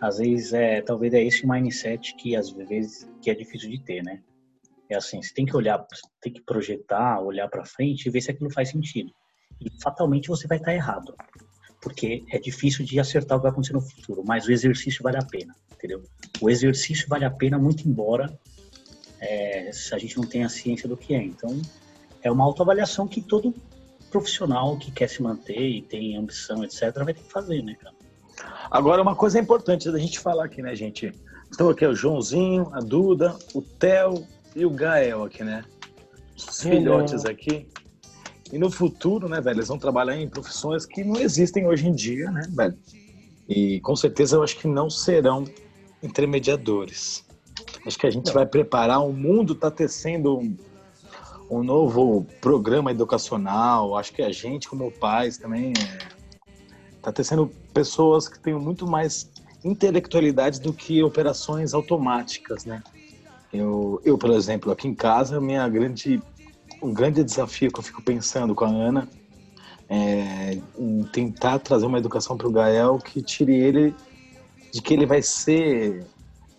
Às 0.00 0.18
vezes 0.18 0.52
é, 0.52 0.80
talvez 0.80 1.12
é 1.12 1.22
esse 1.22 1.46
mindset 1.46 2.14
que 2.14 2.36
às 2.36 2.50
vezes 2.50 3.08
que 3.20 3.30
é 3.30 3.34
difícil 3.34 3.70
de 3.70 3.80
ter, 3.80 4.02
né? 4.02 4.20
É 4.88 4.96
assim, 4.96 5.22
você 5.22 5.32
tem 5.32 5.46
que 5.46 5.56
olhar, 5.56 5.84
tem 6.20 6.32
que 6.32 6.42
projetar, 6.42 7.20
olhar 7.20 7.48
para 7.48 7.64
frente 7.64 8.06
e 8.06 8.10
ver 8.10 8.20
se 8.20 8.30
aquilo 8.30 8.50
faz 8.50 8.70
sentido. 8.70 9.12
E 9.60 9.70
fatalmente 9.80 10.28
você 10.28 10.48
vai 10.48 10.58
estar 10.58 10.74
errado, 10.74 11.14
porque 11.80 12.24
é 12.30 12.38
difícil 12.38 12.84
de 12.84 12.98
acertar 12.98 13.36
o 13.36 13.40
que 13.40 13.44
vai 13.44 13.52
acontecer 13.52 13.72
no 13.72 13.80
futuro, 13.80 14.24
mas 14.26 14.46
o 14.46 14.52
exercício 14.52 15.02
vale 15.02 15.18
a 15.18 15.24
pena, 15.24 15.54
entendeu? 15.72 16.02
O 16.40 16.50
exercício 16.50 17.06
vale 17.08 17.24
a 17.24 17.30
pena 17.30 17.58
muito 17.58 17.88
embora 17.88 18.36
é, 19.20 19.70
se 19.72 19.94
a 19.94 19.98
gente 19.98 20.16
não 20.16 20.24
tenha 20.24 20.48
ciência 20.48 20.88
do 20.88 20.96
que 20.96 21.14
é. 21.14 21.22
Então, 21.22 21.60
é 22.22 22.30
uma 22.30 22.44
autoavaliação 22.44 23.06
que 23.06 23.20
todo 23.20 23.54
profissional 24.10 24.76
que 24.76 24.90
quer 24.90 25.08
se 25.08 25.22
manter 25.22 25.60
e 25.60 25.82
tem 25.82 26.16
ambição, 26.16 26.64
etc., 26.64 26.92
vai 26.96 27.14
ter 27.14 27.22
que 27.22 27.30
fazer, 27.30 27.62
né, 27.62 27.74
cara? 27.74 27.94
Agora, 28.70 29.02
uma 29.02 29.14
coisa 29.14 29.38
importante 29.38 29.90
da 29.90 29.98
gente 29.98 30.18
falar 30.18 30.46
aqui, 30.46 30.62
né, 30.62 30.74
gente? 30.74 31.12
Então 31.52 31.68
aqui 31.68 31.84
é 31.84 31.88
o 31.88 31.94
Joãozinho, 31.94 32.68
a 32.72 32.80
Duda, 32.80 33.36
o 33.54 33.60
Theo 33.60 34.26
e 34.54 34.64
o 34.64 34.70
Gael 34.70 35.24
aqui, 35.24 35.44
né? 35.44 35.64
Os 36.36 36.62
filhotes 36.62 37.24
aqui. 37.24 37.68
E 38.52 38.58
no 38.58 38.70
futuro, 38.70 39.28
né, 39.28 39.40
velho, 39.40 39.58
eles 39.58 39.68
vão 39.68 39.78
trabalhar 39.78 40.16
em 40.16 40.28
profissões 40.28 40.86
que 40.86 41.04
não 41.04 41.20
existem 41.20 41.66
hoje 41.66 41.86
em 41.86 41.94
dia, 41.94 42.30
né, 42.30 42.42
velho? 42.50 42.76
E 43.48 43.80
com 43.80 43.94
certeza 43.94 44.36
eu 44.36 44.42
acho 44.42 44.56
que 44.58 44.66
não 44.66 44.88
serão 44.88 45.44
intermediadores. 46.02 47.24
Acho 47.86 47.98
que 47.98 48.06
a 48.06 48.10
gente 48.10 48.32
vai 48.32 48.46
preparar, 48.46 49.04
o 49.04 49.12
mundo 49.12 49.52
está 49.52 49.70
tecendo 49.70 50.38
um, 50.38 50.56
um 51.50 51.62
novo 51.62 52.26
programa 52.40 52.90
educacional. 52.90 53.96
Acho 53.96 54.12
que 54.12 54.22
a 54.22 54.32
gente, 54.32 54.68
como 54.68 54.90
pais, 54.90 55.38
também 55.38 55.72
está 56.96 57.10
tecendo 57.10 57.50
pessoas 57.72 58.28
que 58.28 58.38
têm 58.38 58.54
muito 58.54 58.86
mais 58.86 59.30
intelectualidade 59.64 60.60
do 60.60 60.72
que 60.72 61.02
operações 61.02 61.74
automáticas, 61.74 62.64
né? 62.64 62.82
Eu, 63.52 64.00
eu, 64.04 64.16
por 64.16 64.30
exemplo, 64.30 64.70
aqui 64.70 64.86
em 64.86 64.94
casa, 64.94 65.40
minha 65.40 65.68
grande, 65.68 66.22
um 66.80 66.92
grande 66.92 67.24
desafio 67.24 67.70
que 67.72 67.80
eu 67.80 67.82
fico 67.82 68.00
pensando 68.02 68.54
com 68.54 68.64
a 68.64 68.68
Ana 68.68 69.08
é 69.88 70.60
tentar 71.12 71.58
trazer 71.58 71.84
uma 71.84 71.98
educação 71.98 72.36
para 72.36 72.46
o 72.46 72.52
Gael 72.52 72.98
que 72.98 73.20
tire 73.20 73.52
ele 73.52 73.92
de 74.72 74.80
que 74.80 74.94
ele 74.94 75.04
vai 75.04 75.20
ser 75.20 76.06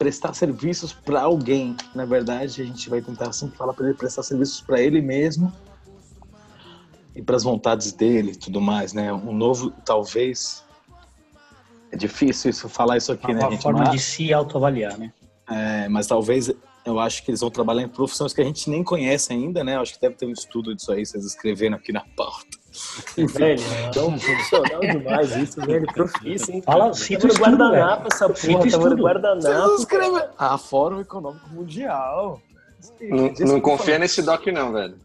prestar 0.02 0.34
serviços 0.34 0.92
para 0.92 1.22
alguém. 1.22 1.76
Na 1.94 2.06
verdade, 2.06 2.60
a 2.60 2.66
gente 2.66 2.90
vai 2.90 3.04
tentar 3.04 3.32
sempre 3.34 3.56
falar 3.56 3.72
para 3.72 3.86
ele 3.86 3.94
prestar 3.94 4.24
serviços 4.24 4.60
para 4.60 4.82
ele 4.82 5.00
mesmo 5.00 5.54
e 7.16 7.22
para 7.22 7.36
as 7.36 7.44
vontades 7.44 7.92
dele, 7.94 8.32
e 8.32 8.36
tudo 8.36 8.60
mais, 8.60 8.94
né? 8.94 9.14
Um 9.14 9.32
novo, 9.32 9.70
talvez 9.86 10.64
é 11.92 11.96
difícil 11.96 12.50
isso 12.50 12.68
falar 12.68 12.98
isso 12.98 13.12
aqui, 13.12 13.28
uma 13.28 13.34
né, 13.36 13.42
uma 13.42 13.52
gente? 13.52 13.62
forma 13.62 13.80
Mas- 13.82 13.92
de 13.92 14.00
se 14.00 14.34
autoavaliar, 14.34 14.98
né? 14.98 15.14
é, 15.48 15.88
mas 15.88 16.08
talvez 16.08 16.52
eu 16.84 17.00
acho 17.00 17.24
que 17.24 17.30
eles 17.30 17.42
vão 17.42 17.52
trabalhar 17.52 17.84
em 17.84 17.90
profissões 17.90 18.34
que 18.34 18.42
a 18.42 18.44
gente 18.44 18.72
nem 18.72 18.84
conhece 18.84 19.32
ainda, 19.32 19.64
né? 19.64 19.76
Eu 19.76 19.82
acho 19.82 19.94
que 19.94 20.02
deve 20.02 20.16
ter 20.16 20.26
um 20.26 20.32
estudo 20.32 20.74
disso 20.74 20.92
aí, 20.92 21.06
vocês 21.06 21.24
escreveram 21.24 21.76
aqui 21.76 21.92
na 21.92 22.02
pauta. 22.18 22.58
Velho, 23.18 23.64
tão 23.94 24.18
profissional 24.18 24.80
demais 24.80 25.36
isso, 25.36 25.62
velho. 25.62 25.86
Profício, 25.94 26.54
hein? 26.54 26.62
Fala, 26.62 26.94
cita 26.94 27.28
o 27.28 27.34
guardanapo 27.36 28.08
essa 28.12 28.30
porra, 28.30 28.70
tava 28.70 28.90
no 28.90 29.04
guardanapo. 29.04 29.76
escreveram? 29.76 30.30
Ah, 30.38 30.58
Fórum 30.58 31.02
Econômico 31.02 31.50
Mundial. 31.50 32.42
Não, 33.02 33.34
não 33.48 33.62
confia 33.62 34.00
nesse 34.00 34.22
doc, 34.22 34.48
não, 34.48 34.72
velho. 34.72 34.98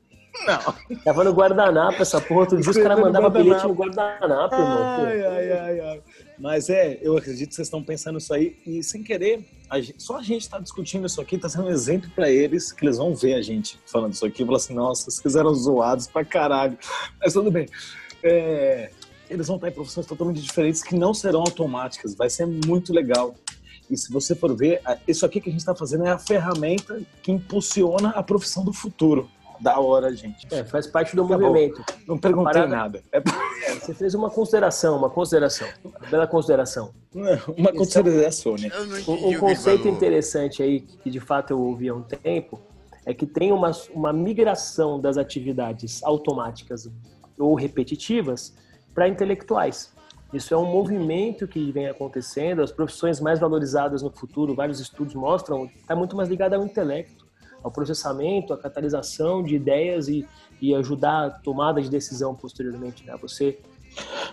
Não. 0.46 0.98
Tava 1.04 1.24
no 1.24 1.32
guardanapo 1.32 2.02
essa 2.02 2.20
porra. 2.20 2.40
Outro 2.40 2.60
dia 2.60 2.70
os 2.70 2.76
caras 2.76 3.00
mandavam 3.00 3.30
bilhete 3.30 3.66
no 3.66 3.74
guardanapo, 3.74 4.54
irmão. 4.54 5.04
Ai, 5.04 5.24
ai, 5.24 5.52
ai, 5.52 5.80
ai. 5.80 6.02
Mas 6.38 6.68
é, 6.68 6.98
eu 7.02 7.16
acredito 7.16 7.48
que 7.50 7.54
vocês 7.54 7.66
estão 7.66 7.82
pensando 7.82 8.18
isso 8.18 8.32
aí 8.34 8.56
e 8.66 8.82
sem 8.82 9.02
querer, 9.02 9.44
a 9.70 9.80
gente- 9.80 10.02
só 10.02 10.18
a 10.18 10.22
gente 10.22 10.42
está 10.42 10.58
discutindo 10.58 11.06
isso 11.06 11.20
aqui, 11.20 11.38
tá 11.38 11.48
sendo 11.48 11.64
um 11.64 11.70
exemplo 11.70 12.10
para 12.14 12.30
eles, 12.30 12.72
que 12.72 12.84
eles 12.84 12.98
vão 12.98 13.14
ver 13.14 13.34
a 13.34 13.42
gente 13.42 13.78
falando 13.86 14.12
isso 14.12 14.26
aqui 14.26 14.42
e 14.42 14.46
falar 14.46 14.58
assim, 14.58 14.74
nossa, 14.74 15.04
vocês 15.04 15.20
fizeram 15.22 15.54
zoados 15.54 16.06
pra 16.06 16.24
caralho. 16.24 16.78
Mas 17.20 17.32
tudo 17.32 17.50
bem. 17.50 17.66
É, 18.22 18.90
eles 19.30 19.46
vão 19.46 19.56
estar 19.56 19.68
em 19.68 19.72
profissões 19.72 20.06
totalmente 20.06 20.40
diferentes 20.40 20.82
que 20.82 20.94
não 20.94 21.14
serão 21.14 21.40
automáticas, 21.40 22.14
vai 22.14 22.28
ser 22.28 22.46
muito 22.46 22.92
legal. 22.92 23.34
E 23.88 23.96
se 23.96 24.12
você 24.12 24.34
for 24.34 24.54
ver, 24.56 24.80
isso 25.06 25.24
aqui 25.24 25.40
que 25.40 25.48
a 25.48 25.52
gente 25.52 25.60
está 25.60 25.74
fazendo 25.74 26.04
é 26.04 26.10
a 26.10 26.18
ferramenta 26.18 27.00
que 27.22 27.30
impulsiona 27.32 28.10
a 28.10 28.22
profissão 28.22 28.64
do 28.64 28.72
futuro. 28.72 29.30
Da 29.60 29.78
hora, 29.80 30.14
gente. 30.14 30.46
É, 30.52 30.64
faz 30.64 30.86
parte 30.86 31.16
do 31.16 31.26
Tá 31.26 31.36
bom. 31.36 31.46
movimento. 31.46 31.82
Não 32.06 32.18
perguntei 32.18 32.52
Parada- 32.52 32.76
nada. 32.76 33.02
É 33.12 33.18
É, 33.18 33.74
você 33.74 33.94
fez 33.94 34.14
uma 34.14 34.30
consideração, 34.30 34.96
uma 34.98 35.10
consideração. 35.10 35.66
Uma 35.84 35.98
bela 36.10 36.26
consideração. 36.26 36.92
uma 37.56 37.72
consideração, 37.72 38.54
né? 38.56 38.70
Não 39.06 39.14
Um, 39.14 39.28
um 39.30 39.38
conceito 39.38 39.88
interessante 39.88 40.62
aí, 40.62 40.80
que 40.80 41.10
de 41.10 41.20
fato 41.20 41.52
eu 41.52 41.60
ouvi 41.60 41.88
há 41.88 41.94
um 41.94 42.02
tempo, 42.02 42.60
é 43.04 43.14
que 43.14 43.26
tem 43.26 43.52
uma, 43.52 43.70
uma 43.94 44.12
migração 44.12 45.00
das 45.00 45.16
atividades 45.16 46.02
automáticas 46.02 46.88
ou 47.38 47.54
repetitivas 47.54 48.54
para 48.94 49.08
intelectuais. 49.08 49.92
Isso 50.32 50.52
é 50.52 50.56
um 50.56 50.66
movimento 50.66 51.46
que 51.46 51.70
vem 51.70 51.86
acontecendo, 51.88 52.60
as 52.62 52.72
profissões 52.72 53.20
mais 53.20 53.38
valorizadas 53.38 54.02
no 54.02 54.10
futuro, 54.10 54.54
vários 54.54 54.80
estudos 54.80 55.14
mostram, 55.14 55.66
está 55.66 55.94
muito 55.94 56.16
mais 56.16 56.28
ligado 56.28 56.54
ao 56.54 56.64
intelecto, 56.64 57.25
ao 57.66 57.72
processamento, 57.72 58.52
à 58.52 58.56
catalisação 58.56 59.42
de 59.42 59.56
ideias 59.56 60.06
e, 60.06 60.24
e 60.62 60.72
ajudar 60.72 61.26
a 61.26 61.30
tomada 61.30 61.82
de 61.82 61.90
decisão 61.90 62.32
posteriormente. 62.32 63.04
Né? 63.04 63.16
Você 63.20 63.58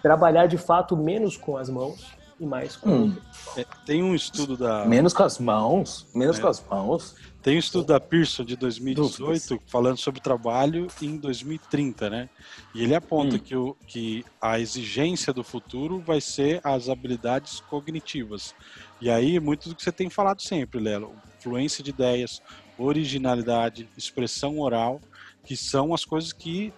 trabalhar 0.04 0.46
de 0.46 0.58
fato 0.58 0.96
menos 0.96 1.36
com 1.36 1.58
as 1.58 1.68
mãos 1.68 2.06
e 2.40 2.46
mais 2.46 2.76
com 2.76 2.90
Hum. 2.90 3.18
É, 3.58 3.66
tem 3.88 4.04
um 4.04 4.14
estudo 4.14 4.56
da 4.56 4.86
Menos 4.86 5.14
com 5.14 5.24
as 5.24 5.40
mãos, 5.40 6.08
menos 6.14 6.38
É. 6.38 6.42
com 6.42 6.48
as 6.48 6.64
mãos. 6.70 7.16
tem 7.42 7.56
um 7.56 7.60
estudo 7.60 7.88
da 7.88 8.00
Pearson 8.00 8.44
de 8.44 8.56
2018 8.56 9.60
falando 9.66 9.98
sobre 9.98 10.22
trabalho 10.22 10.88
em 11.02 11.18
2030, 11.18 12.10
né? 12.12 12.30
E 12.76 12.84
ele 12.84 12.94
aponta 12.94 13.36
Hum. 13.38 13.40
que, 13.40 13.56
o, 13.56 13.76
que 13.88 14.24
a 14.40 14.60
exigência 14.60 15.34
do 15.34 15.44
futuro 15.44 16.00
vai 16.06 16.22
ser 16.22 16.62
as 16.64 16.88
habilidades 16.88 17.60
cognitivas. 17.62 18.54
E 19.02 19.10
aí, 19.10 19.40
muito 19.40 19.70
do 19.70 19.76
que 19.76 19.82
você 19.84 19.92
tem 19.92 20.10
falado 20.10 20.42
sempre, 20.42 20.80
Lelo, 20.80 21.12
fluência 21.40 21.84
de 21.84 21.90
ideias, 21.90 22.42
originalidade, 22.78 23.90
expressão 23.98 24.60
oral, 24.60 25.00
que 25.46 25.56
são 25.56 25.94
as 25.94 26.06
coisas 26.06 26.32
que 26.34 26.74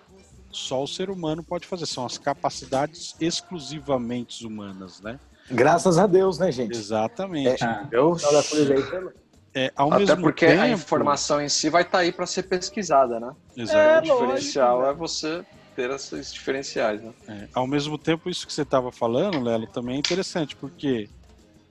só 0.52 0.84
o 0.84 0.88
ser 0.88 1.10
humano 1.10 1.44
pode 1.44 1.68
fazer, 1.68 1.86
são 1.86 2.06
as 2.06 2.18
capacidades 2.18 3.16
exclusivamente 3.20 4.46
humanas, 4.46 5.02
né? 5.02 5.20
Graças 5.52 5.98
a 5.98 6.08
Deus, 6.08 6.40
né, 6.40 6.52
gente? 6.52 6.76
Exatamente. 6.76 7.64
Ah, 7.64 7.84
da 7.84 8.44
coisa 8.44 8.74
aí. 8.74 8.80
então, 8.80 9.12
É, 9.54 9.72
ao 9.76 9.90
Até 9.90 10.00
mesmo 10.00 10.22
porque 10.22 10.48
tempo, 10.48 10.62
a 10.62 10.70
informação 10.70 11.42
em 11.42 11.50
si 11.50 11.70
vai 11.70 11.84
estar 11.84 12.00
aí 12.00 12.12
para 12.12 12.26
ser 12.26 12.44
pesquisada, 12.44 13.20
né? 13.20 13.32
Exato. 13.56 14.00
o 14.00 14.14
diferencial 14.14 14.86
é 14.86 14.94
você 14.94 15.46
ter 15.76 15.92
esses 15.92 16.34
diferenciais, 16.34 17.02
né? 17.04 17.14
É, 17.28 17.48
ao 17.54 17.68
mesmo 17.68 17.98
tempo, 17.98 18.30
isso 18.30 18.48
que 18.48 18.54
você 18.54 18.64
estava 18.64 18.92
falando, 18.92 19.44
Lelo, 19.44 19.68
também 19.68 19.98
é 19.98 20.00
interessante, 20.00 20.56
porque 20.56 21.10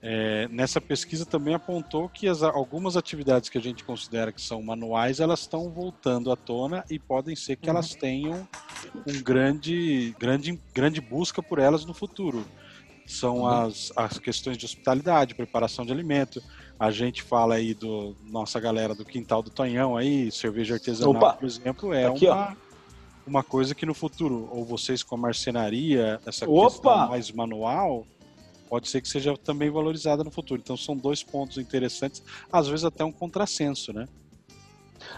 é, 0.07 0.47
nessa 0.49 0.79
pesquisa 0.79 1.25
também 1.25 1.55
apontou 1.55 2.07
que 2.07 2.27
as- 2.27 2.43
algumas 2.43 2.95
atividades 2.95 3.49
que 3.49 3.57
a 3.57 3.61
gente 3.61 3.83
considera 3.83 4.31
que 4.31 4.39
são 4.39 4.61
manuais, 4.61 5.19
elas 5.19 5.39
estão 5.39 5.71
voltando 5.71 6.31
à 6.31 6.35
tona 6.35 6.85
e 6.91 6.99
podem 6.99 7.35
ser 7.35 7.55
que 7.55 7.67
elas 7.67 7.95
tenham 7.95 8.47
um 9.07 9.19
grande, 9.23 10.15
grande, 10.19 10.61
grande 10.75 11.01
busca 11.01 11.41
por 11.41 11.57
elas 11.57 11.85
no 11.85 11.93
futuro. 11.93 12.45
São 13.07 13.47
as, 13.47 13.91
as 13.95 14.19
questões 14.19 14.57
de 14.57 14.65
hospitalidade, 14.65 15.33
preparação 15.33 15.85
de 15.85 15.91
alimento. 15.91 16.39
A 16.79 16.91
gente 16.91 17.23
fala 17.23 17.55
aí 17.55 17.73
do 17.73 18.15
nossa 18.29 18.59
galera 18.59 18.93
do 18.93 19.05
quintal 19.05 19.41
do 19.41 19.49
Tonhão 19.49 19.97
aí, 19.97 20.31
cerveja 20.31 20.75
artesanal, 20.75 21.15
Opa! 21.15 21.33
por 21.33 21.45
exemplo, 21.45 21.93
é 21.93 22.05
Aqui, 22.05 22.27
ó. 22.27 22.33
uma, 22.33 22.57
uma 23.25 23.43
coisa 23.43 23.73
que 23.73 23.85
no 23.87 23.93
futuro, 23.95 24.47
ou 24.51 24.63
vocês 24.65 25.01
com 25.01 25.15
a 25.15 25.19
marcenaria, 25.19 26.19
essa 26.27 26.47
Opa! 26.47 26.69
questão 26.69 27.07
mais 27.09 27.31
manual, 27.31 28.05
pode 28.69 28.89
ser 28.89 29.01
que 29.01 29.07
seja 29.07 29.35
também 29.37 29.69
valorizada 29.69 30.23
no 30.23 30.31
futuro. 30.31 30.61
Então 30.63 30.77
são 30.77 30.95
dois 30.95 31.23
pontos 31.23 31.57
interessantes, 31.57 32.21
às 32.51 32.67
vezes 32.67 32.85
até 32.85 33.03
um 33.03 33.11
contrassenso, 33.11 33.93
né? 33.93 34.05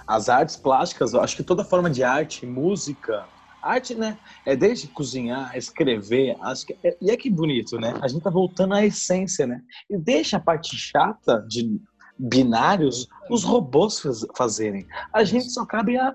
As 0.06 0.28
artes 0.30 0.56
plásticas, 0.58 1.14
eu 1.14 1.22
acho 1.22 1.36
que 1.36 1.44
toda 1.44 1.64
forma 1.64 1.90
de 1.90 2.04
arte, 2.04 2.46
música, 2.46 3.26
arte, 3.62 3.96
né? 3.96 4.18
É 4.46 4.56
desde 4.56 4.88
cozinhar, 4.88 5.56
escrever, 5.58 6.36
acho 6.42 6.66
que 6.66 6.78
é- 6.84 6.98
e 7.02 7.10
é 7.12 7.18
que 7.18 7.30
bonito, 7.30 7.78
né? 7.80 7.94
A 8.02 8.08
gente 8.08 8.24
tá 8.24 8.30
voltando 8.30 8.74
à 8.74 8.86
essência, 8.86 9.46
né? 9.48 9.62
E 9.90 9.98
deixa 9.98 10.38
a 10.38 10.42
parte 10.42 10.76
chata 10.76 11.46
de 11.48 11.80
binários 12.18 13.08
os 13.30 13.44
robôs 13.44 14.00
faz- 14.00 14.26
fazerem. 14.36 14.88
A 15.14 15.24
gente 15.24 15.50
só 15.52 15.66
cabe 15.66 15.98
a 15.98 16.14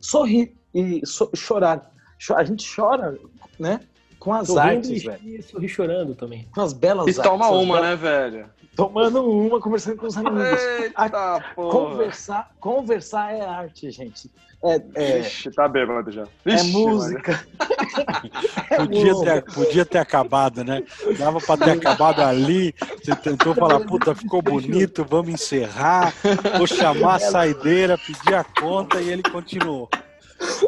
sorrir 0.00 0.56
e 0.74 1.00
so- 1.06 1.30
chorar. 1.34 1.90
Cho- 2.18 2.34
A 2.34 2.44
gente 2.44 2.66
chora, 2.74 3.16
né? 3.58 3.80
Com 4.22 4.32
as 4.34 4.46
Sorrindo 4.46 4.68
artes, 4.76 4.88
e, 4.90 4.98
velho. 5.06 5.20
e 5.24 5.42
sorri 5.42 5.68
chorando 5.68 6.14
também. 6.14 6.46
Com 6.54 6.60
as 6.60 6.72
belas 6.72 7.06
E 7.08 7.10
artes. 7.10 7.22
toma 7.24 7.46
as 7.46 7.52
uma, 7.52 7.74
belas- 7.80 7.82
né, 7.90 7.96
velho? 7.96 8.46
Tomando 8.76 9.28
uma, 9.28 9.60
conversando 9.60 9.96
com 9.96 10.06
os 10.06 10.16
amigos. 10.16 10.40
Eita, 10.80 11.44
porra. 11.56 11.70
Conversar, 11.72 12.50
conversar 12.60 13.34
é 13.34 13.40
arte, 13.44 13.90
gente. 13.90 14.30
É, 14.64 14.80
é, 14.94 15.18
Vixe, 15.22 15.50
tá 15.50 15.66
bêbado 15.66 16.12
já. 16.12 16.22
é 16.22 16.26
Vixe, 16.52 16.70
música. 16.70 17.44
Podia 18.78 19.14
ter, 19.20 19.42
podia 19.52 19.84
ter 19.84 19.98
acabado, 19.98 20.62
né? 20.62 20.82
Dava 21.18 21.40
pra 21.40 21.56
ter 21.56 21.70
acabado 21.72 22.20
ali. 22.22 22.72
Você 23.02 23.14
tentou 23.16 23.54
falar, 23.56 23.80
puta, 23.80 24.14
ficou 24.14 24.40
bonito, 24.40 25.04
vamos 25.04 25.32
encerrar. 25.34 26.14
Vou 26.58 26.66
chamar 26.66 27.16
a 27.16 27.18
saideira, 27.18 27.98
pedir 27.98 28.34
a 28.34 28.44
conta 28.44 29.00
e 29.00 29.10
ele 29.10 29.22
continuou. 29.24 29.88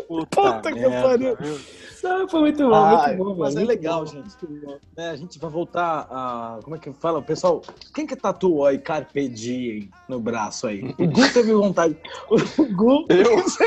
Puta, 0.09 0.27
Puta 0.27 0.72
que 0.72 0.81
merda, 0.81 1.03
pariu. 1.03 1.37
Ah, 2.07 2.27
foi 2.29 2.41
muito 2.41 2.68
bom, 2.68 2.75
Ai, 2.75 3.16
muito 3.16 3.35
bom. 3.35 3.41
mas 3.41 3.55
velho, 3.55 3.64
é 3.64 3.66
muito 3.66 3.79
legal, 3.81 4.01
bom. 4.01 4.07
gente. 4.07 4.37
É, 4.97 5.09
a 5.09 5.16
gente 5.16 5.39
vai 5.39 5.51
voltar 5.51 6.07
a. 6.11 6.59
Como 6.62 6.77
é 6.77 6.79
que 6.79 6.93
fala? 6.93 7.22
Pessoal, 7.22 7.62
quem 7.95 8.07
que 8.07 8.14
tatuou 8.14 8.66
aí 8.66 8.79
Carpe 8.79 9.27
Diem 9.27 9.89
no 10.07 10.20
braço 10.20 10.66
aí? 10.66 10.95
O 10.99 11.07
Gu 11.07 11.33
teve 11.33 11.55
vontade. 11.55 11.97
O 12.29 12.64
Gu. 12.75 13.07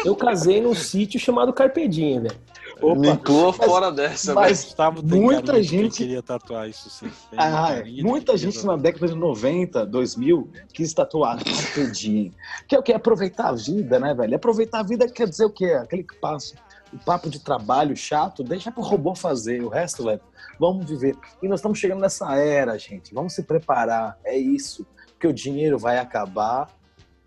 Eu 0.05 0.15
casei 0.15 0.61
num 0.61 0.75
sítio 0.75 1.19
chamado 1.19 1.51
Carpedinha, 1.51 2.21
velho. 2.21 2.35
Opa, 2.81 2.99
Me 2.99 3.09
inclua 3.09 3.51
fora 3.53 3.91
dessa, 3.91 4.33
mas 4.33 4.63
Gustavo 4.63 5.01
tem 5.03 5.21
muita 5.21 5.61
gente 5.63 5.91
que 5.91 5.97
queria 5.97 6.21
tatuar 6.21 6.69
isso 6.69 6.89
sim. 6.89 7.09
Ah, 7.35 7.73
é. 7.73 7.83
Muita 8.01 8.37
gente 8.37 8.65
na 8.65 8.75
década 8.75 9.07
de 9.07 9.15
90, 9.15 9.85
2000 9.85 10.49
quis 10.73 10.93
tatuar 10.93 11.37
rapidinho. 11.45 12.31
Que 12.67 12.75
é 12.75 12.79
o 12.79 12.83
que? 12.83 12.93
Aproveitar 12.93 13.49
a 13.49 13.53
vida, 13.53 13.99
né, 13.99 14.13
velho? 14.13 14.35
Aproveitar 14.35 14.79
a 14.79 14.83
vida 14.83 15.07
quer 15.07 15.27
dizer 15.27 15.45
o 15.45 15.49
quê? 15.49 15.65
Aquele 15.65 16.03
que 16.03 16.15
passa 16.15 16.55
o 16.93 16.97
papo 16.97 17.29
de 17.29 17.39
trabalho 17.39 17.95
chato, 17.95 18.43
deixa 18.43 18.71
pro 18.71 18.81
robô 18.81 19.15
fazer. 19.15 19.63
O 19.63 19.69
resto, 19.69 20.03
velho, 20.03 20.21
vamos 20.59 20.89
viver. 20.89 21.15
E 21.41 21.47
nós 21.47 21.59
estamos 21.59 21.79
chegando 21.79 22.01
nessa 22.01 22.35
era, 22.35 22.77
gente. 22.77 23.13
Vamos 23.13 23.33
se 23.33 23.43
preparar. 23.43 24.17
É 24.23 24.37
isso. 24.37 24.85
Porque 25.11 25.27
o 25.27 25.33
dinheiro 25.33 25.77
vai 25.77 25.97
acabar. 25.97 26.69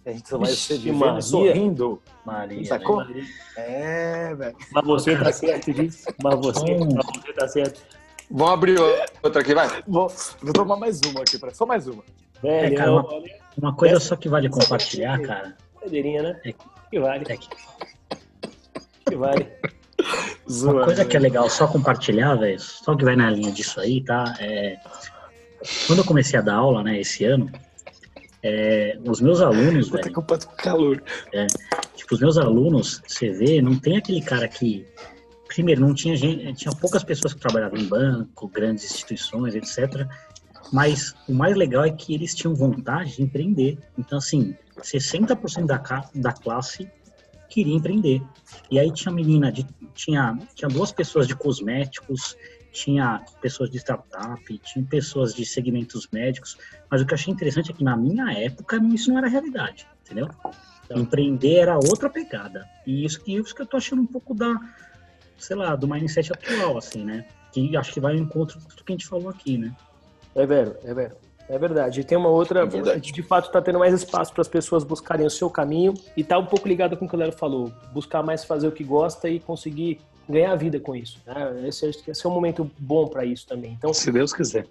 A 0.05 0.13
gente 0.13 0.29
só 0.29 0.39
vai 0.39 0.51
ser 0.51 0.79
vivendo 0.79 1.23
sorrindo. 1.23 2.03
Maria, 2.25 2.65
sacou? 2.65 3.05
Né? 3.05 3.27
É, 3.57 4.35
velho. 4.35 4.57
Mas 4.73 4.87
você 4.87 5.17
tá 5.17 5.33
certo 5.33 5.73
disso. 5.73 6.07
Mas 6.23 6.41
você, 6.41 6.73
hum. 6.73 6.89
mas 6.95 7.07
você 7.07 7.33
tá 7.33 7.49
certo. 7.49 7.83
Vamos 8.31 8.55
abrir 8.55 8.79
outra 9.23 9.43
aqui, 9.43 9.55
vai. 9.55 9.83
Vou, 9.87 10.09
vou 10.41 10.53
tomar 10.53 10.77
mais 10.77 11.01
uma 11.05 11.21
aqui, 11.21 11.39
só 11.53 11.67
mais 11.67 11.87
uma. 11.87 12.03
Velho, 12.43 12.75
é, 12.75 12.77
cara, 12.77 12.93
uma, 12.93 13.23
uma, 13.59 13.75
coisa 13.75 14.01
só 14.01 14.17
que 14.17 14.29
vale 14.29 14.49
compartilhar, 14.49 15.21
cara. 15.21 15.57
Cadeirinha, 15.81 16.23
né? 16.23 16.41
É, 16.45 16.55
que 16.91 17.01
vale. 17.01 17.25
É 17.29 17.37
que, 17.37 17.49
que 19.07 19.17
vale. 19.17 19.47
Uma 20.49 20.85
coisa 20.85 21.05
que 21.05 21.17
é 21.17 21.21
legal 21.21 21.51
só 21.51 21.67
compartilhar, 21.67 22.35
velho, 22.37 22.59
só 22.59 22.97
que 22.97 23.05
vai 23.05 23.17
na 23.17 23.31
linha 23.31 23.53
disso 23.53 23.81
aí, 23.81 24.03
tá? 24.03 24.35
É, 24.41 24.79
quando 25.87 25.99
eu 25.99 26.05
comecei 26.05 26.39
a 26.39 26.43
dar 26.43 26.55
aula, 26.55 26.83
né, 26.83 26.99
esse 27.01 27.25
ano, 27.25 27.51
é, 28.43 28.99
os 29.07 29.21
meus 29.21 29.41
alunos, 29.41 29.89
velho. 29.89 30.13
com 30.13 30.23
calor. 30.57 31.03
É, 31.33 31.47
tipo, 31.95 32.15
os 32.15 32.21
meus 32.21 32.39
alunos, 32.39 33.03
você 33.07 33.31
vê, 33.31 33.61
não 33.61 33.79
tem 33.79 33.97
aquele 33.97 34.23
cara 34.23 34.49
que. 34.49 34.87
Primeiro, 35.49 35.81
não 35.81 35.93
tinha 35.93 36.15
gente, 36.17 36.53
tinha 36.55 36.73
poucas 36.75 37.03
pessoas 37.03 37.35
que 37.35 37.41
trabalhavam 37.41 37.79
em 37.79 37.85
banco, 37.85 38.49
grandes 38.49 38.85
instituições, 38.85 39.55
etc. 39.55 40.07
Mas 40.73 41.15
o 41.29 41.35
mais 41.35 41.57
legal 41.57 41.85
é 41.85 41.91
que 41.91 42.15
eles 42.15 42.35
tinham 42.35 42.55
vontade 42.55 43.17
de 43.17 43.23
empreender. 43.23 43.77
Então, 43.99 44.19
assim, 44.19 44.55
60% 44.79 45.67
da, 45.67 45.83
da 46.15 46.33
classe 46.33 46.89
queria 47.49 47.75
empreender. 47.75 48.23
E 48.71 48.79
aí 48.79 48.93
tinha 48.93 49.13
menina, 49.13 49.51
de, 49.51 49.67
tinha, 49.93 50.39
tinha 50.55 50.69
duas 50.69 50.93
pessoas 50.93 51.27
de 51.27 51.35
cosméticos, 51.35 52.37
tinha 52.73 53.25
pessoas 53.41 53.71
de 53.71 53.79
startup, 53.79 54.59
tinha 54.59 54.85
pessoas 54.85 55.35
de 55.35 55.45
segmentos 55.45 56.09
médicos, 56.13 56.57
mas 56.91 57.01
o 57.01 57.07
que 57.07 57.13
eu 57.13 57.17
achei 57.17 57.33
interessante 57.33 57.71
é 57.71 57.75
que 57.75 57.85
na 57.85 57.97
minha 57.97 58.33
época 58.33 58.77
isso 58.93 59.11
não 59.11 59.19
era 59.19 59.29
realidade, 59.29 59.87
entendeu? 60.05 60.29
Então, 60.85 61.03
empreender 61.03 61.57
era 61.57 61.77
outra 61.77 62.11
pegada. 62.11 62.69
E 62.87 63.05
isso 63.05 63.21
que, 63.21 63.35
isso 63.35 63.55
que 63.55 63.63
eu 63.63 63.67
tô 63.67 63.77
achando 63.77 64.03
um 64.03 64.07
pouco 64.07 64.35
da, 64.35 64.59
sei 65.39 65.57
lá, 65.57 65.77
do 65.77 65.87
mindset 65.87 66.33
atual, 66.33 66.79
assim, 66.79 67.05
né? 67.05 67.27
Que 67.53 67.77
acho 67.77 67.93
que 67.93 68.01
vai 68.01 68.15
ao 68.15 68.19
encontro 68.19 68.59
do 68.59 68.85
que 68.85 68.93
a 68.93 68.95
gente 68.95 69.07
falou 69.07 69.29
aqui, 69.29 69.57
né? 69.57 69.75
É 70.35 70.47
vero, 70.47 70.77
é 70.85 70.95
vero. 70.95 71.17
É 71.49 71.59
verdade. 71.59 72.01
E 72.01 72.05
tem 72.05 72.17
uma 72.17 72.29
outra, 72.29 72.63
é 72.63 72.99
de 72.99 73.23
fato 73.25 73.47
está 73.47 73.61
tendo 73.61 73.81
mais 73.81 73.93
espaço 73.93 74.33
para 74.33 74.41
as 74.41 74.47
pessoas 74.47 74.85
buscarem 74.85 75.27
o 75.27 75.31
seu 75.31 75.51
caminho 75.51 75.95
e 76.17 76.23
tá 76.23 76.39
um 76.39 76.47
pouco 76.47 76.69
ligado 76.69 76.97
com 76.97 77.07
o 77.07 77.09
que 77.09 77.17
o 77.17 77.19
Léo 77.19 77.33
falou, 77.33 77.73
buscar 77.93 78.23
mais 78.23 78.45
fazer 78.45 78.69
o 78.69 78.73
que 78.73 78.85
gosta 78.85 79.29
e 79.29 79.41
conseguir 79.41 80.01
ganhar 80.31 80.55
vida 80.57 80.81
com 80.81 80.95
isso. 80.95 81.19
Né? 81.27 81.69
Esse, 81.69 81.87
esse, 81.87 82.27
é 82.27 82.29
um 82.29 82.33
momento 82.33 82.71
bom 82.79 83.09
para 83.09 83.25
isso 83.25 83.47
também. 83.47 83.73
Então, 83.73 83.93
se 83.93 84.11
Deus 84.11 84.33
quiser. 84.33 84.67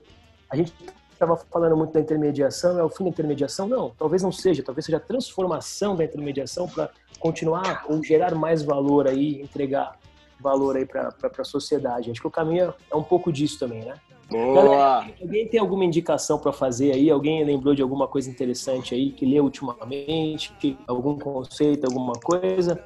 A 0.49 0.55
gente 0.55 0.73
estava 1.11 1.35
falando 1.35 1.75
muito 1.75 1.93
da 1.93 1.99
intermediação, 1.99 2.79
é 2.79 2.83
o 2.83 2.89
fim 2.89 3.03
da 3.03 3.09
intermediação? 3.09 3.67
Não, 3.67 3.91
talvez 3.97 4.23
não 4.23 4.31
seja, 4.31 4.63
talvez 4.63 4.85
seja 4.85 4.97
a 4.97 5.01
transformação 5.01 5.95
da 5.95 6.03
intermediação 6.03 6.67
para 6.67 6.89
continuar 7.19 7.85
ou 7.89 8.01
gerar 8.03 8.33
mais 8.33 8.63
valor 8.63 9.07
aí, 9.07 9.41
entregar 9.41 9.99
valor 10.39 10.77
aí 10.77 10.85
para 10.85 11.13
a 11.37 11.43
sociedade. 11.43 12.09
Acho 12.09 12.21
que 12.21 12.27
o 12.27 12.31
caminho 12.31 12.73
é 12.89 12.95
um 12.95 13.03
pouco 13.03 13.31
disso 13.31 13.59
também, 13.59 13.83
né? 13.83 13.95
Boa! 14.29 14.53
Galera, 14.55 15.13
alguém 15.21 15.47
tem 15.47 15.59
alguma 15.59 15.83
indicação 15.83 16.37
para 16.37 16.53
fazer 16.53 16.93
aí? 16.93 17.09
Alguém 17.09 17.43
lembrou 17.43 17.73
de 17.73 17.81
alguma 17.81 18.07
coisa 18.07 18.29
interessante 18.29 18.93
aí 18.93 19.11
que 19.11 19.25
leu 19.25 19.43
ultimamente? 19.43 20.77
Algum 20.87 21.17
conceito, 21.17 21.85
alguma 21.85 22.13
coisa? 22.13 22.81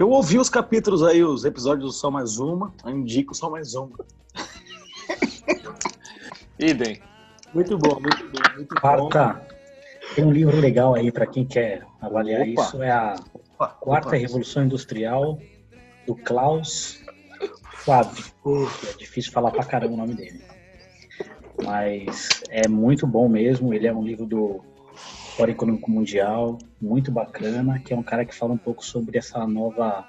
Eu 0.00 0.08
ouvi 0.08 0.38
os 0.38 0.48
capítulos 0.48 1.02
aí, 1.02 1.22
os 1.22 1.44
episódios 1.44 1.84
do 1.84 1.92
Só 1.92 2.10
Mais 2.10 2.38
Uma, 2.38 2.72
eu 2.86 2.90
indico 2.90 3.34
Só 3.34 3.50
Mais 3.50 3.74
Uma. 3.74 3.98
Idem. 6.58 7.02
Muito 7.52 7.76
bom, 7.76 8.00
muito 8.00 8.30
bom, 8.30 8.54
muito 8.54 8.74
Quarta. 8.76 9.34
Bom. 9.34 9.40
Tem 10.14 10.24
um 10.24 10.32
livro 10.32 10.58
legal 10.58 10.94
aí 10.94 11.12
para 11.12 11.26
quem 11.26 11.44
quer 11.44 11.86
avaliar 12.00 12.48
opa. 12.48 12.62
isso, 12.62 12.82
é 12.82 12.90
a 12.90 13.14
opa, 13.34 13.68
Quarta 13.78 14.08
opa. 14.08 14.16
Revolução 14.16 14.64
Industrial, 14.64 15.38
do 16.06 16.14
Klaus 16.14 17.04
Schwab. 17.84 18.10
É 18.88 18.96
difícil 18.96 19.32
falar 19.32 19.50
pra 19.50 19.64
caramba 19.64 19.92
o 19.92 19.98
nome 19.98 20.14
dele. 20.14 20.40
Mas 21.62 22.42
é 22.48 22.66
muito 22.66 23.06
bom 23.06 23.28
mesmo. 23.28 23.74
Ele 23.74 23.86
é 23.86 23.92
um 23.92 24.02
livro 24.02 24.24
do 24.24 24.64
Fórum 25.40 25.52
Econômico 25.52 25.90
Mundial, 25.90 26.58
muito 26.78 27.10
bacana, 27.10 27.78
que 27.78 27.94
é 27.94 27.96
um 27.96 28.02
cara 28.02 28.26
que 28.26 28.34
fala 28.34 28.52
um 28.52 28.58
pouco 28.58 28.84
sobre 28.84 29.16
essa 29.16 29.46
nova 29.46 30.06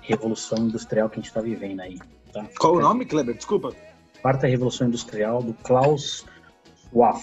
revolução 0.00 0.56
industrial 0.58 1.10
que 1.10 1.16
a 1.16 1.20
gente 1.20 1.26
está 1.26 1.40
vivendo 1.40 1.80
aí. 1.80 1.98
Tá? 2.32 2.46
Qual 2.60 2.76
o 2.76 2.80
nome, 2.80 3.04
Kleber? 3.04 3.34
Desculpa. 3.34 3.74
Quarta 4.20 4.46
Revolução 4.46 4.86
Industrial, 4.86 5.42
do 5.42 5.52
Klaus 5.52 6.24
Schwab. 6.76 7.20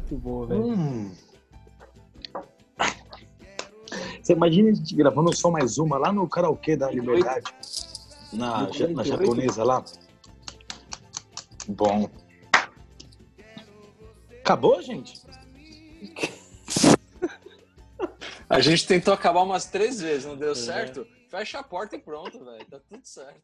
Muito 0.00 0.16
boa, 0.16 0.46
velho. 0.48 0.66
Hum. 0.66 1.12
Você 4.20 4.32
imagina 4.32 4.70
a 4.70 4.74
gente 4.74 4.96
gravando 4.96 5.32
som 5.32 5.52
mais 5.52 5.78
uma 5.78 5.96
lá 5.96 6.12
no 6.12 6.28
karaokê 6.28 6.76
da 6.76 6.90
Liberdade, 6.90 7.54
na, 8.32 8.68
na 8.96 9.04
japonesa 9.04 9.62
lá. 9.62 9.84
Bom. 11.68 12.10
Acabou, 14.40 14.82
gente? 14.82 15.20
A 18.48 18.60
gente 18.60 18.86
tentou 18.86 19.14
acabar 19.14 19.42
umas 19.42 19.66
três 19.66 20.00
vezes, 20.00 20.26
não 20.26 20.36
deu 20.36 20.52
é. 20.52 20.54
certo? 20.54 21.06
Fecha 21.30 21.58
a 21.58 21.62
porta 21.62 21.96
e 21.96 21.98
pronto, 21.98 22.44
velho. 22.44 22.66
Tá 22.66 22.80
tudo 22.80 23.06
certo. 23.06 23.42